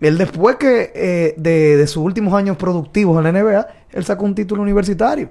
Él 0.00 0.16
después 0.16 0.56
que 0.56 0.90
eh, 0.94 1.34
de, 1.36 1.76
de 1.76 1.86
sus 1.86 2.02
últimos 2.02 2.32
años 2.32 2.56
productivos 2.56 3.18
en 3.18 3.24
la 3.34 3.38
NBA, 3.42 3.66
él 3.92 4.04
sacó 4.04 4.24
un 4.24 4.34
título 4.34 4.62
universitario. 4.62 5.30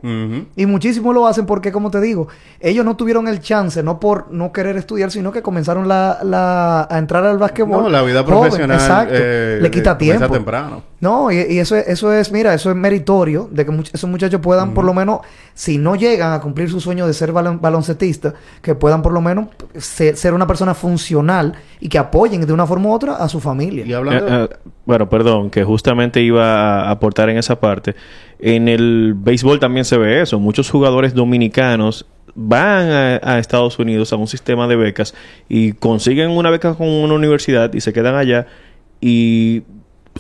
Y 0.56 0.66
muchísimos 0.66 1.14
lo 1.16 1.28
hacen 1.28 1.46
porque, 1.46 1.72
como 1.72 1.92
te 1.92 2.00
digo, 2.02 2.28
ellos 2.60 2.84
no 2.86 2.96
tuvieron 2.96 3.28
el 3.28 3.40
chance, 3.40 3.82
no 3.84 4.00
por 4.00 4.32
no 4.32 4.52
querer 4.52 4.78
estudiar, 4.78 5.12
sino 5.12 5.32
que 5.32 5.42
comenzaron 5.42 5.88
la, 5.88 6.20
la- 6.24 6.88
a 6.90 6.98
entrar 6.98 7.26
al 7.26 7.38
básquetbol. 7.38 7.84
No, 7.84 7.90
la 7.90 8.02
vida 8.02 8.24
joven, 8.24 8.40
profesional 8.42 8.78
exacto. 8.80 9.14
eh, 9.18 9.60
Le 9.62 9.72
quita 9.72 9.98
comienza 9.98 10.20
tiempo. 10.20 10.34
temprano. 10.36 10.84
No, 11.02 11.32
y, 11.32 11.38
y 11.38 11.60
eso, 11.60 11.78
es, 11.78 11.88
eso 11.88 12.12
es, 12.14 12.30
mira, 12.32 12.54
eso 12.54 12.70
es 12.70 12.76
meritorio 12.76 13.48
de 13.52 13.66
que 13.66 13.72
much- 13.72 13.90
esos 13.94 14.10
muchachos 14.10 14.42
puedan, 14.42 14.74
por 14.74 14.84
lo 14.84 14.94
menos, 14.94 15.20
si 15.54 15.78
no 15.78 15.96
llegan 15.96 16.34
a 16.34 16.42
cumplir 16.42 16.70
su 16.70 16.82
sueño 16.82 17.08
de 17.08 17.14
ser 17.14 17.32
balon- 17.32 17.62
baloncetistas, 17.62 18.34
que 18.62 18.76
puedan, 18.76 19.02
por 19.02 19.14
lo 19.14 19.22
menos, 19.22 19.48
ser, 19.78 20.18
ser 20.18 20.34
una 20.34 20.46
persona 20.46 20.74
funcional 20.74 21.54
y 21.80 21.88
que 21.88 21.98
apoyen 21.98 22.46
de 22.46 22.52
una 22.52 22.66
forma 22.68 22.90
u 22.90 22.92
otra 22.92 23.16
a 23.16 23.30
su 23.30 23.40
familia. 23.40 23.86
Y 23.86 23.94
hablando... 23.94 24.28
Eh, 24.28 24.50
eh, 24.52 24.58
bueno, 24.86 25.08
perdón, 25.08 25.50
que 25.52 25.64
justamente 25.64 26.20
iba 26.22 26.82
a 26.82 26.90
aportar 26.92 27.30
en 27.30 27.38
esa 27.38 27.60
parte. 27.60 27.96
En 28.40 28.68
el 28.68 29.14
béisbol 29.18 29.60
también 29.60 29.86
se 29.86 29.98
ve 29.98 30.22
eso. 30.22 30.40
Muchos 30.40 30.70
jugadores 30.70 31.14
dominicanos 31.14 32.06
van 32.36 32.90
a, 32.90 33.20
a 33.24 33.40
Estados 33.40 33.78
Unidos 33.80 34.14
a 34.14 34.16
un 34.16 34.28
sistema 34.28 34.68
de 34.68 34.76
becas 34.78 35.14
y 35.50 35.74
consiguen 35.74 36.30
una 36.32 36.50
beca 36.50 36.74
con 36.76 36.88
una 36.88 37.14
universidad 37.16 37.74
y 37.74 37.82
se 37.82 37.92
quedan 37.92 38.16
allá 38.16 38.48
y 39.02 39.64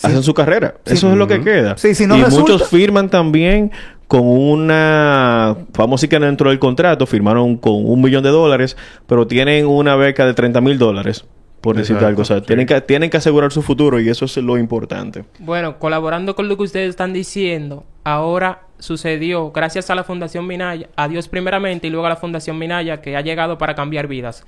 hacen 0.04 0.24
su 0.24 0.34
carrera. 0.34 0.76
Eso 0.86 1.12
es 1.12 1.18
lo 1.18 1.28
que 1.28 1.42
queda. 1.42 1.78
Sí, 1.78 1.96
si 1.96 2.06
no 2.08 2.18
y 2.18 2.24
resulta- 2.24 2.54
muchos 2.54 2.68
firman 2.70 3.10
también 3.10 3.72
con 4.08 4.22
una... 4.26 5.56
Vamos 5.78 5.94
a 5.94 6.08
decir 6.08 6.10
que 6.10 6.20
dentro 6.20 6.50
del 6.50 6.60
contrato 6.60 7.06
firmaron 7.06 7.58
con 7.58 7.86
un 7.86 8.02
millón 8.02 8.24
de 8.24 8.30
dólares, 8.30 8.76
pero 9.08 9.28
tienen 9.28 9.68
una 9.68 9.96
beca 9.96 10.26
de 10.26 10.34
30 10.34 10.62
mil 10.62 10.78
dólares, 10.80 11.26
por 11.62 11.76
decirte 11.76 11.94
Exacto, 12.06 12.08
algo. 12.08 12.22
O 12.22 12.26
sea, 12.26 12.40
sí. 12.40 12.46
tienen, 12.48 12.66
que, 12.66 12.80
tienen 12.82 13.10
que 13.10 13.18
asegurar 13.18 13.52
su 13.52 13.62
futuro 13.62 14.00
y 14.00 14.10
eso 14.10 14.26
es 14.26 14.38
lo 14.38 14.58
importante. 14.58 15.26
Bueno, 15.40 15.80
colaborando 15.80 16.36
con 16.36 16.48
lo 16.48 16.58
que 16.58 16.64
ustedes 16.64 16.90
están 16.90 17.14
diciendo, 17.14 17.84
ahora 18.04 18.62
sucedió, 18.80 19.52
gracias 19.52 19.90
a 19.90 19.96
la 19.96 20.04
Fundación 20.04 20.48
Minaya, 20.48 20.88
a 20.96 21.08
Dios 21.08 21.28
primeramente 21.28 21.88
y 21.88 21.90
luego 21.90 22.06
a 22.06 22.10
la 22.10 22.16
Fundación 22.16 22.58
Minaya, 22.58 23.02
que 23.02 23.16
ha 23.18 23.22
llegado 23.22 23.58
para 23.58 23.76
cambiar 23.76 24.08
vidas. 24.08 24.46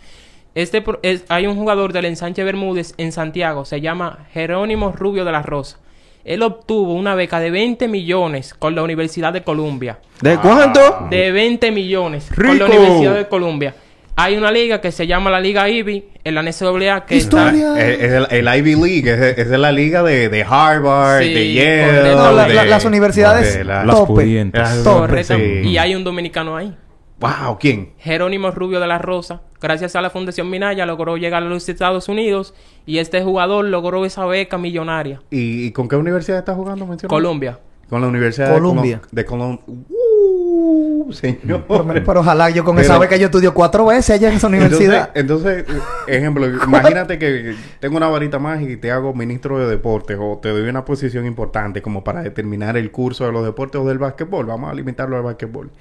Este 0.56 0.84
es- 1.04 1.24
hay 1.30 1.47
un 1.47 1.56
jugador 1.56 1.93
del 1.93 2.06
ensanche 2.06 2.43
Bermúdez 2.43 2.93
en 2.97 3.12
Santiago, 3.12 3.63
se 3.65 3.80
llama 3.82 4.28
Jerónimo 4.34 4.91
Rubio 4.91 5.24
de 5.26 5.32
la 5.32 5.41
Rosa. 5.41 5.78
Él 6.24 6.43
obtuvo 6.43 6.93
una 6.93 7.15
beca 7.15 7.39
de 7.39 7.50
20 7.50 7.88
millones 7.88 8.54
con 8.54 8.76
la 8.76 8.84
Universidad 8.84 9.34
de 9.34 9.41
Columbia. 9.43 10.00
¿De 10.21 10.38
cuánto? 10.38 11.08
De 11.10 11.32
20 11.32 11.71
millones 11.71 12.30
con 12.34 12.43
¡Rico! 12.45 12.67
la 12.67 12.76
Universidad 12.76 13.15
de 13.15 13.28
Columbia. 13.28 13.74
Hay 14.23 14.38
una 14.38 14.51
liga 14.51 14.81
que 14.81 14.91
se 14.91 15.07
llama 15.07 15.29
la 15.31 15.39
Liga 15.39 15.67
IBI 15.69 16.05
en 16.23 16.36
la 16.36 16.41
NCAA 16.43 17.05
que 17.05 17.17
está... 17.17 17.47
Historia. 17.47 17.73
Es, 17.77 17.99
es 18.01 18.12
el, 18.12 18.27
el 18.47 18.55
Ivy 18.57 18.75
League, 18.75 19.12
es, 19.31 19.38
es 19.39 19.49
de 19.49 19.57
la 19.57 19.71
liga 19.71 20.03
de, 20.03 20.29
de 20.29 20.43
Harvard, 20.47 21.23
Sí, 21.23 21.34
de 21.34 21.53
Yale. 21.53 21.84
correcto. 21.86 22.17
No, 22.17 22.31
la- 22.34 22.47
de- 22.47 22.53
la- 22.53 22.65
las 22.65 22.86
universidades 22.86 23.57
de 23.57 23.63
la- 23.63 23.84
Las 23.86 23.95
tope. 23.95 24.13
pudientes. 24.13 24.62
Las- 24.62 24.77
Correcto. 24.84 25.36
Sí. 25.36 25.41
Y 25.69 25.77
hay 25.77 25.95
un 25.95 26.03
dominicano 26.03 26.55
ahí. 26.55 26.75
Wow, 27.19 27.57
¿quién? 27.60 27.93
Jerónimo 27.99 28.49
Rubio 28.51 28.79
de 28.79 28.88
la 28.88 28.97
Rosa, 28.97 29.41
gracias 29.62 29.95
a 29.95 30.01
la 30.01 30.10
Fundación 30.10 30.49
Minaya, 30.49 30.86
logró 30.88 31.17
llegar 31.17 31.43
a 31.43 31.45
los 31.45 31.69
Estados 31.69 32.10
Unidos 32.10 32.53
y 32.88 32.97
este 32.97 33.21
jugador 33.21 33.65
logró 33.65 34.05
esa 34.05 34.25
beca 34.25 34.57
millonaria. 34.57 35.21
¿Y, 35.29 35.65
y 35.67 35.71
con 35.71 35.88
qué 35.88 35.95
universidad 35.97 36.39
está 36.39 36.55
jugando? 36.55 36.88
mencionó? 36.88 37.10
Colombia. 37.10 37.60
Con 37.89 38.01
la 38.01 38.07
Universidad 38.07 38.51
Columbia. 38.53 39.01
de 39.12 39.25
Colombia. 39.25 39.62
De 39.65 39.75
Colombia. 39.75 39.86
Uh, 40.23 41.12
señor. 41.13 41.65
Pero, 41.67 42.03
pero 42.05 42.19
ojalá 42.19 42.49
yo 42.49 42.63
con 42.63 42.75
Pero- 42.75 42.86
esa 42.86 42.99
beca 42.99 43.15
yo 43.17 43.25
estudio 43.25 43.53
cuatro 43.53 43.86
veces 43.86 44.12
allá 44.12 44.29
en 44.29 44.36
esa 44.36 44.47
universidad. 44.47 45.10
Entonces, 45.15 45.65
entonces, 45.67 45.84
ejemplo, 46.07 46.47
imagínate 46.65 47.17
que 47.17 47.55
tengo 47.79 47.97
una 47.97 48.07
varita 48.07 48.39
mágica 48.39 48.71
y 48.71 48.77
te 48.77 48.91
hago 48.91 49.13
ministro 49.13 49.60
de 49.60 49.67
deportes 49.67 50.17
o 50.19 50.39
te 50.41 50.49
doy 50.49 50.67
una 50.69 50.86
posición 50.86 51.25
importante 51.25 51.81
como 51.81 52.03
para 52.03 52.21
determinar 52.21 52.77
el 52.77 52.91
curso 52.91 53.25
de 53.25 53.31
los 53.31 53.43
deportes 53.43 53.81
o 53.81 53.86
del 53.88 53.97
básquetbol. 53.97 54.45
Vamos 54.45 54.71
a 54.71 54.73
limitarlo 54.73 55.17
al 55.17 55.23
básquetbol. 55.23 55.71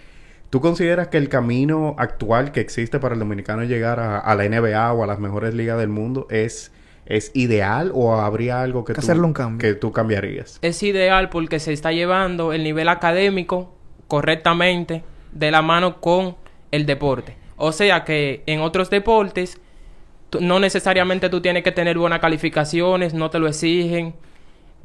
¿Tú 0.48 0.60
consideras 0.60 1.08
que 1.08 1.16
el 1.18 1.28
camino 1.28 1.94
actual 1.98 2.50
que 2.50 2.60
existe 2.60 2.98
para 2.98 3.14
el 3.14 3.20
dominicano 3.20 3.62
llegar 3.64 4.00
a, 4.00 4.18
a 4.18 4.34
la 4.34 4.48
NBA 4.48 4.92
o 4.92 5.04
a 5.04 5.06
las 5.06 5.20
mejores 5.20 5.54
ligas 5.54 5.78
del 5.78 5.90
mundo 5.90 6.26
es, 6.28 6.72
es 7.06 7.30
ideal 7.34 7.92
o 7.94 8.14
habría 8.16 8.60
algo 8.62 8.84
que, 8.84 8.94
Que 8.94 9.00
tú, 9.00 9.04
hacerle 9.06 9.22
un 9.26 9.32
cambio. 9.32 9.58
que 9.58 9.74
tú 9.74 9.92
cambiarías? 9.92 10.58
Es 10.62 10.82
ideal 10.82 11.28
porque 11.28 11.60
se 11.60 11.72
está 11.72 11.92
llevando 11.92 12.52
el 12.52 12.64
nivel 12.64 12.88
académico 12.88 13.76
correctamente 14.10 15.04
de 15.30 15.52
la 15.52 15.62
mano 15.62 16.00
con 16.00 16.36
el 16.72 16.84
deporte. 16.84 17.36
O 17.56 17.70
sea 17.70 18.04
que 18.04 18.42
en 18.46 18.60
otros 18.60 18.90
deportes 18.90 19.60
no 20.40 20.58
necesariamente 20.58 21.30
tú 21.30 21.40
tienes 21.40 21.62
que 21.62 21.70
tener 21.70 21.96
buenas 21.96 22.18
calificaciones, 22.18 23.14
no 23.14 23.30
te 23.30 23.38
lo 23.38 23.46
exigen. 23.46 24.14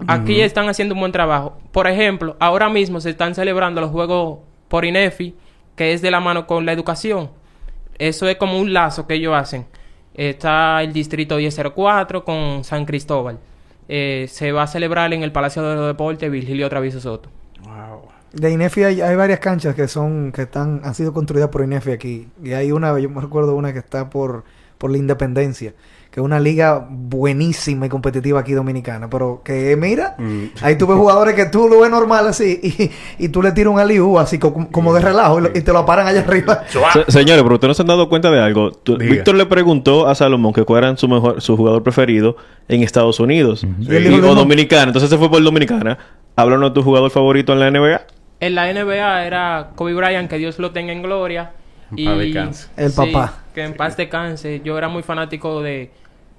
Aquí 0.08 0.42
están 0.42 0.70
haciendo 0.70 0.94
un 0.94 1.00
buen 1.00 1.12
trabajo. 1.12 1.58
Por 1.72 1.88
ejemplo, 1.88 2.36
ahora 2.40 2.70
mismo 2.70 3.02
se 3.02 3.10
están 3.10 3.34
celebrando 3.34 3.82
los 3.82 3.90
juegos 3.90 4.40
por 4.68 4.86
INEFI, 4.86 5.34
que 5.76 5.94
es 5.94 6.04
de 6.04 6.12
la 6.12 6.20
mano 6.20 6.46
con 6.46 6.66
la 6.66 6.72
educación. 6.72 7.32
Eso 7.98 8.28
es 8.28 8.36
como 8.36 8.60
un 8.60 8.74
lazo 8.74 9.08
que 9.08 9.16
ellos 9.16 9.34
hacen. 9.34 9.66
Está 10.14 10.84
el 10.84 10.94
distrito 10.94 11.38
1004 11.38 12.24
con 12.24 12.64
San 12.64 12.86
Cristóbal. 12.86 13.40
Eh, 13.88 14.28
se 14.30 14.52
va 14.52 14.64
a 14.64 14.68
celebrar 14.68 15.14
en 15.14 15.24
el 15.24 15.32
Palacio 15.32 15.64
de 15.64 15.76
los 15.76 15.88
Deportes 15.88 16.30
Virgilio 16.30 16.70
Travieso 16.70 17.00
Soto. 17.00 17.30
Wow. 17.64 18.15
De 18.36 18.52
INEFI 18.52 18.84
hay, 18.84 19.02
hay 19.02 19.16
varias 19.16 19.40
canchas 19.40 19.74
que 19.76 19.88
son 19.88 20.32
que 20.32 20.44
están 20.44 20.82
han 20.84 20.94
sido 20.94 21.14
construidas 21.14 21.50
por 21.50 21.64
INEFI 21.64 21.92
aquí 21.92 22.28
y 22.44 22.52
hay 22.52 22.72
una 22.72 22.98
yo 23.00 23.10
me 23.10 23.22
recuerdo 23.22 23.56
una 23.56 23.72
que 23.74 23.80
está 23.80 24.10
por 24.10 24.44
por 24.78 24.92
la 24.92 24.98
Independencia 24.98 25.74
que 26.12 26.20
es 26.22 26.26
una 26.26 26.40
liga 26.40 26.86
buenísima 26.90 27.86
y 27.86 27.90
competitiva 27.90 28.40
aquí 28.42 28.52
dominicana 28.54 29.10
pero 29.10 29.42
que 29.44 29.76
mira 29.78 30.16
Mm. 30.18 30.46
ahí 30.62 30.78
tú 30.78 30.86
ves 30.88 30.98
jugadores 30.98 31.34
que 31.36 31.46
tú 31.46 31.68
lo 31.70 31.80
ves 31.82 31.90
normal 31.90 32.28
así 32.28 32.60
y, 33.20 33.26
y 33.26 33.30
tú 33.30 33.42
le 33.42 33.52
tiras 33.54 33.74
un 33.74 33.80
aliú 33.80 34.20
así 34.20 34.38
co- 34.38 34.54
como, 34.72 34.94
de 34.94 35.00
relajo 35.02 35.40
y, 35.40 35.42
lo- 35.44 35.50
y 35.56 35.62
te 35.62 35.72
lo 35.74 35.86
paran 35.86 36.08
allá 36.08 36.22
arriba 36.28 36.64
Se- 36.94 37.12
señores, 37.12 37.42
pero 37.44 37.56
ustedes 37.56 37.70
no 37.70 37.74
se 37.74 37.82
han 37.84 37.88
dado 37.88 38.08
cuenta 38.10 38.30
de 38.32 38.40
algo. 38.42 38.72
Tú-. 38.72 38.98
Víctor 38.98 39.36
le 39.36 39.46
preguntó 39.46 40.08
a 40.08 40.16
Salomón 40.16 40.52
que 40.54 40.64
cuál 40.64 40.84
era 40.84 40.98
su 40.98 41.08
mejor, 41.08 41.42
su 41.42 41.56
jugador 41.58 41.84
preferido 41.84 42.36
en 42.68 42.82
Estados 42.84 43.20
Unidos 43.20 43.64
Y 43.80 43.96
él 43.96 44.06
Y- 44.06 44.10
dijo 44.10 44.22
lo 44.22 44.32
o. 44.32 44.36
Dominicana. 44.36 44.84
Entonces 44.88 45.10
se 45.10 45.18
fue 45.18 45.30
por 45.30 45.42
Dominicana. 45.44 45.98
Háblanos 46.38 46.70
de 46.72 46.74
tu 46.76 46.84
jugador 46.84 47.12
favorito 47.12 47.54
en 47.54 47.60
la 47.60 47.72
NBA. 47.72 48.02
En 48.40 48.56
la 48.56 48.72
NBA 48.72 49.26
era 49.26 49.72
Kobe 49.76 49.94
Bryant, 49.94 50.30
que 50.30 50.38
Dios 50.38 50.60
lo 50.60 50.72
tenga 50.72 50.92
en 50.92 51.02
gloria. 51.02 51.52
Y. 51.96 52.08
El 52.08 52.54
sí, 52.54 52.68
papá. 52.96 53.34
Que 53.54 53.64
en 53.64 53.74
paz 53.74 53.96
descanse. 53.96 54.62
Yo 54.64 54.78
era 54.78 54.90
muy 54.90 55.04
fanático 55.04 55.62
de, 55.62 55.92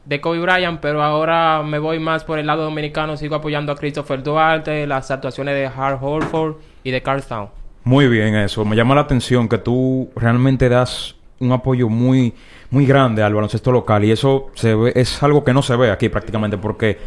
de 0.05 0.21
Kobe 0.21 0.41
Bryant, 0.41 0.81
pero 0.81 1.03
ahora 1.03 1.63
me 1.63 1.79
voy 1.79 1.99
más 1.99 2.25
por 2.25 2.39
el 2.39 2.47
lado 2.47 2.65
dominicano. 2.65 3.17
Sigo 3.17 3.37
apoyando 3.37 3.73
a 3.73 3.77
Christopher 3.77 4.23
Duarte, 4.23 4.87
las 4.87 5.11
actuaciones 5.11 5.55
de 5.55 5.67
Hart 5.67 5.99
Horford 6.03 6.57
y 6.85 6.91
de 6.91 7.03
Carl 7.03 7.23
Town. 7.23 7.49
Muy 7.85 8.09
bien 8.09 8.35
eso. 8.35 8.65
Me 8.65 8.77
llama 8.77 8.95
la 8.95 9.03
atención 9.03 9.49
que 9.49 9.59
tú 9.59 10.11
realmente 10.17 10.69
das 10.69 11.15
un 11.39 11.53
apoyo 11.53 11.89
muy, 11.89 12.35
muy 12.71 12.87
grande 12.87 13.23
al 13.23 13.35
baloncesto 13.35 13.71
local 13.71 14.05
y 14.05 14.11
eso 14.11 14.51
se 14.55 14.75
ve, 14.75 14.93
es 14.95 15.23
algo 15.23 15.45
que 15.45 15.53
no 15.53 15.63
se 15.63 15.77
ve 15.77 15.91
aquí 15.91 16.09
prácticamente 16.09 16.57
porque 16.59 16.99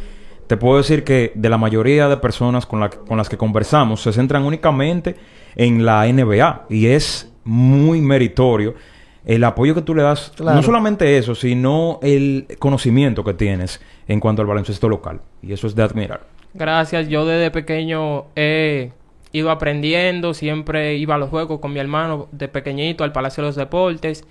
te 0.49 0.57
puedo 0.57 0.77
decir 0.77 1.03
que 1.03 1.31
de 1.35 1.47
la 1.47 1.59
mayoría 1.59 2.09
de 2.09 2.17
personas 2.17 2.65
con, 2.65 2.79
la- 2.79 2.89
con 2.89 3.17
las 3.19 3.29
que 3.29 3.37
conversamos 3.37 4.01
se 4.01 4.11
centran 4.11 4.43
únicamente 4.43 5.15
en 5.55 5.85
la 5.85 6.07
NBA 6.11 6.65
y 6.69 6.87
es 6.87 7.31
muy 7.43 8.01
meritorio 8.01 8.73
el 9.25 9.43
apoyo 9.43 9.75
que 9.75 9.83
tú 9.83 9.93
le 9.93 10.01
das, 10.01 10.31
Claro. 10.35 10.55
no 10.57 10.63
solamente 10.63 11.17
eso, 11.19 11.35
sino 11.35 11.99
el 12.01 12.47
conocimiento 12.57 13.23
que 13.23 13.35
tienes 13.35 13.79
en 14.07 14.19
cuanto 14.19 14.41
al 14.41 14.47
baloncesto 14.47 14.89
local 14.89 15.21
y 15.43 15.53
eso 15.53 15.67
es 15.67 15.75
de 15.75 15.83
admirar. 15.83 16.21
Gracias, 16.55 17.07
yo 17.09 17.27
desde 17.27 17.51
pequeño 17.51 18.25
he 18.35 18.91
ido 19.31 19.51
aprendiendo, 19.51 20.33
siempre 20.33 20.95
iba 20.95 21.13
a 21.13 21.17
los 21.19 21.29
juegos 21.29 21.59
con 21.59 21.73
mi 21.73 21.79
hermano 21.79 22.27
de 22.31 22.47
pequeñito 22.47 23.03
al 23.03 23.11
Palacio 23.11 23.43
de 23.43 23.49
los 23.49 23.55
Deportes 23.55 24.25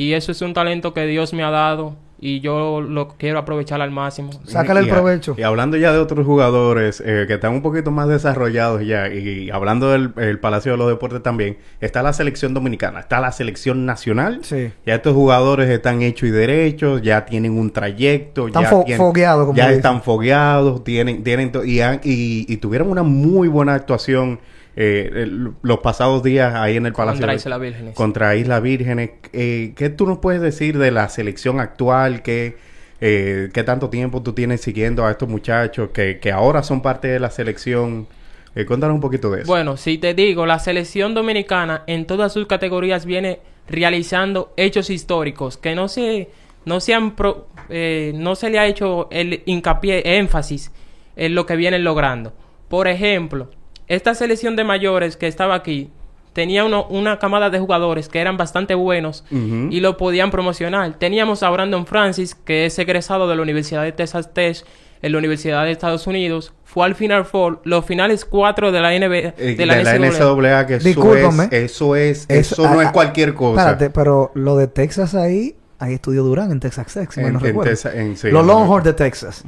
y 0.00 0.12
eso 0.12 0.32
es 0.32 0.40
un 0.42 0.54
talento 0.54 0.92
que 0.94 1.06
Dios 1.06 1.32
me 1.32 1.42
ha 1.42 1.50
dado 1.50 1.96
y 2.20 2.40
yo 2.40 2.80
lo 2.80 3.08
quiero 3.16 3.38
aprovechar 3.38 3.80
al 3.80 3.92
máximo. 3.92 4.30
sácale 4.44 4.80
el 4.80 4.86
Y 4.86 4.90
a- 4.90 4.94
provecho 4.94 5.36
Y 5.38 5.42
hablando 5.42 5.76
ya 5.76 5.92
de 5.92 5.98
otros 6.00 6.26
jugadores 6.26 7.00
eh, 7.06 7.26
que 7.28 7.34
están 7.34 7.52
un 7.52 7.62
poquito 7.62 7.92
más 7.92 8.08
desarrollados 8.08 8.84
ya, 8.84 9.06
y 9.08 9.50
hablando 9.50 9.90
del 9.92 10.12
el 10.16 10.40
Palacio 10.40 10.72
de 10.72 10.78
los 10.78 10.88
Deportes 10.88 11.22
también, 11.22 11.58
está 11.80 12.02
la 12.02 12.12
selección 12.12 12.54
dominicana, 12.54 12.98
está 13.00 13.20
la 13.20 13.30
selección 13.30 13.86
nacional. 13.86 14.40
Sí. 14.42 14.72
Ya 14.84 14.96
estos 14.96 15.14
jugadores 15.14 15.68
están 15.70 16.02
hechos 16.02 16.28
y 16.28 16.32
derechos, 16.32 17.02
ya 17.02 17.24
tienen 17.24 17.56
un 17.56 17.70
trayecto, 17.70 18.48
Están 18.48 18.64
ya 18.64 18.70
fo- 18.70 18.84
tienen- 18.84 18.98
fogueados, 19.06 19.46
como 19.46 19.56
ya 19.56 19.70
están 19.70 20.02
fogueados, 20.02 20.82
tienen, 20.82 21.22
tienen 21.22 21.52
to- 21.52 21.64
y, 21.64 21.80
han- 21.80 22.00
y, 22.02 22.52
y 22.52 22.56
tuvieron 22.56 22.90
una 22.90 23.04
muy 23.04 23.46
buena 23.46 23.74
actuación 23.74 24.40
eh, 24.80 25.10
el- 25.12 25.50
los 25.62 25.80
pasados 25.80 26.22
días 26.22 26.54
ahí 26.54 26.76
en 26.76 26.86
el 26.86 26.92
Palacio 26.92 27.18
Contra 27.20 27.32
de- 27.32 27.36
Isla 27.36 27.58
Vírgenes. 27.58 27.94
contra 27.96 28.36
Isla 28.36 28.60
Vírgenes. 28.60 29.10
Eh, 29.32 29.72
¿Qué 29.76 29.88
tú 29.90 30.06
nos 30.06 30.18
puedes 30.18 30.40
decir 30.40 30.78
de 30.78 30.92
la 30.92 31.08
selección 31.08 31.58
actual? 31.58 32.22
¿Qué, 32.22 32.56
eh, 33.00 33.50
¿Qué 33.52 33.64
tanto 33.64 33.90
tiempo 33.90 34.22
tú 34.22 34.34
tienes 34.34 34.60
siguiendo 34.60 35.04
a 35.04 35.10
estos 35.10 35.28
muchachos 35.28 35.90
que, 35.92 36.20
que 36.20 36.30
ahora 36.30 36.62
son 36.62 36.80
parte 36.80 37.08
de 37.08 37.18
la 37.18 37.30
selección? 37.30 38.06
Eh, 38.54 38.66
cuéntanos 38.66 38.94
un 38.94 39.00
poquito 39.00 39.30
de 39.30 39.42
eso. 39.42 39.46
Bueno, 39.48 39.76
si 39.76 39.98
te 39.98 40.14
digo, 40.14 40.46
la 40.46 40.58
selección 40.60 41.12
dominicana 41.12 41.82
en 41.88 42.06
todas 42.06 42.32
sus 42.32 42.46
categorías 42.46 43.04
viene 43.04 43.40
realizando 43.68 44.52
hechos 44.56 44.90
históricos 44.90 45.56
que 45.58 45.74
no 45.74 45.88
se 45.88 46.28
no 46.64 46.80
se 46.80 46.92
han 46.94 47.16
pro- 47.16 47.48
eh, 47.68 48.12
no 48.14 48.34
se 48.36 48.50
le 48.50 48.58
ha 48.58 48.66
hecho 48.66 49.08
el 49.10 49.42
hincapié 49.46 50.18
énfasis 50.18 50.70
en 51.16 51.34
lo 51.34 51.46
que 51.46 51.56
vienen 51.56 51.82
logrando. 51.82 52.32
Por 52.68 52.88
ejemplo, 52.88 53.50
esta 53.88 54.14
selección 54.14 54.54
de 54.56 54.64
mayores 54.64 55.16
que 55.16 55.26
estaba 55.26 55.54
aquí 55.54 55.90
tenía 56.32 56.64
uno- 56.64 56.86
una 56.88 57.18
camada 57.18 57.50
de 57.50 57.58
jugadores 57.58 58.08
que 58.08 58.20
eran 58.20 58.36
bastante 58.36 58.74
buenos 58.74 59.24
y 59.30 59.80
lo 59.80 59.96
podían 59.96 60.30
promocionar. 60.30 60.94
Teníamos 60.98 61.42
a 61.42 61.50
Brandon 61.50 61.84
Francis, 61.86 62.34
que 62.34 62.66
es 62.66 62.78
egresado 62.78 63.28
de 63.28 63.34
la 63.36 63.42
Universidad 63.42 63.82
de 63.82 63.92
Texas 63.92 64.32
Tech 64.32 64.62
en 65.02 65.12
la 65.12 65.18
Universidad 65.18 65.64
de 65.64 65.72
Estados 65.72 66.06
Unidos. 66.06 66.52
Fue 66.64 66.84
al 66.84 66.94
Final 66.94 67.24
Four, 67.24 67.60
los 67.64 67.84
finales 67.84 68.24
cuatro 68.24 68.70
de 68.72 68.80
la 68.80 68.92
NBA. 68.94 69.34
Eh, 69.38 69.54
de 69.56 69.66
la, 69.66 69.76
NCAA. 69.82 69.98
NCAA, 70.10 70.66
que 70.66 70.74
eso 70.76 71.14
es, 71.16 71.52
eso 71.52 71.96
es, 71.96 72.26
Es- 72.28 72.52
eso 72.52 72.68
no 72.68 72.82
es 72.82 72.90
cualquier 72.92 73.34
cosa. 73.34 73.60
Espérate, 73.62 73.90
pero 73.90 74.30
lo 74.34 74.56
de 74.56 74.68
Texas 74.68 75.14
ahí, 75.14 75.56
ahí 75.78 75.94
estudió 75.94 76.22
Durán 76.24 76.52
en 76.52 76.60
Texas 76.60 76.92
Tech, 76.92 77.10
si 77.10 77.20
En- 77.20 77.32
no 77.32 77.38
en 77.38 77.44
recuerdo. 77.44 77.70
Texas- 77.70 77.94
en- 77.94 78.16
sí, 78.16 78.30
Los 78.30 78.44
Longhorns 78.46 78.84
de 78.84 78.92
Texas. 78.92 79.44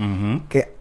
Que 0.49 0.73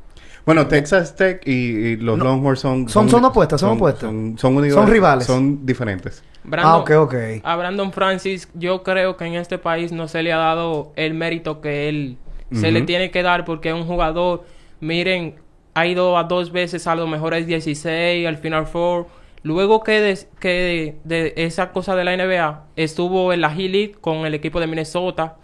Bueno, 0.49 0.67
Texas 0.67 1.15
Tech 1.15 1.41
y, 1.47 1.51
y 1.51 1.95
los 1.97 2.17
No. 2.17 2.23
Longhorns 2.25 2.59
son... 2.59 2.89
Son- 2.89 3.07
son 3.09 3.23
opuestas, 3.25 3.61
son 3.61 3.71
opuestas. 3.77 4.09
Son, 4.09 4.35
son 4.37 4.87
rivales. 4.87 5.25
Son 5.27 5.65
diferentes. 5.65 6.23
Brandon- 6.43 6.65
Ah, 6.71 6.77
ok, 6.77 6.91
ok. 7.01 7.13
A 7.43 7.55
Brandon 7.55 7.91
Francis, 7.93 8.49
yo 8.55 8.81
creo 8.81 9.15
que 9.17 9.25
en 9.25 9.35
este 9.35 9.57
país 9.59 9.91
no 9.91 10.07
se 10.07 10.23
le 10.23 10.33
ha 10.33 10.37
dado 10.37 10.91
el 10.95 11.13
mérito 11.13 11.61
que 11.61 11.87
él 11.89 12.17
se 12.51 12.71
le 12.71 12.81
tiene 12.81 13.11
que 13.11 13.21
dar 13.21 13.45
porque 13.45 13.69
es 13.69 13.75
un 13.75 13.85
jugador, 13.85 14.43
miren, 14.79 15.35
ha 15.75 15.85
ido 15.85 16.17
a 16.17 16.23
dos 16.23 16.51
veces 16.51 16.87
a 16.87 16.95
los 16.95 17.07
mejores 17.07 17.45
16, 17.45 18.25
al 18.27 18.37
Final 18.37 18.65
Four. 18.65 19.05
Luego 19.43 19.83
que 19.83 20.01
de, 20.01 20.17
que 20.39 20.97
de, 21.03 21.33
esa 21.37 21.71
cosa 21.71 21.95
de 21.95 22.03
la 22.05 22.17
NBA, 22.17 22.63
estuvo 22.75 23.31
en 23.33 23.41
la 23.41 23.53
G 23.55 23.69
League 23.69 23.95
con 24.01 24.25
el 24.25 24.33
equipo 24.33 24.59
de 24.59 24.65
Minnesota, 24.65 25.37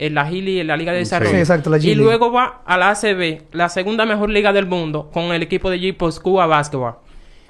en 0.00 0.14
la 0.14 0.28
G 0.28 0.42
League, 0.42 0.60
en 0.62 0.66
la 0.66 0.76
Liga 0.76 0.92
de. 0.92 0.98
Desarrollo. 0.98 1.30
Sí, 1.30 1.36
exacto, 1.36 1.70
la 1.70 1.78
y 1.78 1.94
luego 1.94 2.32
va 2.32 2.62
a 2.66 2.76
la 2.76 2.90
ACB, 2.90 3.42
la 3.52 3.68
segunda 3.68 4.04
mejor 4.06 4.30
liga 4.30 4.52
del 4.52 4.66
mundo, 4.66 5.10
con 5.12 5.24
el 5.32 5.42
equipo 5.42 5.70
de 5.70 5.78
Jeepos 5.78 6.18
Cuba 6.18 6.46
Basketball. 6.46 6.94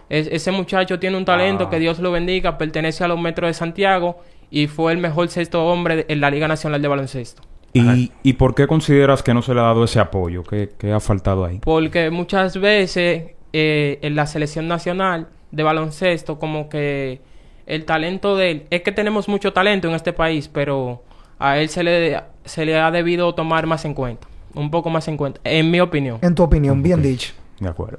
Es- 0.08 0.28
ese 0.30 0.50
muchacho 0.50 0.98
tiene 0.98 1.16
un 1.16 1.24
talento, 1.24 1.64
Ah. 1.64 1.70
que 1.70 1.78
Dios 1.78 1.98
lo 2.00 2.10
bendiga, 2.12 2.58
pertenece 2.58 3.04
a 3.04 3.08
los 3.08 3.18
Metros 3.20 3.48
de 3.48 3.54
Santiago 3.54 4.18
y 4.50 4.66
fue 4.66 4.92
el 4.92 4.98
mejor 4.98 5.28
sexto 5.28 5.64
hombre 5.64 5.96
de- 5.96 6.06
en 6.08 6.20
la 6.20 6.30
Liga 6.30 6.48
Nacional 6.48 6.82
de 6.82 6.88
Baloncesto. 6.88 7.42
¿Y, 7.72 8.10
¿Y 8.24 8.32
por 8.32 8.56
qué 8.56 8.66
consideras 8.66 9.22
que 9.22 9.32
no 9.32 9.42
se 9.42 9.54
le 9.54 9.60
ha 9.60 9.62
dado 9.62 9.84
ese 9.84 10.00
apoyo? 10.00 10.42
¿Qué, 10.42 10.70
qué 10.76 10.92
ha 10.92 10.98
faltado 10.98 11.44
ahí? 11.44 11.60
Porque 11.62 12.10
muchas 12.10 12.58
veces 12.58 13.30
eh, 13.52 13.98
en 14.02 14.16
la 14.16 14.26
selección 14.26 14.66
nacional 14.68 15.28
de 15.52 15.62
baloncesto, 15.62 16.38
como 16.40 16.68
que 16.68 17.20
el 17.66 17.84
talento 17.84 18.36
de 18.36 18.50
él, 18.50 18.62
es 18.70 18.82
que 18.82 18.90
tenemos 18.90 19.28
mucho 19.28 19.52
talento 19.52 19.86
en 19.88 19.94
este 19.94 20.12
país, 20.12 20.48
pero 20.48 21.04
a 21.40 21.58
él 21.58 21.68
se 21.70 21.82
le, 21.82 22.22
se 22.44 22.64
le 22.64 22.78
ha 22.78 22.90
debido 22.92 23.34
tomar 23.34 23.66
más 23.66 23.84
en 23.84 23.94
cuenta, 23.94 24.28
un 24.54 24.70
poco 24.70 24.90
más 24.90 25.08
en 25.08 25.16
cuenta, 25.16 25.40
en 25.42 25.70
mi 25.70 25.80
opinión. 25.80 26.18
en 26.22 26.34
tu 26.34 26.42
opinión, 26.44 26.82
bien 26.82 27.02
dicho. 27.02 27.32
De 27.58 27.68
acuerdo. 27.68 27.98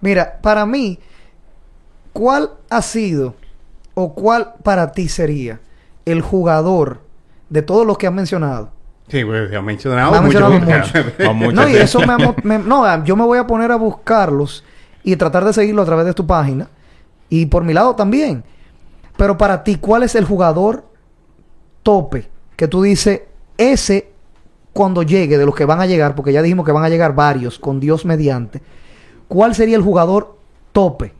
Mira, 0.00 0.38
para 0.42 0.66
mí, 0.66 0.98
¿cuál 2.12 2.50
ha 2.70 2.82
sido 2.82 3.34
o 3.94 4.14
cuál 4.14 4.54
para 4.62 4.92
ti 4.92 5.08
sería 5.08 5.60
el 6.04 6.20
jugador 6.20 7.00
de 7.48 7.62
todos 7.62 7.86
los 7.86 7.96
que 7.98 8.06
has 8.06 8.12
mencionado? 8.12 8.70
Sí, 9.08 9.24
pues 9.24 9.50
ya 9.50 9.60
mencionado 9.60 10.10
Me 10.12 10.18
ha 10.18 10.20
mucho. 10.22 10.50
mencionado 10.50 10.80
mucho. 10.82 11.28
A 11.28 11.32
mucha 11.34 11.52
No, 11.62 11.68
y 11.68 11.76
eso 11.76 12.00
me, 12.00 12.16
me- 12.44 12.58
No, 12.64 12.84
ah, 12.84 13.02
yo 13.04 13.14
me 13.16 13.24
voy 13.24 13.38
a 13.38 13.46
poner 13.46 13.70
a 13.70 13.76
buscarlos 13.76 14.64
y 15.04 15.16
tratar 15.16 15.44
de 15.44 15.52
seguirlo 15.52 15.82
a 15.82 15.84
través 15.84 16.06
de 16.06 16.14
tu 16.14 16.26
página. 16.26 16.68
Y 17.28 17.46
por 17.46 17.64
mi 17.64 17.72
lado 17.74 17.94
también. 17.94 18.42
Pero 19.16 19.36
para 19.36 19.62
ti, 19.64 19.76
¿cuál 19.76 20.02
es 20.04 20.14
el 20.14 20.24
jugador 20.24 20.84
tope 21.82 22.30
que 22.56 22.68
tú 22.68 22.82
dices, 22.82 23.22
ese 23.56 24.10
cuando 24.72 25.02
llegue, 25.02 25.38
de 25.38 25.46
los 25.46 25.54
que 25.54 25.64
van 25.64 25.80
a 25.80 25.86
llegar, 25.86 26.14
porque 26.14 26.32
ya 26.32 26.42
dijimos 26.42 26.64
que 26.64 26.72
van 26.72 26.84
a 26.84 26.88
llegar 26.88 27.14
varios, 27.14 27.58
con 27.58 27.78
Dios 27.78 28.04
mediante, 28.04 28.62
¿cuál 29.28 29.54
sería 29.54 29.76
el 29.76 29.82
jugador 29.82 30.38
tope? 30.72 31.12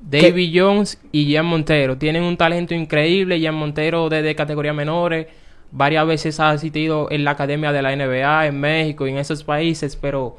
David 0.00 0.52
Jones 0.54 0.98
y 1.12 1.26
Ian 1.26 1.46
Montero 1.46 1.98
tienen 1.98 2.22
un 2.22 2.36
talento 2.36 2.74
increíble. 2.74 3.40
Ian 3.40 3.54
Montero 3.54 4.08
desde 4.08 4.34
categoría 4.34 4.72
menores, 4.72 5.26
varias 5.70 6.06
veces 6.06 6.40
ha 6.40 6.50
asistido 6.50 7.08
en 7.10 7.24
la 7.24 7.32
academia 7.32 7.72
de 7.72 7.82
la 7.82 7.94
NBA 7.94 8.46
en 8.46 8.60
México 8.60 9.06
y 9.06 9.10
en 9.10 9.18
esos 9.18 9.44
países, 9.44 9.96
pero 9.96 10.36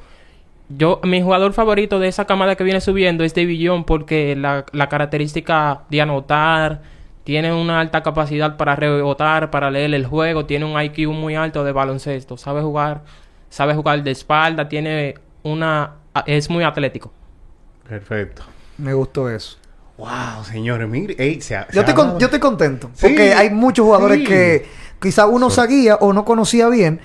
yo 0.70 1.02
mi 1.04 1.22
jugador 1.22 1.54
favorito 1.54 2.00
de 2.00 2.08
esa 2.08 2.26
camada 2.26 2.56
que 2.56 2.64
viene 2.64 2.80
subiendo 2.80 3.24
es 3.24 3.34
David 3.34 3.68
Jones 3.68 3.86
porque 3.86 4.36
la, 4.36 4.66
la 4.72 4.88
característica 4.88 5.82
de 5.90 6.02
anotar, 6.02 6.82
tiene 7.24 7.54
una 7.54 7.80
alta 7.80 8.02
capacidad 8.04 8.58
para 8.58 8.76
rebotar, 8.76 9.52
para 9.52 9.70
leer 9.70 9.94
el 9.94 10.06
juego, 10.06 10.46
tiene 10.46 10.66
un 10.66 10.80
IQ 10.82 11.10
muy 11.12 11.36
alto 11.36 11.64
de 11.64 11.72
baloncesto, 11.72 12.38
sabe 12.38 12.62
jugar, 12.62 13.04
sabe 13.50 13.74
jugar 13.76 14.04
de 14.04 14.12
espalda, 14.12 14.68
tiene 14.70 15.16
una 15.44 15.96
es 16.26 16.50
muy 16.50 16.64
atlético. 16.64 17.12
Perfecto. 17.88 18.44
Me 18.78 18.94
gustó 18.94 19.30
eso. 19.30 19.58
Wow, 19.98 20.44
señores, 20.44 20.88
mire, 20.88 21.16
ey, 21.20 21.42
se 21.42 21.56
ha- 21.58 21.68
se 21.70 21.74
Yo 21.76 21.82
estoy, 21.82 21.94
con- 21.94 22.18
yo 22.20 22.26
estoy 22.28 22.40
contento. 22.40 22.90
Sí, 22.94 23.08
Porque 23.08 23.34
hay 23.34 23.50
muchos 23.50 23.86
jugadores 23.86 24.20
sí. 24.20 24.24
que 24.26 24.66
quizá 25.02 25.26
uno 25.28 25.50
sabía 25.50 25.96
o 25.96 26.14
no 26.14 26.24
conocía 26.26 26.70
bien 26.70 27.02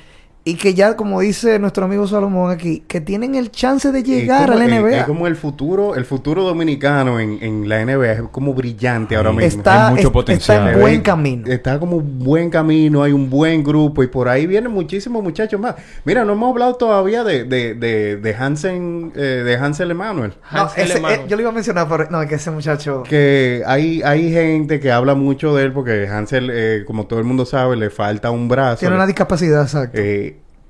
y 0.47 0.57
que 0.57 0.75
ya, 0.75 0.95
como 0.95 1.21
dice 1.21 1.59
nuestro 1.59 1.87
amigo 1.87 2.07
Salomón 2.07 2.51
aquí, 2.51 2.85
que 2.87 3.01
tienen 3.01 3.35
el 3.35 3.51
chance 3.51 3.91
de 3.91 4.03
llegar 4.03 4.51
como- 4.51 4.53
a 4.53 4.57
la 4.57 4.65
es- 4.67 4.71
NBA. 4.83 4.97
Es, 5.01 5.05
como 5.05 5.27
el 5.27 5.37
futuro, 5.37 5.95
el 5.95 6.05
futuro 6.05 6.43
dominicano 6.45 7.19
en, 7.19 7.39
en 7.43 7.67
la 7.67 7.81
NBA 7.81 8.13
es 8.13 8.21
como 8.31 8.53
brillante 8.53 9.17
ahora 9.17 9.33
mismo. 9.33 9.59
está, 9.61 9.87
Hay 9.89 9.95
mucho 9.95 10.09
es- 10.09 10.13
potencial. 10.13 10.59
está 10.59 10.71
en 10.73 10.77
Eh, 10.79 10.81
buen 10.83 11.01
camino. 11.01 11.47
Está 11.51 11.79
como 11.81 11.97
un 11.97 12.19
buen 12.19 12.51
camino, 12.51 13.03
hay 13.03 13.13
un 13.13 13.31
buen 13.31 13.65
grupo 13.65 14.03
y 14.03 14.07
por 14.07 14.29
ahí 14.29 14.47
vienen 14.47 14.71
muchísimos 14.71 15.23
muchachos 15.23 15.59
más. 15.59 15.77
Mira, 16.05 16.27
no 16.27 16.35
hemos 16.35 16.51
hablado 16.51 16.75
todavía 16.75 17.25
de, 17.25 17.45
de, 17.45 17.75
de, 17.75 18.17
de 18.19 18.35
Hansen, 18.35 19.13
eh, 19.17 19.21
de 19.45 19.57
Hansel 19.57 19.91
Emanuel. 19.93 20.35
No, 20.53 20.61
Hansel 20.61 20.85
ese- 20.89 20.99
Emanuel. 20.99 21.21
eh, 21.21 21.25
yo 21.27 21.37
lo 21.37 21.43
iba 21.43 21.51
a 21.53 21.55
mencionar, 21.55 21.89
pero 21.89 22.07
no, 22.11 22.21
es 22.21 22.29
que 22.29 22.35
ese 22.35 22.51
muchacho. 22.51 23.03
Que 23.09 23.63
hay, 23.67 24.03
hay 24.03 24.31
gente 24.31 24.79
que 24.79 24.93
habla 24.93 25.15
mucho 25.15 25.55
de 25.57 25.65
él 25.65 25.73
porque 25.73 26.07
Hansel, 26.07 26.51
eh, 26.53 26.85
como 26.87 27.07
todo 27.07 27.19
el 27.19 27.25
mundo 27.25 27.47
sabe, 27.47 27.77
le 27.77 27.89
falta 27.89 28.31
un 28.31 28.47
brazo. 28.47 28.81
Tiene 28.81 28.95
una 28.95 29.07
discapacidad, 29.07 29.63
exacto. 29.63 29.99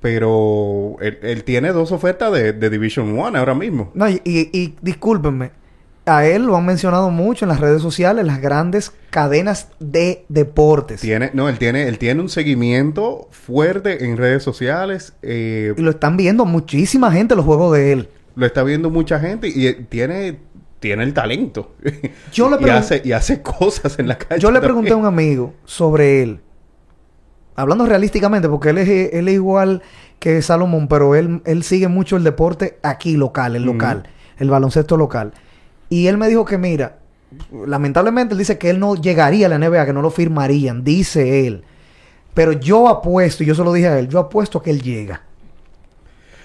Pero 0.01 0.97
él, 1.01 1.17
él 1.23 1.43
tiene 1.43 1.71
dos 1.71 1.91
ofertas 1.91 2.31
de, 2.31 2.53
de 2.53 2.69
Division 2.69 3.17
One 3.19 3.37
ahora 3.39 3.55
mismo. 3.55 3.91
No, 3.93 4.07
y, 4.09 4.21
y, 4.23 4.49
y 4.53 4.75
discúlpenme. 4.81 5.51
A 6.07 6.27
él 6.27 6.45
lo 6.45 6.55
han 6.55 6.65
mencionado 6.67 7.09
mucho 7.09 7.45
en 7.45 7.49
las 7.49 7.59
redes 7.59 7.81
sociales, 7.81 8.23
las 8.25 8.39
grandes 8.39 8.91
cadenas 9.09 9.69
de 9.79 10.23
deportes. 10.29 11.01
Tiene, 11.01 11.31
no, 11.33 11.49
él 11.49 11.57
tiene, 11.57 11.87
él 11.87 11.97
tiene 11.97 12.21
un 12.21 12.29
seguimiento 12.29 13.27
fuerte 13.31 14.05
en 14.05 14.15
redes 14.17 14.43
sociales. 14.43 15.13
eh, 15.23 15.73
Y 15.75 15.81
lo 15.81 15.89
están 15.89 16.15
viendo 16.15 16.45
muchísima 16.45 17.11
gente 17.11 17.35
los 17.35 17.43
juegos 17.45 17.73
de 17.75 17.91
él. 17.93 18.09
lo 18.35 18.45
está 18.45 18.61
viendo 18.63 18.91
mucha 18.91 19.19
gente 19.19 19.47
y 19.47 19.65
eh, 19.65 19.73
tiene, 19.89 20.37
tiene 20.79 21.03
el 21.03 21.15
talento. 21.15 21.71
Yo 22.31 22.51
le 22.51 22.57
y, 22.67 22.69
hace, 22.69 23.01
y 23.03 23.11
hace 23.13 23.41
cosas 23.41 23.97
en 23.97 24.07
la 24.07 24.19
calle. 24.19 24.39
Yo 24.39 24.51
le 24.51 24.61
pregunté 24.61 24.91
a 24.91 24.97
un 24.97 25.05
amigo 25.07 25.55
sobre 25.65 26.21
él. 26.21 26.39
Hablando 27.55 27.85
realísticamente, 27.85 28.49
porque 28.49 28.69
él 28.69 28.77
es, 28.79 29.13
él 29.13 29.27
es 29.27 29.33
igual 29.33 29.81
que 30.19 30.41
Salomón, 30.41 30.87
pero 30.87 31.15
él, 31.15 31.41
él 31.45 31.63
sigue 31.63 31.87
mucho 31.87 32.17
el 32.17 32.23
deporte 32.23 32.77
aquí 32.83 33.15
local, 33.15 33.55
el 33.55 33.63
local, 33.63 34.07
el 34.37 34.49
baloncesto 34.49 34.97
local. 34.97 35.31
Y 35.89 36.07
él 36.07 36.17
me 36.17 36.27
dijo 36.27 36.43
que, 36.43 36.57
mira, 36.57 36.97
lamentablemente 37.65 38.33
él 38.33 38.39
dice 38.39 38.57
que 38.57 38.69
él 38.69 38.79
no 38.79 38.95
llegaría 38.95 39.45
a 39.45 39.49
la 39.49 39.57
NBA, 39.57 39.85
que 39.85 39.93
no 39.93 40.01
lo 40.01 40.11
firmarían, 40.11 40.83
dice 40.83 41.47
él. 41.47 41.63
Pero 42.33 42.51
yo 42.51 42.89
apuesto, 42.89 43.43
y 43.43 43.45
yo 43.45 43.55
se 43.55 43.63
lo 43.63 43.71
dije 43.71 43.87
a 43.87 43.99
él, 43.99 44.09
yo 44.09 44.19
apuesto 44.19 44.61
que 44.61 44.71
él 44.71 44.81
llega. 44.81 45.21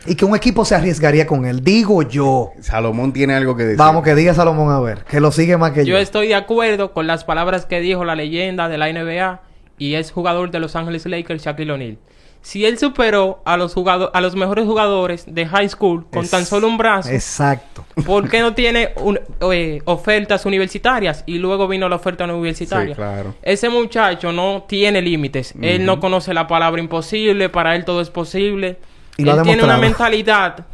Y 0.07 0.15
que 0.15 0.25
un 0.25 0.35
equipo 0.35 0.65
se 0.65 0.75
arriesgaría 0.75 1.27
con 1.27 1.45
él. 1.45 1.63
Digo 1.63 2.03
yo. 2.03 2.53
Salomón 2.61 3.13
tiene 3.13 3.35
algo 3.35 3.55
que 3.57 3.65
decir. 3.65 3.79
Vamos, 3.79 4.03
que 4.03 4.15
diga 4.15 4.33
Salomón 4.33 4.73
a 4.73 4.81
ver, 4.81 5.05
que 5.05 5.21
lo 5.21 5.31
sigue 5.31 5.57
más 5.57 5.73
que 5.73 5.85
yo. 5.85 5.95
Yo 5.95 5.99
estoy 5.99 6.29
de 6.29 6.37
acuerdo 6.37 6.93
con 6.93 7.07
las 7.07 7.25
palabras 7.25 7.67
que 7.67 7.81
dijo 7.81 8.05
la 8.05 8.15
leyenda 8.15 8.69
de 8.69 8.79
la 8.79 8.91
NBA 8.91 9.41
y 9.81 9.95
es 9.95 10.13
jugador 10.13 10.53
de 10.53 10.61
Los 10.61 10.77
Ángeles 10.77 11.05
Lakers, 11.07 11.43
Shaquille 11.45 11.73
O'Neal. 11.73 11.99
Si 12.43 12.65
él 12.65 12.79
superó 12.79 13.43
a 13.45 13.57
los 13.59 13.75
jugado- 13.75 14.11
a 14.15 14.21
los 14.23 14.35
mejores 14.35 14.65
jugadores 14.65 15.25
de 15.27 15.45
high 15.47 15.69
school 15.69 16.07
con 16.11 16.25
Es- 16.25 16.31
tan 16.31 16.47
solo 16.47 16.69
un 16.69 16.79
brazo, 16.79 17.11
Exacto. 17.11 17.85
¿por 18.07 18.31
qué 18.31 18.41
no 18.41 18.55
tiene 18.55 18.95
un- 18.97 19.19
eh, 19.53 19.81
ofertas 19.85 20.47
universitarias? 20.47 21.23
Y 21.27 21.39
luego 21.39 21.69
vino 21.69 21.87
la 21.89 21.97
oferta 21.97 22.25
universitaria. 22.25 22.95
Sí, 22.95 22.97
claro. 22.97 23.35
Ese 23.43 23.69
muchacho 23.69 24.33
no 24.33 24.65
tiene 24.69 25.03
límites. 25.03 25.53
Él 25.61 25.85
no 25.85 25.99
conoce 26.01 26.33
la 26.33 26.47
palabra 26.47 26.81
imposible, 26.81 27.49
para 27.51 27.75
él 27.77 27.85
todo 27.85 28.01
es 28.01 28.09
posible. 28.11 28.79
Y 29.19 29.29
él 29.29 29.43
tiene 29.43 29.63
una 29.65 29.77
mentalidad 29.77 30.65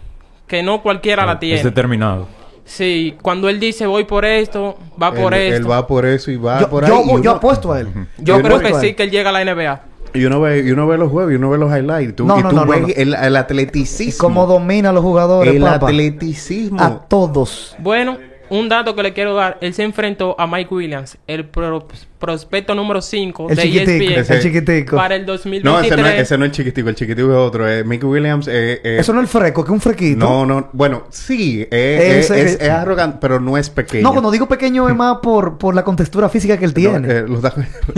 que 0.46 0.62
no 0.62 0.82
cualquiera 0.82 1.26
la 1.26 1.32
Es 1.32 1.40
tiene. 1.40 1.62
determinado. 1.64 2.28
Sí, 2.66 3.14
cuando 3.22 3.48
él 3.48 3.60
dice 3.60 3.86
voy 3.86 4.04
por 4.04 4.24
esto, 4.24 4.76
va 5.00 5.12
por 5.12 5.32
él, 5.34 5.52
esto. 5.52 5.56
él 5.66 5.70
va 5.70 5.86
por 5.86 6.04
eso 6.04 6.30
y 6.32 6.36
va 6.36 6.60
Yo, 6.60 6.68
por 6.68 6.84
ahí. 6.84 6.90
yo- 6.90 7.02
y 7.02 7.06
yo 7.06 7.12
uno- 7.14 7.30
apuesto 7.30 7.72
a 7.72 7.80
él. 7.80 7.88
Yo 8.18 8.36
Yo 8.38 8.42
creo 8.42 8.58
que 8.60 8.74
sí 8.74 8.94
que 8.94 9.04
él 9.04 9.10
llega 9.10 9.30
a 9.30 9.32
la 9.32 9.40
NBA. 9.44 9.80
Y 10.14 10.24
uno 10.24 10.40
ve, 10.40 10.60
y 10.66 10.70
uno 10.70 10.86
ve 10.88 10.98
los 10.98 11.10
juegos 11.12 11.32
y 11.32 11.36
uno 11.36 11.50
ve 11.50 11.58
los 11.58 11.70
highlights. 11.70 12.16
Tú, 12.16 12.26
No, 12.26 12.38
y 12.38 12.42
no, 12.42 12.48
tú 12.50 12.56
no, 12.56 12.64
no, 12.64 12.70
ves 12.72 12.80
no. 12.82 12.88
El, 12.96 13.14
el 13.14 13.36
atleticismo. 13.36 14.18
Cómo 14.28 14.46
domina 14.46 14.90
a 14.90 14.92
los 14.92 15.02
jugadores, 15.02 15.54
el 15.54 15.62
papá. 15.62 15.86
atleticismo. 15.88 16.80
A 16.82 17.06
todos. 17.06 17.76
Bueno, 17.78 18.16
un 18.48 18.68
dato 18.68 18.94
que 18.96 19.02
le 19.02 19.12
quiero 19.12 19.34
dar, 19.34 19.58
él 19.60 19.74
se 19.74 19.82
enfrentó 19.82 20.34
a 20.38 20.46
Mike 20.46 20.74
Williams, 20.74 21.18
el 21.26 21.44
pro- 21.44 21.86
prospecto 22.18 22.74
número 22.74 23.00
5 23.02 23.50
El 23.50 23.56
de 23.56 23.62
chiquitico. 23.62 23.90
ESPN 23.92 24.20
Ese- 24.20 24.34
El 24.34 24.42
chiquitico. 24.42 24.96
para 24.96 25.14
el 25.16 25.22
no, 25.26 25.32
2023. 25.32 25.86
ese 25.92 25.96
no, 26.02 26.08
es, 26.08 26.20
ese 26.20 26.38
no 26.38 26.44
es 26.44 26.48
el 26.50 26.56
chiquitico. 26.56 26.88
El 26.88 26.94
chiquitico 26.94 27.28
es 27.30 27.36
otro. 27.36 27.68
Eh, 27.70 27.84
Mickey 27.84 28.08
Williams 28.08 28.48
eh, 28.48 28.80
eh, 28.82 28.96
Eso 29.00 29.12
no 29.12 29.20
es 29.20 29.24
el 29.24 29.28
freco, 29.40 29.64
que 29.64 29.68
es 29.68 29.72
un 29.72 29.80
frequito. 29.80 30.18
No, 30.18 30.46
no. 30.46 30.68
Bueno, 30.72 31.04
sí. 31.10 31.66
eh, 31.70 32.18
Ese- 32.20 32.38
eh, 32.40 32.42
es, 32.44 32.60
es 32.60 32.68
arrogante, 32.70 33.18
pero 33.20 33.40
no 33.40 33.56
es 33.58 33.70
pequeño. 33.70 34.02
No, 34.02 34.12
cuando 34.12 34.30
digo 34.30 34.46
pequeño 34.48 34.88
es 34.88 34.94
más 34.96 35.18
por, 35.22 35.58
por 35.58 35.74
la 35.74 35.84
contextura 35.84 36.28
física 36.28 36.56
que 36.58 36.64
él 36.64 36.74
tiene. 36.74 37.00
No, 37.00 37.12
eh, 37.12 37.24
los 37.28 37.42
da- 37.42 37.54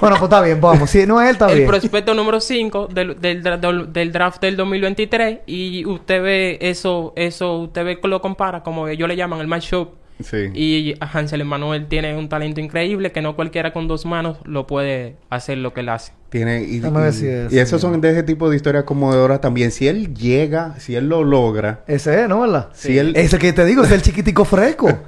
Bueno, 0.00 0.16
pues 0.16 0.22
está 0.22 0.42
bien, 0.42 0.60
vamos. 0.60 0.90
Si 0.90 1.06
no 1.06 1.20
es 1.20 1.26
él, 1.28 1.32
está 1.32 1.48
el 1.50 1.56
bien. 1.58 1.68
prospecto 1.68 2.14
número 2.14 2.40
5 2.40 2.88
del, 2.92 3.20
del, 3.20 3.42
dra- 3.42 3.58
del- 3.58 3.92
del 3.92 4.12
draft 4.12 4.40
del 4.40 4.56
2023 4.56 5.38
y 5.46 5.84
usted 5.84 6.22
ve 6.22 6.58
eso, 6.60 7.12
eso 7.16 7.56
usted 7.58 7.84
ve 7.84 8.00
que 8.00 8.08
lo 8.08 8.20
compara 8.20 8.62
como 8.62 8.88
ellos 8.88 9.08
le 9.08 9.16
llaman 9.16 9.40
el 9.40 9.46
matchup 9.46 9.90
sí. 10.20 10.50
y 10.54 10.94
Hansel 11.00 11.40
Emanuel 11.40 11.86
tiene 11.86 12.16
un 12.16 12.28
talento 12.28 12.60
increíble 12.60 13.12
que 13.12 13.22
no 13.22 13.36
cualquiera 13.36 13.72
con 13.72 13.88
dos 13.88 14.06
manos 14.06 14.38
lo 14.44 14.66
puede 14.66 15.16
hacer 15.30 15.58
lo 15.58 15.72
que 15.72 15.80
él 15.80 15.88
hace. 15.88 16.17
Tiene, 16.30 16.62
y, 16.62 16.76
y- 16.76 17.12
si 17.12 17.26
es, 17.26 17.50
y 17.52 17.58
esos 17.58 17.80
sí. 17.80 17.86
son 17.86 18.00
de 18.02 18.10
ese 18.10 18.22
tipo 18.22 18.50
de 18.50 18.56
historias 18.56 18.84
conmovedoras 18.84 19.40
también. 19.40 19.70
Si 19.70 19.88
él 19.88 20.14
llega, 20.14 20.74
si 20.78 20.94
él 20.94 21.08
lo 21.08 21.24
logra, 21.24 21.80
Ese 21.86 22.22
es, 22.22 22.28
¿no? 22.28 22.40
¿Verdad? 22.42 22.68
si 22.74 22.98
él... 22.98 23.14
Ese 23.16 23.38
que 23.38 23.52
te 23.54 23.64
digo 23.64 23.82
es 23.84 23.90
el 23.90 24.02
chiquitico 24.02 24.44
freco. 24.44 24.88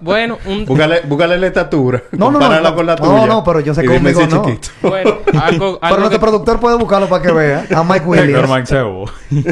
Bueno, 0.00 0.38
un, 0.46 0.64
Búscale, 0.64 1.00
búscale 1.08 1.38
la 1.38 1.46
estatura. 1.48 2.02
No, 2.12 2.30
no, 2.30 2.38
no, 2.38 2.60
no. 2.60 2.74
con 2.76 2.86
la 2.86 2.94
No, 2.94 3.02
tuya. 3.02 3.26
no, 3.26 3.42
pero 3.42 3.58
yo 3.60 3.74
sé 3.74 3.84
conmigo 3.84 4.20
si 4.20 4.26
es 4.26 4.32
no. 4.32 4.44
chiquito. 4.44 4.68
bueno, 4.88 5.14
algo, 5.42 5.78
Pero 5.82 5.96
nuestro 5.96 6.10
que- 6.10 6.18
productor 6.20 6.60
puede 6.60 6.76
buscarlo 6.76 7.08
para 7.08 7.22
que 7.22 7.32
vea. 7.32 7.66
A 7.74 7.82
Mike 7.82 8.04
Williams. 8.06 8.70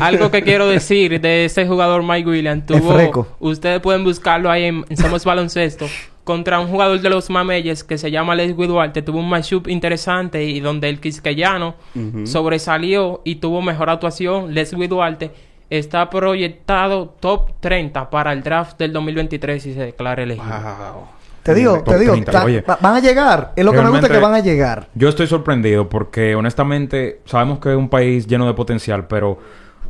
Algo 0.01 0.31
que 0.31 0.43
quiero 0.45 0.69
decir 0.69 1.21
de 1.21 1.47
ese 1.47 1.67
jugador 1.67 2.03
Mike 2.05 2.29
Williams. 2.29 2.61
Es 2.69 2.81
Tuvo, 2.81 2.93
freco. 2.95 3.27
ustedes 3.41 3.81
pueden 3.81 4.05
buscarlo 4.05 4.49
ahí 4.51 4.65
en, 4.67 4.85
en 4.89 4.97
Somos 4.97 5.25
Baloncesto. 5.25 5.87
Contra 6.27 6.59
un 6.59 6.67
jugador 6.67 7.01
de 7.01 7.09
los 7.09 7.31
Mameyes 7.31 7.85
que 7.85 7.99
se 7.99 8.11
llama 8.11 8.35
Leslie 8.35 8.67
Duarte. 8.67 9.01
Tuvo 9.01 9.21
un 9.21 9.29
matchup 9.29 9.69
interesante 9.69 10.43
y 10.45 10.59
donde 10.59 10.89
el 10.89 10.99
quisqueyano 11.01 11.77
sobresalió 12.25 13.21
y 13.25 13.37
tuvo 13.37 13.63
mejor 13.63 13.89
actuación. 13.91 14.53
Leslie 14.53 14.89
Duarte 14.89 15.31
está 15.71 16.11
proyectado 16.11 17.15
top 17.21 17.53
30 17.61 18.11
para 18.11 18.33
el 18.33 18.43
draft 18.43 18.77
del 18.79 18.93
2023 18.93 19.63
si 19.63 19.73
se 19.75 19.81
declara 19.81 20.23
elegible. 20.25 20.51
Wow. 20.53 21.05
Te 21.45 21.55
digo, 21.55 21.75
Top 21.77 21.85
te 21.95 21.99
digo, 22.01 22.13
30, 22.15 22.33
ta- 22.33 22.45
oye. 22.45 22.61
va- 22.63 22.79
van 22.81 22.95
a 22.97 23.01
llegar. 23.01 23.53
Es 23.55 23.65
lo 23.65 23.71
que 23.71 23.81
me 23.81 23.91
gusta 23.91 24.09
que 24.09 24.19
van 24.19 24.35
a 24.35 24.41
llegar. 24.41 24.89
Yo 24.97 25.09
estoy 25.09 25.29
sorprendido 25.29 25.89
porque 25.89 26.35
honestamente 26.35 27.21
sabemos 27.25 27.61
que 27.61 27.71
es 27.71 27.77
un 27.77 27.89
país 27.89 28.27
lleno 28.27 28.49
de 28.49 28.55
potencial, 28.55 29.07
pero 29.07 29.39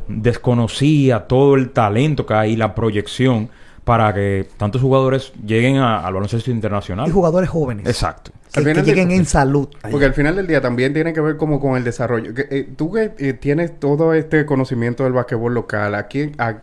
desconocía 0.07 1.27
todo 1.27 1.55
el 1.55 1.71
talento 1.71 2.25
que 2.27 2.33
hay 2.35 2.51
y 2.53 2.55
la 2.57 2.75
proyección 2.75 3.49
para 3.87 4.13
que 4.13 4.45
tantos 4.57 4.81
jugadores 4.81 5.31
lleguen 5.45 5.77
a- 5.77 6.05
al 6.05 6.13
baloncesto 6.13 6.51
internacional. 6.51 7.07
Y 7.07 7.11
jugadores 7.11 7.49
jóvenes. 7.49 7.87
Exacto. 7.87 8.31
Que, 8.53 8.61
del- 8.61 8.83
lleguen 8.83 9.11
en 9.11 9.25
salud. 9.25 9.69
Porque 9.89 10.05
al 10.05 10.13
final 10.13 10.35
del 10.35 10.45
día 10.45 10.59
también 10.61 10.93
tiene 10.93 11.13
que 11.13 11.21
ver 11.21 11.37
como 11.37 11.59
con 11.59 11.77
el 11.77 11.83
desarrollo. 11.83 12.33
Que, 12.33 12.47
eh, 12.51 12.67
tú 12.75 12.91
que 12.91 13.11
eh, 13.17 13.33
tienes 13.33 13.79
todo 13.79 14.13
este 14.13 14.45
conocimiento 14.45 15.03
del 15.05 15.13
basquetbol 15.13 15.53
local, 15.53 15.95
¿a, 15.95 16.07
quién, 16.07 16.33
a 16.37 16.57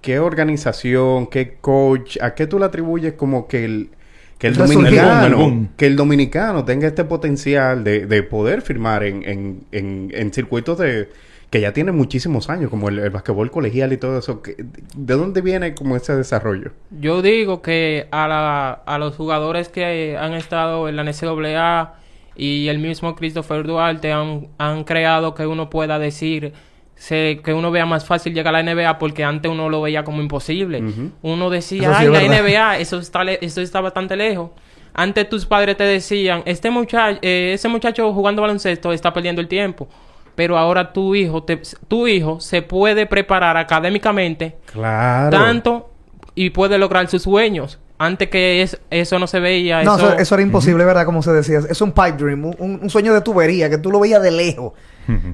qué 0.00 0.18
organización, 0.18 1.26
qué 1.26 1.56
coach, 1.60 2.16
a 2.22 2.34
qué 2.34 2.46
tú 2.46 2.58
le 2.58 2.64
atribuyes 2.64 3.12
como 3.14 3.46
que 3.46 3.64
el, 3.64 3.90
que 4.38 4.46
el 4.48 4.54
dominicano, 4.56 5.26
El 5.26 5.32
boom, 5.34 5.42
el 5.42 5.50
boom. 5.50 5.68
que 5.76 5.86
el 5.86 5.96
dominicano 5.96 6.64
tenga 6.64 6.88
este 6.88 7.04
potencial 7.04 7.84
de, 7.84 8.06
de 8.06 8.22
poder 8.22 8.62
firmar 8.62 9.04
en, 9.04 9.22
en, 9.28 9.60
en, 9.72 10.10
en 10.14 10.32
circuitos 10.32 10.78
de 10.78 11.08
que 11.52 11.60
ya 11.60 11.72
tienen 11.72 11.94
muchísimos 11.94 12.48
años, 12.50 12.70
como 12.70 12.88
el, 12.88 12.98
el 12.98 13.10
basquetbol 13.10 13.50
colegial 13.52 13.92
y 13.92 13.98
todo 13.98 14.18
eso. 14.18 14.40
que- 14.42 14.56
¿De 14.96 15.14
dónde 15.14 15.42
viene 15.42 15.74
como 15.74 15.94
ese 15.96 16.16
desarrollo? 16.16 16.70
Yo 16.98 17.22
digo 17.22 17.62
que 17.62 18.08
a, 18.10 18.26
la- 18.26 18.72
a 18.72 18.98
los 18.98 19.14
jugadores 19.14 19.68
que 19.68 20.16
han 20.18 20.32
estado 20.32 20.88
en 20.88 20.96
la 20.96 21.04
NCAA 21.04 21.94
y 22.36 22.68
el 22.68 22.78
mismo 22.78 23.14
Christopher 23.14 23.64
Duarte 23.66 24.10
han, 24.12 24.48
han 24.58 24.84
creado 24.84 25.34
que 25.34 25.46
uno 25.46 25.68
pueda 25.68 25.98
decir 25.98 26.54
se- 26.94 27.40
que 27.44 27.52
uno 27.52 27.70
vea 27.70 27.84
más 27.84 28.06
fácil 28.06 28.32
llegar 28.32 28.54
a 28.54 28.62
la 28.62 28.72
NBA 28.74 28.98
porque 28.98 29.22
antes 29.22 29.50
uno 29.52 29.68
lo 29.68 29.82
veía 29.82 30.04
como 30.04 30.22
imposible. 30.22 30.82
Uno 31.20 31.50
decía, 31.50 31.88
sí 31.90 31.94
ay, 31.98 32.06
es 32.06 32.12
la 32.12 32.18
verdad. 32.42 32.44
NBA, 32.46 32.78
eso 32.78 32.98
está, 32.98 33.24
le- 33.24 33.38
eso 33.42 33.60
está 33.60 33.82
bastante 33.82 34.16
lejos. 34.16 34.50
Antes 34.94 35.28
tus 35.28 35.44
padres 35.44 35.76
te 35.76 35.84
decían, 35.84 36.42
este 36.46 36.70
muchacho, 36.70 37.18
ese 37.22 37.68
muchacho 37.68 38.10
jugando 38.14 38.40
baloncesto 38.40 38.90
está 38.92 39.12
perdiendo 39.12 39.40
el 39.42 39.48
tiempo. 39.48 39.86
Pero 40.34 40.56
ahora 40.58 40.92
tu 40.92 41.14
hijo, 41.14 41.42
te- 41.42 41.60
tu 41.88 42.06
hijo 42.06 42.40
se 42.40 42.62
puede 42.62 43.06
preparar 43.06 43.56
académicamente 43.56 44.56
Claro. 44.66 45.30
tanto 45.36 45.90
y 46.34 46.50
puede 46.50 46.78
lograr 46.78 47.08
sus 47.08 47.22
sueños. 47.22 47.78
Antes 48.04 48.28
que 48.28 48.62
es- 48.62 48.78
eso 48.90 49.18
no 49.18 49.26
se 49.26 49.40
veía. 49.40 49.82
No, 49.84 49.96
eso, 50.18 50.34
era 50.34 50.42
imposible, 50.42 50.84
¿verdad? 50.84 51.04
Como 51.04 51.22
se 51.22 51.32
decía. 51.32 51.60
Es 51.68 51.80
un 51.80 51.92
pipe 51.92 52.12
dream, 52.12 52.44
un, 52.58 52.80
un 52.82 52.90
sueño 52.90 53.14
de 53.14 53.20
tubería, 53.20 53.68
que 53.70 53.78
tú 53.78 53.90
lo 53.90 54.00
veías 54.00 54.22
de 54.22 54.30
lejos. 54.30 54.72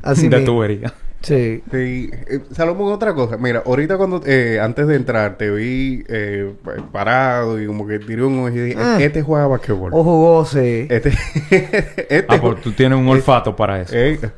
Así 0.02 0.28
de 0.28 0.38
mismo. 0.38 0.54
tubería. 0.54 0.92
Sí. 1.20 1.62
Sí, 1.72 2.10
eh, 2.28 2.40
Salomón, 2.52 2.92
otra 2.92 3.12
cosa. 3.12 3.36
Mira, 3.36 3.64
ahorita 3.66 3.96
cuando, 3.96 4.22
eh, 4.24 4.60
antes 4.62 4.86
de 4.86 4.94
entrar, 4.94 5.36
te 5.36 5.50
vi 5.50 6.04
eh, 6.08 6.52
parado 6.92 7.60
y 7.60 7.66
como 7.66 7.88
que 7.88 7.98
tiré 7.98 8.22
un 8.22 8.38
ojo 8.38 8.48
y 8.50 8.52
dije, 8.60 8.76
Ah. 8.78 8.98
este 9.00 9.22
juega 9.22 9.48
basquetbol. 9.48 9.90
O 9.94 10.04
jugó, 10.04 10.44
sí. 10.44 10.86
Este, 10.88 11.12
este 11.50 12.24
Ah, 12.28 12.38
pues 12.40 12.60
tú 12.60 12.70
tienes 12.72 12.96
un 12.98 13.08
olfato 13.08 13.56
para 13.56 13.80
eso. 13.80 13.94
eh, 13.96 14.18
eh, 14.22 14.30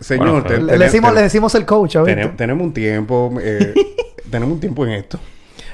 señor, 0.00 0.28
Bueno, 0.28 0.44
te- 0.44 0.62
Le, 0.62 0.78
decimos, 0.78 1.12
le 1.12 1.22
decimos 1.22 1.54
el 1.56 1.64
coach 1.66 1.96
tenemos 2.36 2.64
un 2.64 2.72
tiempo, 2.72 3.34
eh, 3.42 3.74
tenemos 4.30 4.54
un 4.54 4.60
tiempo 4.60 4.86
en 4.86 4.92
esto. 4.92 5.18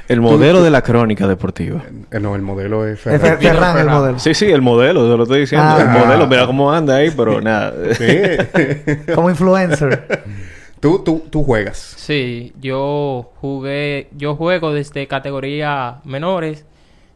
El 0.09 0.20
modelo 0.20 0.62
de 0.62 0.70
la 0.70 0.82
crónica 0.82 1.26
deportiva. 1.26 1.82
Eh, 2.11 2.20
no, 2.20 2.34
el 2.34 2.42
modelo 2.42 2.86
es 2.86 2.94
Es 2.94 3.00
Ferran. 3.00 3.38
Fer- 3.38 3.38
Ferran 3.40 3.78
el 3.78 3.86
modelo. 3.86 4.18
Sí, 4.18 4.34
sí, 4.34 4.46
el 4.50 4.61
modelo, 4.62 5.11
te 5.11 5.16
lo 5.16 5.22
estoy 5.22 5.40
diciendo. 5.40 5.66
Ah. 5.66 5.80
El 5.80 5.88
modelo, 5.88 6.26
mira 6.26 6.46
cómo 6.46 6.70
anda 6.72 6.96
ahí, 6.96 7.11
pero 7.11 7.40
nada. 7.40 7.72
Sí. 7.94 8.07
Como 9.14 9.30
influencer. 9.30 10.24
tú, 10.80 10.98
tú, 11.05 11.24
tú 11.30 11.42
juegas. 11.42 11.78
Sí, 11.96 12.52
yo 12.61 13.30
jugué, 13.40 14.09
yo 14.16 14.36
juego 14.36 14.72
desde 14.74 15.07
categoría 15.07 15.96
menores, 16.05 16.66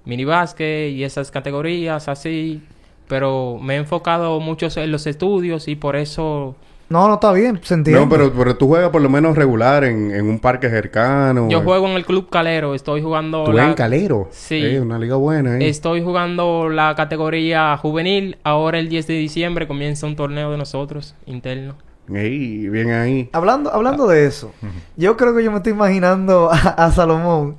mini 0.07 0.25
básquet 0.25 0.91
y 0.91 1.05
esas 1.05 1.31
categorías 1.31 2.09
así, 2.09 2.63
pero 3.07 3.59
me 3.61 3.75
he 3.75 3.77
enfocado 3.79 4.41
mucho 4.41 4.69
en 4.77 4.91
los 4.91 5.07
estudios 5.07 5.69
y 5.69 5.77
por 5.77 5.97
eso 5.97 6.57
No, 6.91 7.07
no 7.07 7.15
está 7.15 7.33
bien, 7.33 7.61
se 7.63 7.75
entiende. 7.75 8.01
No, 8.01 8.09
pero, 8.09 8.33
pero 8.33 8.57
tú 8.57 8.67
juegas 8.69 8.89
por 8.91 9.03
lo 9.03 9.11
menos 9.11 9.37
regular 9.37 9.85
en, 9.85 10.11
en 10.11 10.27
un 10.27 10.39
parque 10.39 10.71
cercano. 10.71 11.49
yo 11.51 11.59
eh. 11.59 11.63
juego 11.63 11.87
en 11.87 11.93
el 11.95 12.07
Club 12.07 12.31
Calero, 12.31 12.75
estoy 12.75 13.03
jugando 13.03 13.45
Tú 13.45 13.53
la- 13.53 13.63
eres 13.65 13.71
en 13.73 13.77
Calero. 13.77 14.29
Sí. 14.31 14.57
Eh, 14.57 14.81
una 14.81 14.99
liga 14.99 15.17
buena, 15.17 15.59
¿eh? 15.59 15.69
Estoy 15.69 16.03
jugando 16.03 16.69
la 16.71 16.95
categoría 16.95 17.77
juvenil. 17.77 18.39
Ahora 18.43 18.79
el 18.79 18.89
10 18.89 19.07
de 19.07 19.15
diciembre 19.15 19.67
comienza 19.69 20.07
un 20.07 20.17
torneo 20.17 20.51
de 20.51 20.57
nosotros 20.57 21.15
interno. 21.27 21.75
Ey, 22.11 22.69
bien 22.71 22.91
ahí. 22.91 23.29
Hablando, 23.35 23.71
hablando 23.71 24.07
de 24.07 24.25
eso, 24.27 24.53
yo 24.97 25.19
creo 25.19 25.37
que 25.37 25.45
yo 25.45 25.51
me 25.51 25.59
estoy 25.59 25.73
imaginando 25.75 26.51
a, 26.51 26.57
a 26.57 26.91
Salomón 26.91 27.57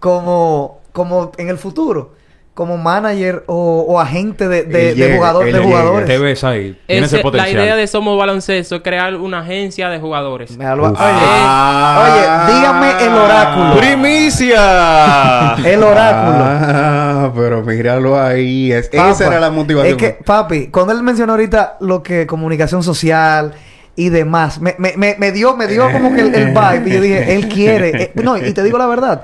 como, 0.00 0.80
como 0.92 1.30
en 1.38 1.48
el 1.48 1.56
futuro, 1.58 2.14
como 2.54 2.76
manager 2.76 3.44
o, 3.46 3.86
o 3.88 3.98
agente 3.98 4.46
de, 4.46 4.64
de, 4.64 4.94
de 4.94 5.16
jugador- 5.16 5.44
de 5.50 5.58
jugadores. 5.58 6.06
Te 6.06 6.18
ves 6.18 6.44
ahí. 6.44 6.78
Tienes 6.86 7.06
Ese- 7.06 7.16
ese 7.16 7.16
la 7.16 7.22
potencial. 7.22 7.62
idea 7.64 7.76
de 7.76 7.86
Somos 7.86 8.18
Baloncesto 8.18 8.76
es 8.76 8.82
crear 8.82 9.14
una 9.16 9.40
agencia 9.40 9.88
de 9.88 9.98
jugadores. 9.98 10.50
Oye, 10.58 10.66
Ah. 10.68 12.46
oye, 12.46 12.54
dígame 12.54 13.04
el 13.06 13.14
oráculo. 13.14 13.76
¡Primicia! 13.76 15.54
El 15.64 15.82
oráculo. 15.82 16.44
Ah, 16.44 17.32
pero 17.34 17.62
míralo 17.62 18.20
ahí. 18.20 18.72
Es- 18.72 18.88
Papá, 18.88 19.10
esa 19.10 19.26
era 19.28 19.40
la 19.40 19.50
motivación. 19.50 19.92
Es 19.92 19.96
que, 19.96 20.22
papi, 20.24 20.66
cuando 20.68 20.92
él 20.92 21.02
mencionó 21.02 21.32
ahorita 21.32 21.76
lo 21.80 22.02
que 22.02 22.26
comunicación 22.26 22.82
social 22.82 23.52
y 23.96 24.08
demás, 24.10 24.60
me, 24.60 24.74
me, 24.78 24.94
me, 24.96 25.16
me 25.18 25.32
dio, 25.32 25.56
me 25.56 25.66
dio 25.68 25.90
como 25.92 26.14
que 26.14 26.20
el, 26.22 26.34
el 26.34 26.48
vibe. 26.48 26.82
Y 26.86 26.92
yo 26.92 27.00
dije, 27.00 27.34
él 27.34 27.48
quiere. 27.48 28.02
eh, 28.02 28.12
no, 28.22 28.36
y 28.36 28.52
te 28.52 28.62
digo 28.62 28.78
la 28.78 28.86
verdad. 28.86 29.22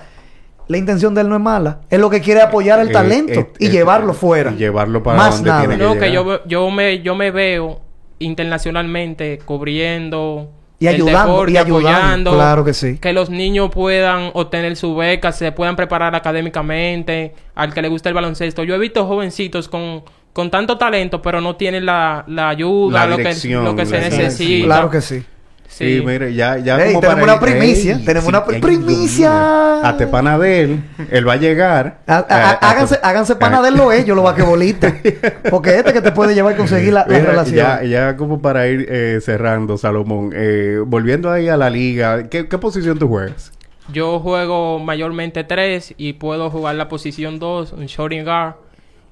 La 0.68 0.76
intención 0.78 1.14
de 1.14 1.22
él 1.22 1.28
no 1.28 1.34
es 1.36 1.40
mala. 1.42 1.80
Él 1.90 2.00
lo 2.02 2.10
que 2.10 2.20
quiere 2.20 2.40
es 2.40 2.46
apoyar 2.46 2.78
el 2.80 2.88
Eh, 2.90 2.92
talento 2.92 3.40
eh, 3.40 3.52
y 3.58 3.66
eh, 3.66 3.70
llevarlo 3.70 4.12
fuera. 4.14 4.52
y 4.52 4.56
llevarlo 4.56 5.02
para 5.02 5.16
Más 5.16 5.36
donde 5.36 5.50
nada. 5.50 5.60
tiene 5.66 5.76
No, 5.78 5.94
que 5.94 6.00
que 6.00 6.12
yo, 6.12 6.44
yo 6.46 6.70
me 6.70 7.00
yo 7.02 7.14
me 7.14 7.30
veo 7.30 7.80
internacionalmente 8.20 9.38
cubriendo 9.44 10.50
Y 10.80 10.86
el 10.86 10.94
ayudando, 10.96 11.32
deporte, 11.32 11.52
y 11.52 11.56
ayudando. 11.56 11.88
apoyando, 11.88 12.32
Claro 12.34 12.64
que 12.64 12.72
sí. 12.74 12.98
que 12.98 13.12
los 13.12 13.30
niños 13.30 13.70
puedan 13.70 14.30
obtener 14.34 14.76
su 14.76 14.94
beca, 14.94 15.32
se 15.32 15.50
puedan 15.52 15.74
preparar 15.76 16.14
académicamente, 16.14 17.34
al 17.54 17.72
que 17.74 17.82
le 17.82 17.88
gusta 17.88 18.08
el 18.10 18.14
baloncesto. 18.14 18.62
Yo 18.64 18.74
he 18.74 18.78
visto 18.78 19.06
jovencitos 19.06 19.68
con, 19.68 20.02
con 20.32 20.50
tanto 20.50 20.78
talento, 20.78 21.20
pero 21.20 21.40
no 21.40 21.56
tienen 21.56 21.84
la, 21.84 22.24
la 22.28 22.48
ayuda, 22.50 23.06
La 23.06 23.06
lo 23.06 23.16
que, 23.16 23.34
lo 23.64 23.74
que 23.74 23.86
se 23.86 23.98
necesita. 24.00 24.66
Claro 24.66 24.90
que 24.90 25.00
sí. 25.00 25.24
Sí, 25.68 26.02
mire, 26.04 26.34
ya, 26.34 26.58
ya 26.58 26.76
Ey, 26.82 26.88
como 26.94 27.00
tenemos 27.02 27.20
para 27.20 27.32
una 27.34 27.40
primicia, 27.40 27.96
Ey, 27.96 28.04
tenemos 28.04 28.28
una 28.28 28.42
ay, 28.48 28.60
primicia. 28.60 29.86
A 29.88 29.96
Tepana 29.96 30.36
de 30.38 30.62
él, 30.62 30.82
él 31.10 31.28
va 31.28 31.34
a 31.34 31.36
llegar. 31.36 32.00
Há- 32.06 32.20
Eh, 32.28 32.32
a- 32.34 32.50
háganse, 32.70 32.98
a- 33.00 33.08
háganse 33.08 33.36
pana 33.36 33.62
de 33.62 33.70
lo 33.70 33.92
ellos, 33.92 34.16
los 34.16 34.24
vaquebolistas. 34.24 34.94
Porque 35.50 35.76
este 35.76 35.92
que 35.92 36.00
te 36.00 36.10
puede 36.10 36.34
llevar 36.34 36.54
a 36.54 36.56
conseguir 36.56 36.92
la, 36.92 37.06
la 37.06 37.18
Mira, 37.18 37.30
relación. 37.30 37.56
Ya, 37.56 37.84
ya 37.84 38.16
como 38.16 38.40
para 38.42 38.66
ir 38.66 38.86
eh, 38.88 39.20
cerrando, 39.22 39.78
Salomón. 39.78 40.32
eh, 40.34 40.78
volviendo 40.84 41.30
ahí 41.30 41.48
a 41.48 41.56
la 41.56 41.70
liga, 41.70 42.28
¿qué, 42.28 42.48
qué 42.48 42.58
posición 42.58 42.98
tú 42.98 43.06
juegas? 43.08 43.52
Yo 43.92 44.18
juego 44.20 44.78
mayormente 44.80 45.44
3 45.44 45.94
y 45.96 46.14
puedo 46.14 46.50
jugar 46.50 46.74
la 46.74 46.88
posición 46.88 47.38
2, 47.38 47.72
un 47.72 47.86
shooting 47.86 48.24
guard. 48.24 48.54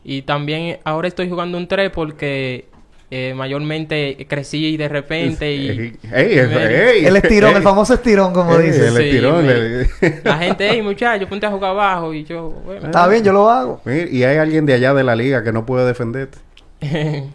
Y 0.04 0.22
también 0.22 0.78
ahora 0.84 1.08
estoy 1.08 1.28
jugando 1.28 1.58
un 1.58 1.68
3 1.68 1.90
porque 1.94 2.66
eh, 3.10 3.34
mayormente 3.36 4.26
crecí 4.28 4.76
de 4.76 4.88
repente 4.88 5.54
y... 5.54 5.68
Ey, 5.68 5.98
ey, 6.12 6.46
me- 6.48 6.90
ey, 6.90 7.06
el 7.06 7.16
estirón, 7.16 7.50
ey. 7.52 7.56
el 7.58 7.62
famoso 7.62 7.94
estirón, 7.94 8.32
como 8.32 8.56
Ey, 8.58 8.66
dices. 8.66 8.88
el 8.88 8.96
Sí, 8.96 9.02
estirón. 9.04 9.46
me- 9.46 9.54
le- 9.54 10.20
La 10.24 10.38
gente, 10.38 10.68
hey 10.70 10.82
muchacho, 10.82 11.28
ponte 11.28 11.46
a 11.46 11.50
jugar 11.50 11.70
abajo 11.70 12.12
y 12.12 12.24
yo... 12.24 12.50
bueno. 12.64 12.86
Está 12.86 13.06
bien, 13.06 13.22
yo 13.22 13.32
lo 13.32 13.48
hago. 13.48 13.80
Y 13.86 14.22
hay 14.24 14.38
alguien 14.38 14.66
de 14.66 14.74
allá 14.74 14.92
de 14.94 15.04
la 15.04 15.14
liga 15.14 15.44
que 15.44 15.52
no 15.52 15.64
puede 15.64 15.86
defenderte. 15.86 16.38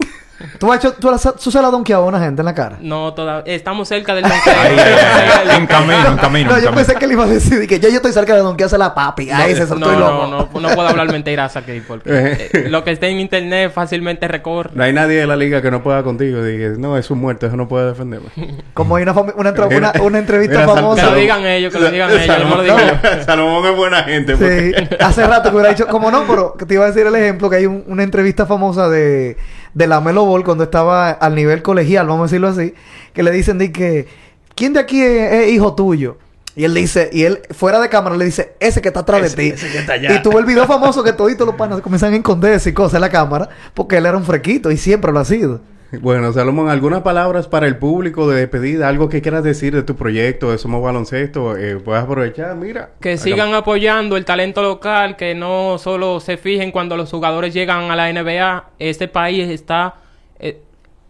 ¿Tú 0.60 0.72
has 0.72 0.80
hecho, 0.80 0.94
tú, 0.94 1.10
has- 1.10 1.36
tú 1.42 1.52
se 1.52 1.60
la 1.62 1.68
has 1.68 1.72
donkeado 1.72 2.04
a 2.04 2.08
una 2.08 2.20
gente 2.20 2.42
en 2.42 2.46
la 2.46 2.54
cara? 2.56 2.78
no, 2.82 3.14
todavía... 3.14 3.54
Estamos 3.54 3.88
cerca 3.88 4.14
del 4.16 4.26
Ahí, 4.26 4.32
donkeo. 4.76 5.58
en 5.58 5.68
camino, 5.68 6.08
en 6.12 6.18
camino. 6.18 6.50
No, 6.52 6.58
en 6.58 6.64
yo 6.64 6.70
camino. 6.70 6.72
pensé 6.76 6.96
que 6.96 7.08
le 7.08 7.14
iba 7.14 7.24
a 7.24 7.28
decir 7.28 7.68
que 7.68 7.80
ya 7.80 7.89
yo 7.89 7.96
estoy 7.96 8.12
cerca 8.14 8.34
de 8.36 8.42
donkearse 8.42 8.78
la 8.78 8.94
papi. 8.94 9.30
Ahí 9.30 9.54
se 9.54 9.60
no, 9.60 9.64
estoy 9.76 9.80
no, 9.80 10.00
loco. 10.00 10.28
no, 10.28 10.50
no, 10.62 10.70
no 10.70 10.76
puedo 10.76 10.88
hablar 10.88 11.12
mentiras 11.12 11.56
aquí 11.58 11.82
porque 11.88 12.50
eh, 12.54 12.68
lo 12.70 12.84
que 12.84 12.92
está 12.92 13.08
en 13.08 13.20
internet 13.20 13.72
fácilmente 13.74 14.28
recorre. 14.28 14.72
No 14.74 14.84
hay 14.84 14.94
nadie 14.94 15.20
de 15.20 15.28
la 15.28 15.36
liga 15.36 15.62
que 15.62 15.72
no 15.72 15.84
pueda 15.84 16.04
contigo. 16.04 16.44
Dices, 16.44 16.78
no, 16.78 16.98
es 16.98 17.10
un 17.12 17.20
muerto, 17.20 17.48
eso 17.48 17.56
no 17.58 17.68
puede 17.68 17.88
defenderme. 17.88 18.30
Como 18.74 18.96
hay 18.96 19.04
una, 19.04 19.14
una, 19.14 19.52
una, 19.52 19.94
una 20.02 20.20
entrevista 20.20 20.60
mira, 20.60 20.66
Sal- 20.68 20.76
Que 20.76 20.82
famosa. 20.82 21.10
lo 21.10 21.16
digan 21.16 21.46
ellos, 21.46 21.74
que 21.74 21.80
lo 21.80 21.92
digan 21.92 22.10
ellos, 22.12 22.39
no 22.50 22.56
lo 22.58 22.64
digo 22.64 22.78
yo. 22.78 22.86
Salomón, 22.86 23.26
Salomón 23.26 23.66
es 23.68 23.76
buena 23.76 24.04
gente. 24.04 24.34
Sí, 24.34 24.39
porque- 24.39 24.98
hace 25.04 25.28
rato 25.28 25.50
que 25.50 25.56
hubiera 25.56 25.70
dicho, 25.74 25.88
como 25.88 26.12
no, 26.12 26.24
pero 26.28 26.56
te 26.68 26.74
iba 26.74 26.86
a 26.86 26.88
decir 26.88 27.06
el 27.06 27.16
ejemplo 27.16 27.50
que 27.50 27.58
hay 27.58 27.66
un- 27.66 27.84
una 27.88 28.04
entrevista 28.04 28.46
famosa 28.46 28.89
de, 28.89 29.38
de 29.74 29.88
la 29.88 30.01
Melo 30.01 30.26
Ball 30.26 30.43
cuando 30.43 30.63
estaba 30.63 31.11
al 31.11 31.36
nivel 31.36 31.61
colegial, 31.61 32.07
vamos 32.07 32.24
a 32.24 32.26
decirlo 32.26 32.49
así, 32.49 32.74
que 33.13 33.24
le 33.24 33.32
dicen 33.32 33.57
de 33.57 33.72
que 33.72 34.07
¿quién 34.55 34.74
de 34.74 34.80
aquí 34.80 35.01
es, 35.01 35.34
es 35.34 35.51
hijo 35.51 35.74
tuyo? 35.76 36.17
Y 36.55 36.65
él 36.65 36.74
dice, 36.74 37.09
y 37.13 37.24
él 37.24 37.39
fuera 37.51 37.80
de 37.80 37.88
cámara 37.88 38.17
le 38.17 38.26
dice, 38.26 38.53
ese 38.59 38.82
que 38.82 38.89
está 38.89 39.01
atrás 39.01 39.22
de 39.22 39.53
ti. 39.53 39.65
Y 40.09 40.22
tuvo 40.22 40.38
el 40.38 40.45
video 40.45 40.67
famoso 40.67 41.01
que 41.03 41.13
toditos 41.13 41.47
los 41.47 41.55
panas 41.55 41.80
comienzan 41.80 42.13
a 42.13 42.17
esconderse 42.17 42.69
y 42.69 42.74
cosas 42.74 42.95
en 42.95 43.01
la 43.01 43.09
cámara, 43.09 43.49
porque 43.74 43.97
él 43.97 44.05
era 44.05 44.17
un 44.17 44.26
frequito 44.26 44.69
y 44.69 44.78
siempre 44.78 45.11
lo 45.13 45.19
ha 45.19 45.26
sido. 45.26 45.61
Bueno, 46.00 46.32
Salomón, 46.32 46.70
¿algunas 46.70 47.02
palabras 47.02 47.50
para 47.50 47.68
el 47.68 47.78
público 47.78 48.30
de 48.30 48.39
despedida? 48.39 48.88
¿Algo 48.88 49.10
que 49.10 49.22
quieras 49.22 49.44
decir 49.44 49.76
de 49.76 49.84
tu 49.84 49.98
proyecto 49.98 50.50
de 50.52 50.58
Somos 50.58 50.82
Baloncesto? 50.82 51.58
Eh, 51.58 51.76
puedes 51.84 52.02
aprovechar, 52.02 52.56
mira. 52.56 52.92
Que 53.02 53.14
Acá- 53.14 53.22
sigan 53.22 53.54
apoyando 53.54 54.16
el 54.16 54.24
talento 54.24 54.62
local, 54.62 55.18
que 55.18 55.36
no 55.36 55.78
solo 55.80 56.22
se 56.22 56.38
fijen 56.38 56.72
cuando 56.72 56.96
los 56.96 57.12
jugadores 57.12 57.54
llegan 57.54 57.92
a 57.92 57.98
la 57.98 58.08
NBA. 58.10 58.70
Este 58.80 59.10
país 59.10 59.50
está 59.50 59.96
eh, 60.39 60.62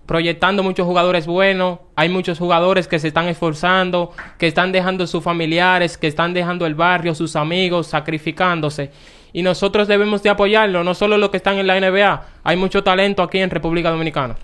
proyectando 0.07 0.63
muchos 0.63 0.87
jugadores 0.87 1.27
buenos. 1.27 1.77
Hay 1.95 2.09
muchos 2.09 2.39
jugadores 2.39 2.87
que 2.87 2.97
se 2.97 3.09
están 3.09 3.27
esforzando, 3.27 4.11
que 4.39 4.47
están 4.47 4.71
dejando 4.71 5.05
sus 5.05 5.23
familiares, 5.23 5.95
que 5.95 6.07
están 6.07 6.33
dejando 6.33 6.65
el 6.65 6.73
barrio, 6.73 7.13
sus 7.13 7.35
amigos, 7.35 7.85
sacrificándose. 7.85 8.89
Y 9.31 9.43
nosotros 9.43 9.87
debemos 9.87 10.23
de 10.23 10.31
apoyarlo, 10.31 10.83
no 10.83 10.95
solo 10.95 11.19
los 11.19 11.29
que 11.29 11.37
están 11.37 11.59
en 11.59 11.67
la 11.67 11.79
NBA. 11.79 12.23
Hay 12.43 12.57
mucho 12.57 12.83
talento 12.83 13.21
aquí 13.21 13.37
en 13.37 13.51
República 13.51 13.91
Dominicana. 13.91 14.35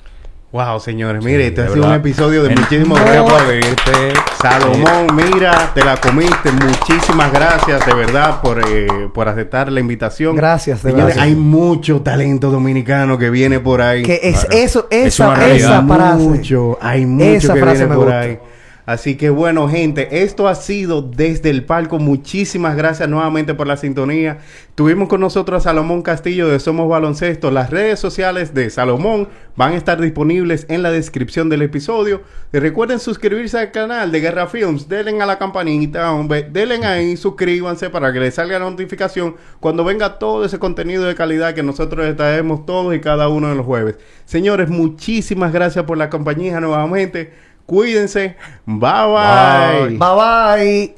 Wow, 0.58 0.80
señores, 0.80 1.24
mire, 1.24 1.46
este 1.46 1.62
ha 1.62 1.70
sido 1.70 1.86
un 1.86 1.94
episodio 1.94 2.42
de 2.42 2.50
muchísimo 2.56 2.98
a 2.98 3.02
aplaudirte. 3.02 4.14
Salomón, 4.42 5.06
mira, 5.16 5.70
te 5.76 5.86
la 5.86 5.98
comiste. 5.98 6.52
Muchísimas 6.52 7.32
gracias, 7.32 7.86
de 7.86 7.94
verdad, 7.94 8.42
por, 8.42 8.60
eh, 8.68 8.88
por 9.14 9.30
aceptar 9.30 9.72
la 9.72 9.80
invitación. 9.82 10.36
Gracias, 10.36 10.82
de 10.82 10.90
Señores, 10.90 11.14
verdad. 11.14 11.26
hay 11.26 11.36
mucho 11.36 12.02
talento 12.02 12.50
dominicano 12.50 13.20
que 13.20 13.30
viene 13.30 13.60
por 13.60 13.84
ahí. 13.84 14.02
Que 14.02 14.20
es 14.24 14.46
Claro. 14.46 14.58
eso, 14.58 14.88
Es 14.90 15.06
esa, 15.14 15.46
esa 15.48 15.78
Hay 15.80 15.86
frase. 15.88 16.24
mucho, 16.24 16.78
hay 16.82 17.06
mucho 17.06 17.24
Esa 17.36 17.54
que 17.54 17.60
frase 17.60 17.78
viene 17.78 17.90
me 17.90 17.96
por 17.96 18.06
gusta. 18.06 18.20
ahí. 18.22 18.40
Así 18.88 19.18
que 19.18 19.30
bueno, 19.30 19.68
gente, 19.68 20.24
esto 20.24 20.48
ha 20.48 20.56
sido 20.56 21.02
desde 21.02 21.50
el 21.50 21.66
palco. 21.66 22.00
Muchísimas 22.00 22.78
gracias 22.78 23.10
nuevamente 23.10 23.54
por 23.54 23.68
la 23.68 23.76
sintonía. 23.76 24.38
Tuvimos 24.76 25.10
con 25.10 25.20
nosotros 25.20 25.58
a 25.58 25.70
Salomón 25.72 26.04
Castillo 26.04 26.48
de 26.48 26.58
Somos 26.62 26.88
Baloncesto. 26.88 27.52
Las 27.52 27.70
redes 27.70 28.00
sociales 28.00 28.54
de 28.54 28.70
Salomón 28.70 29.28
van 29.58 29.74
a 29.74 29.76
estar 29.76 30.00
disponibles 30.00 30.66
en 30.70 30.84
la 30.84 30.92
descripción 30.92 31.50
del 31.50 31.64
episodio. 31.64 32.22
Y 32.54 32.60
recuerden 32.60 33.02
suscribirse 33.02 33.60
al 33.60 33.72
canal 33.74 34.10
de 34.10 34.22
Guerra 34.22 34.48
Films. 34.48 34.88
Denle 34.88 35.22
a 35.22 35.26
la 35.26 35.38
campanita, 35.38 36.14
hombre. 36.14 36.48
Denle 36.50 36.78
ahí, 36.86 37.18
suscríbanse 37.18 37.90
para 37.90 38.14
que 38.14 38.22
les 38.22 38.36
salga 38.36 38.58
la 38.58 38.70
notificación 38.70 39.36
cuando 39.60 39.84
venga 39.84 40.18
todo 40.18 40.46
ese 40.46 40.60
contenido 40.60 41.04
de 41.04 41.14
calidad 41.14 41.54
que 41.54 41.62
nosotros 41.62 42.06
les 42.06 42.16
traemos 42.16 42.66
todos 42.66 42.96
y 42.96 43.02
cada 43.02 43.28
uno 43.28 43.50
de 43.50 43.56
los 43.56 43.66
jueves. 43.66 43.98
Señores, 44.24 44.70
muchísimas 44.70 45.52
gracias 45.52 45.84
por 45.84 45.98
la 45.98 46.10
compañía 46.10 46.62
nuevamente. 46.62 47.48
Cuídense. 47.68 48.36
Bye 48.66 48.80
bye. 48.80 49.98
Bye 49.98 50.16
bye. 50.16 50.96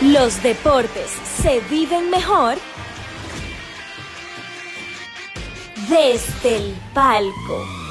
Los 0.00 0.42
deportes 0.42 1.10
se 1.42 1.60
viven 1.70 2.10
mejor 2.10 2.56
desde 5.88 6.56
el 6.56 6.74
palco. 6.92 7.83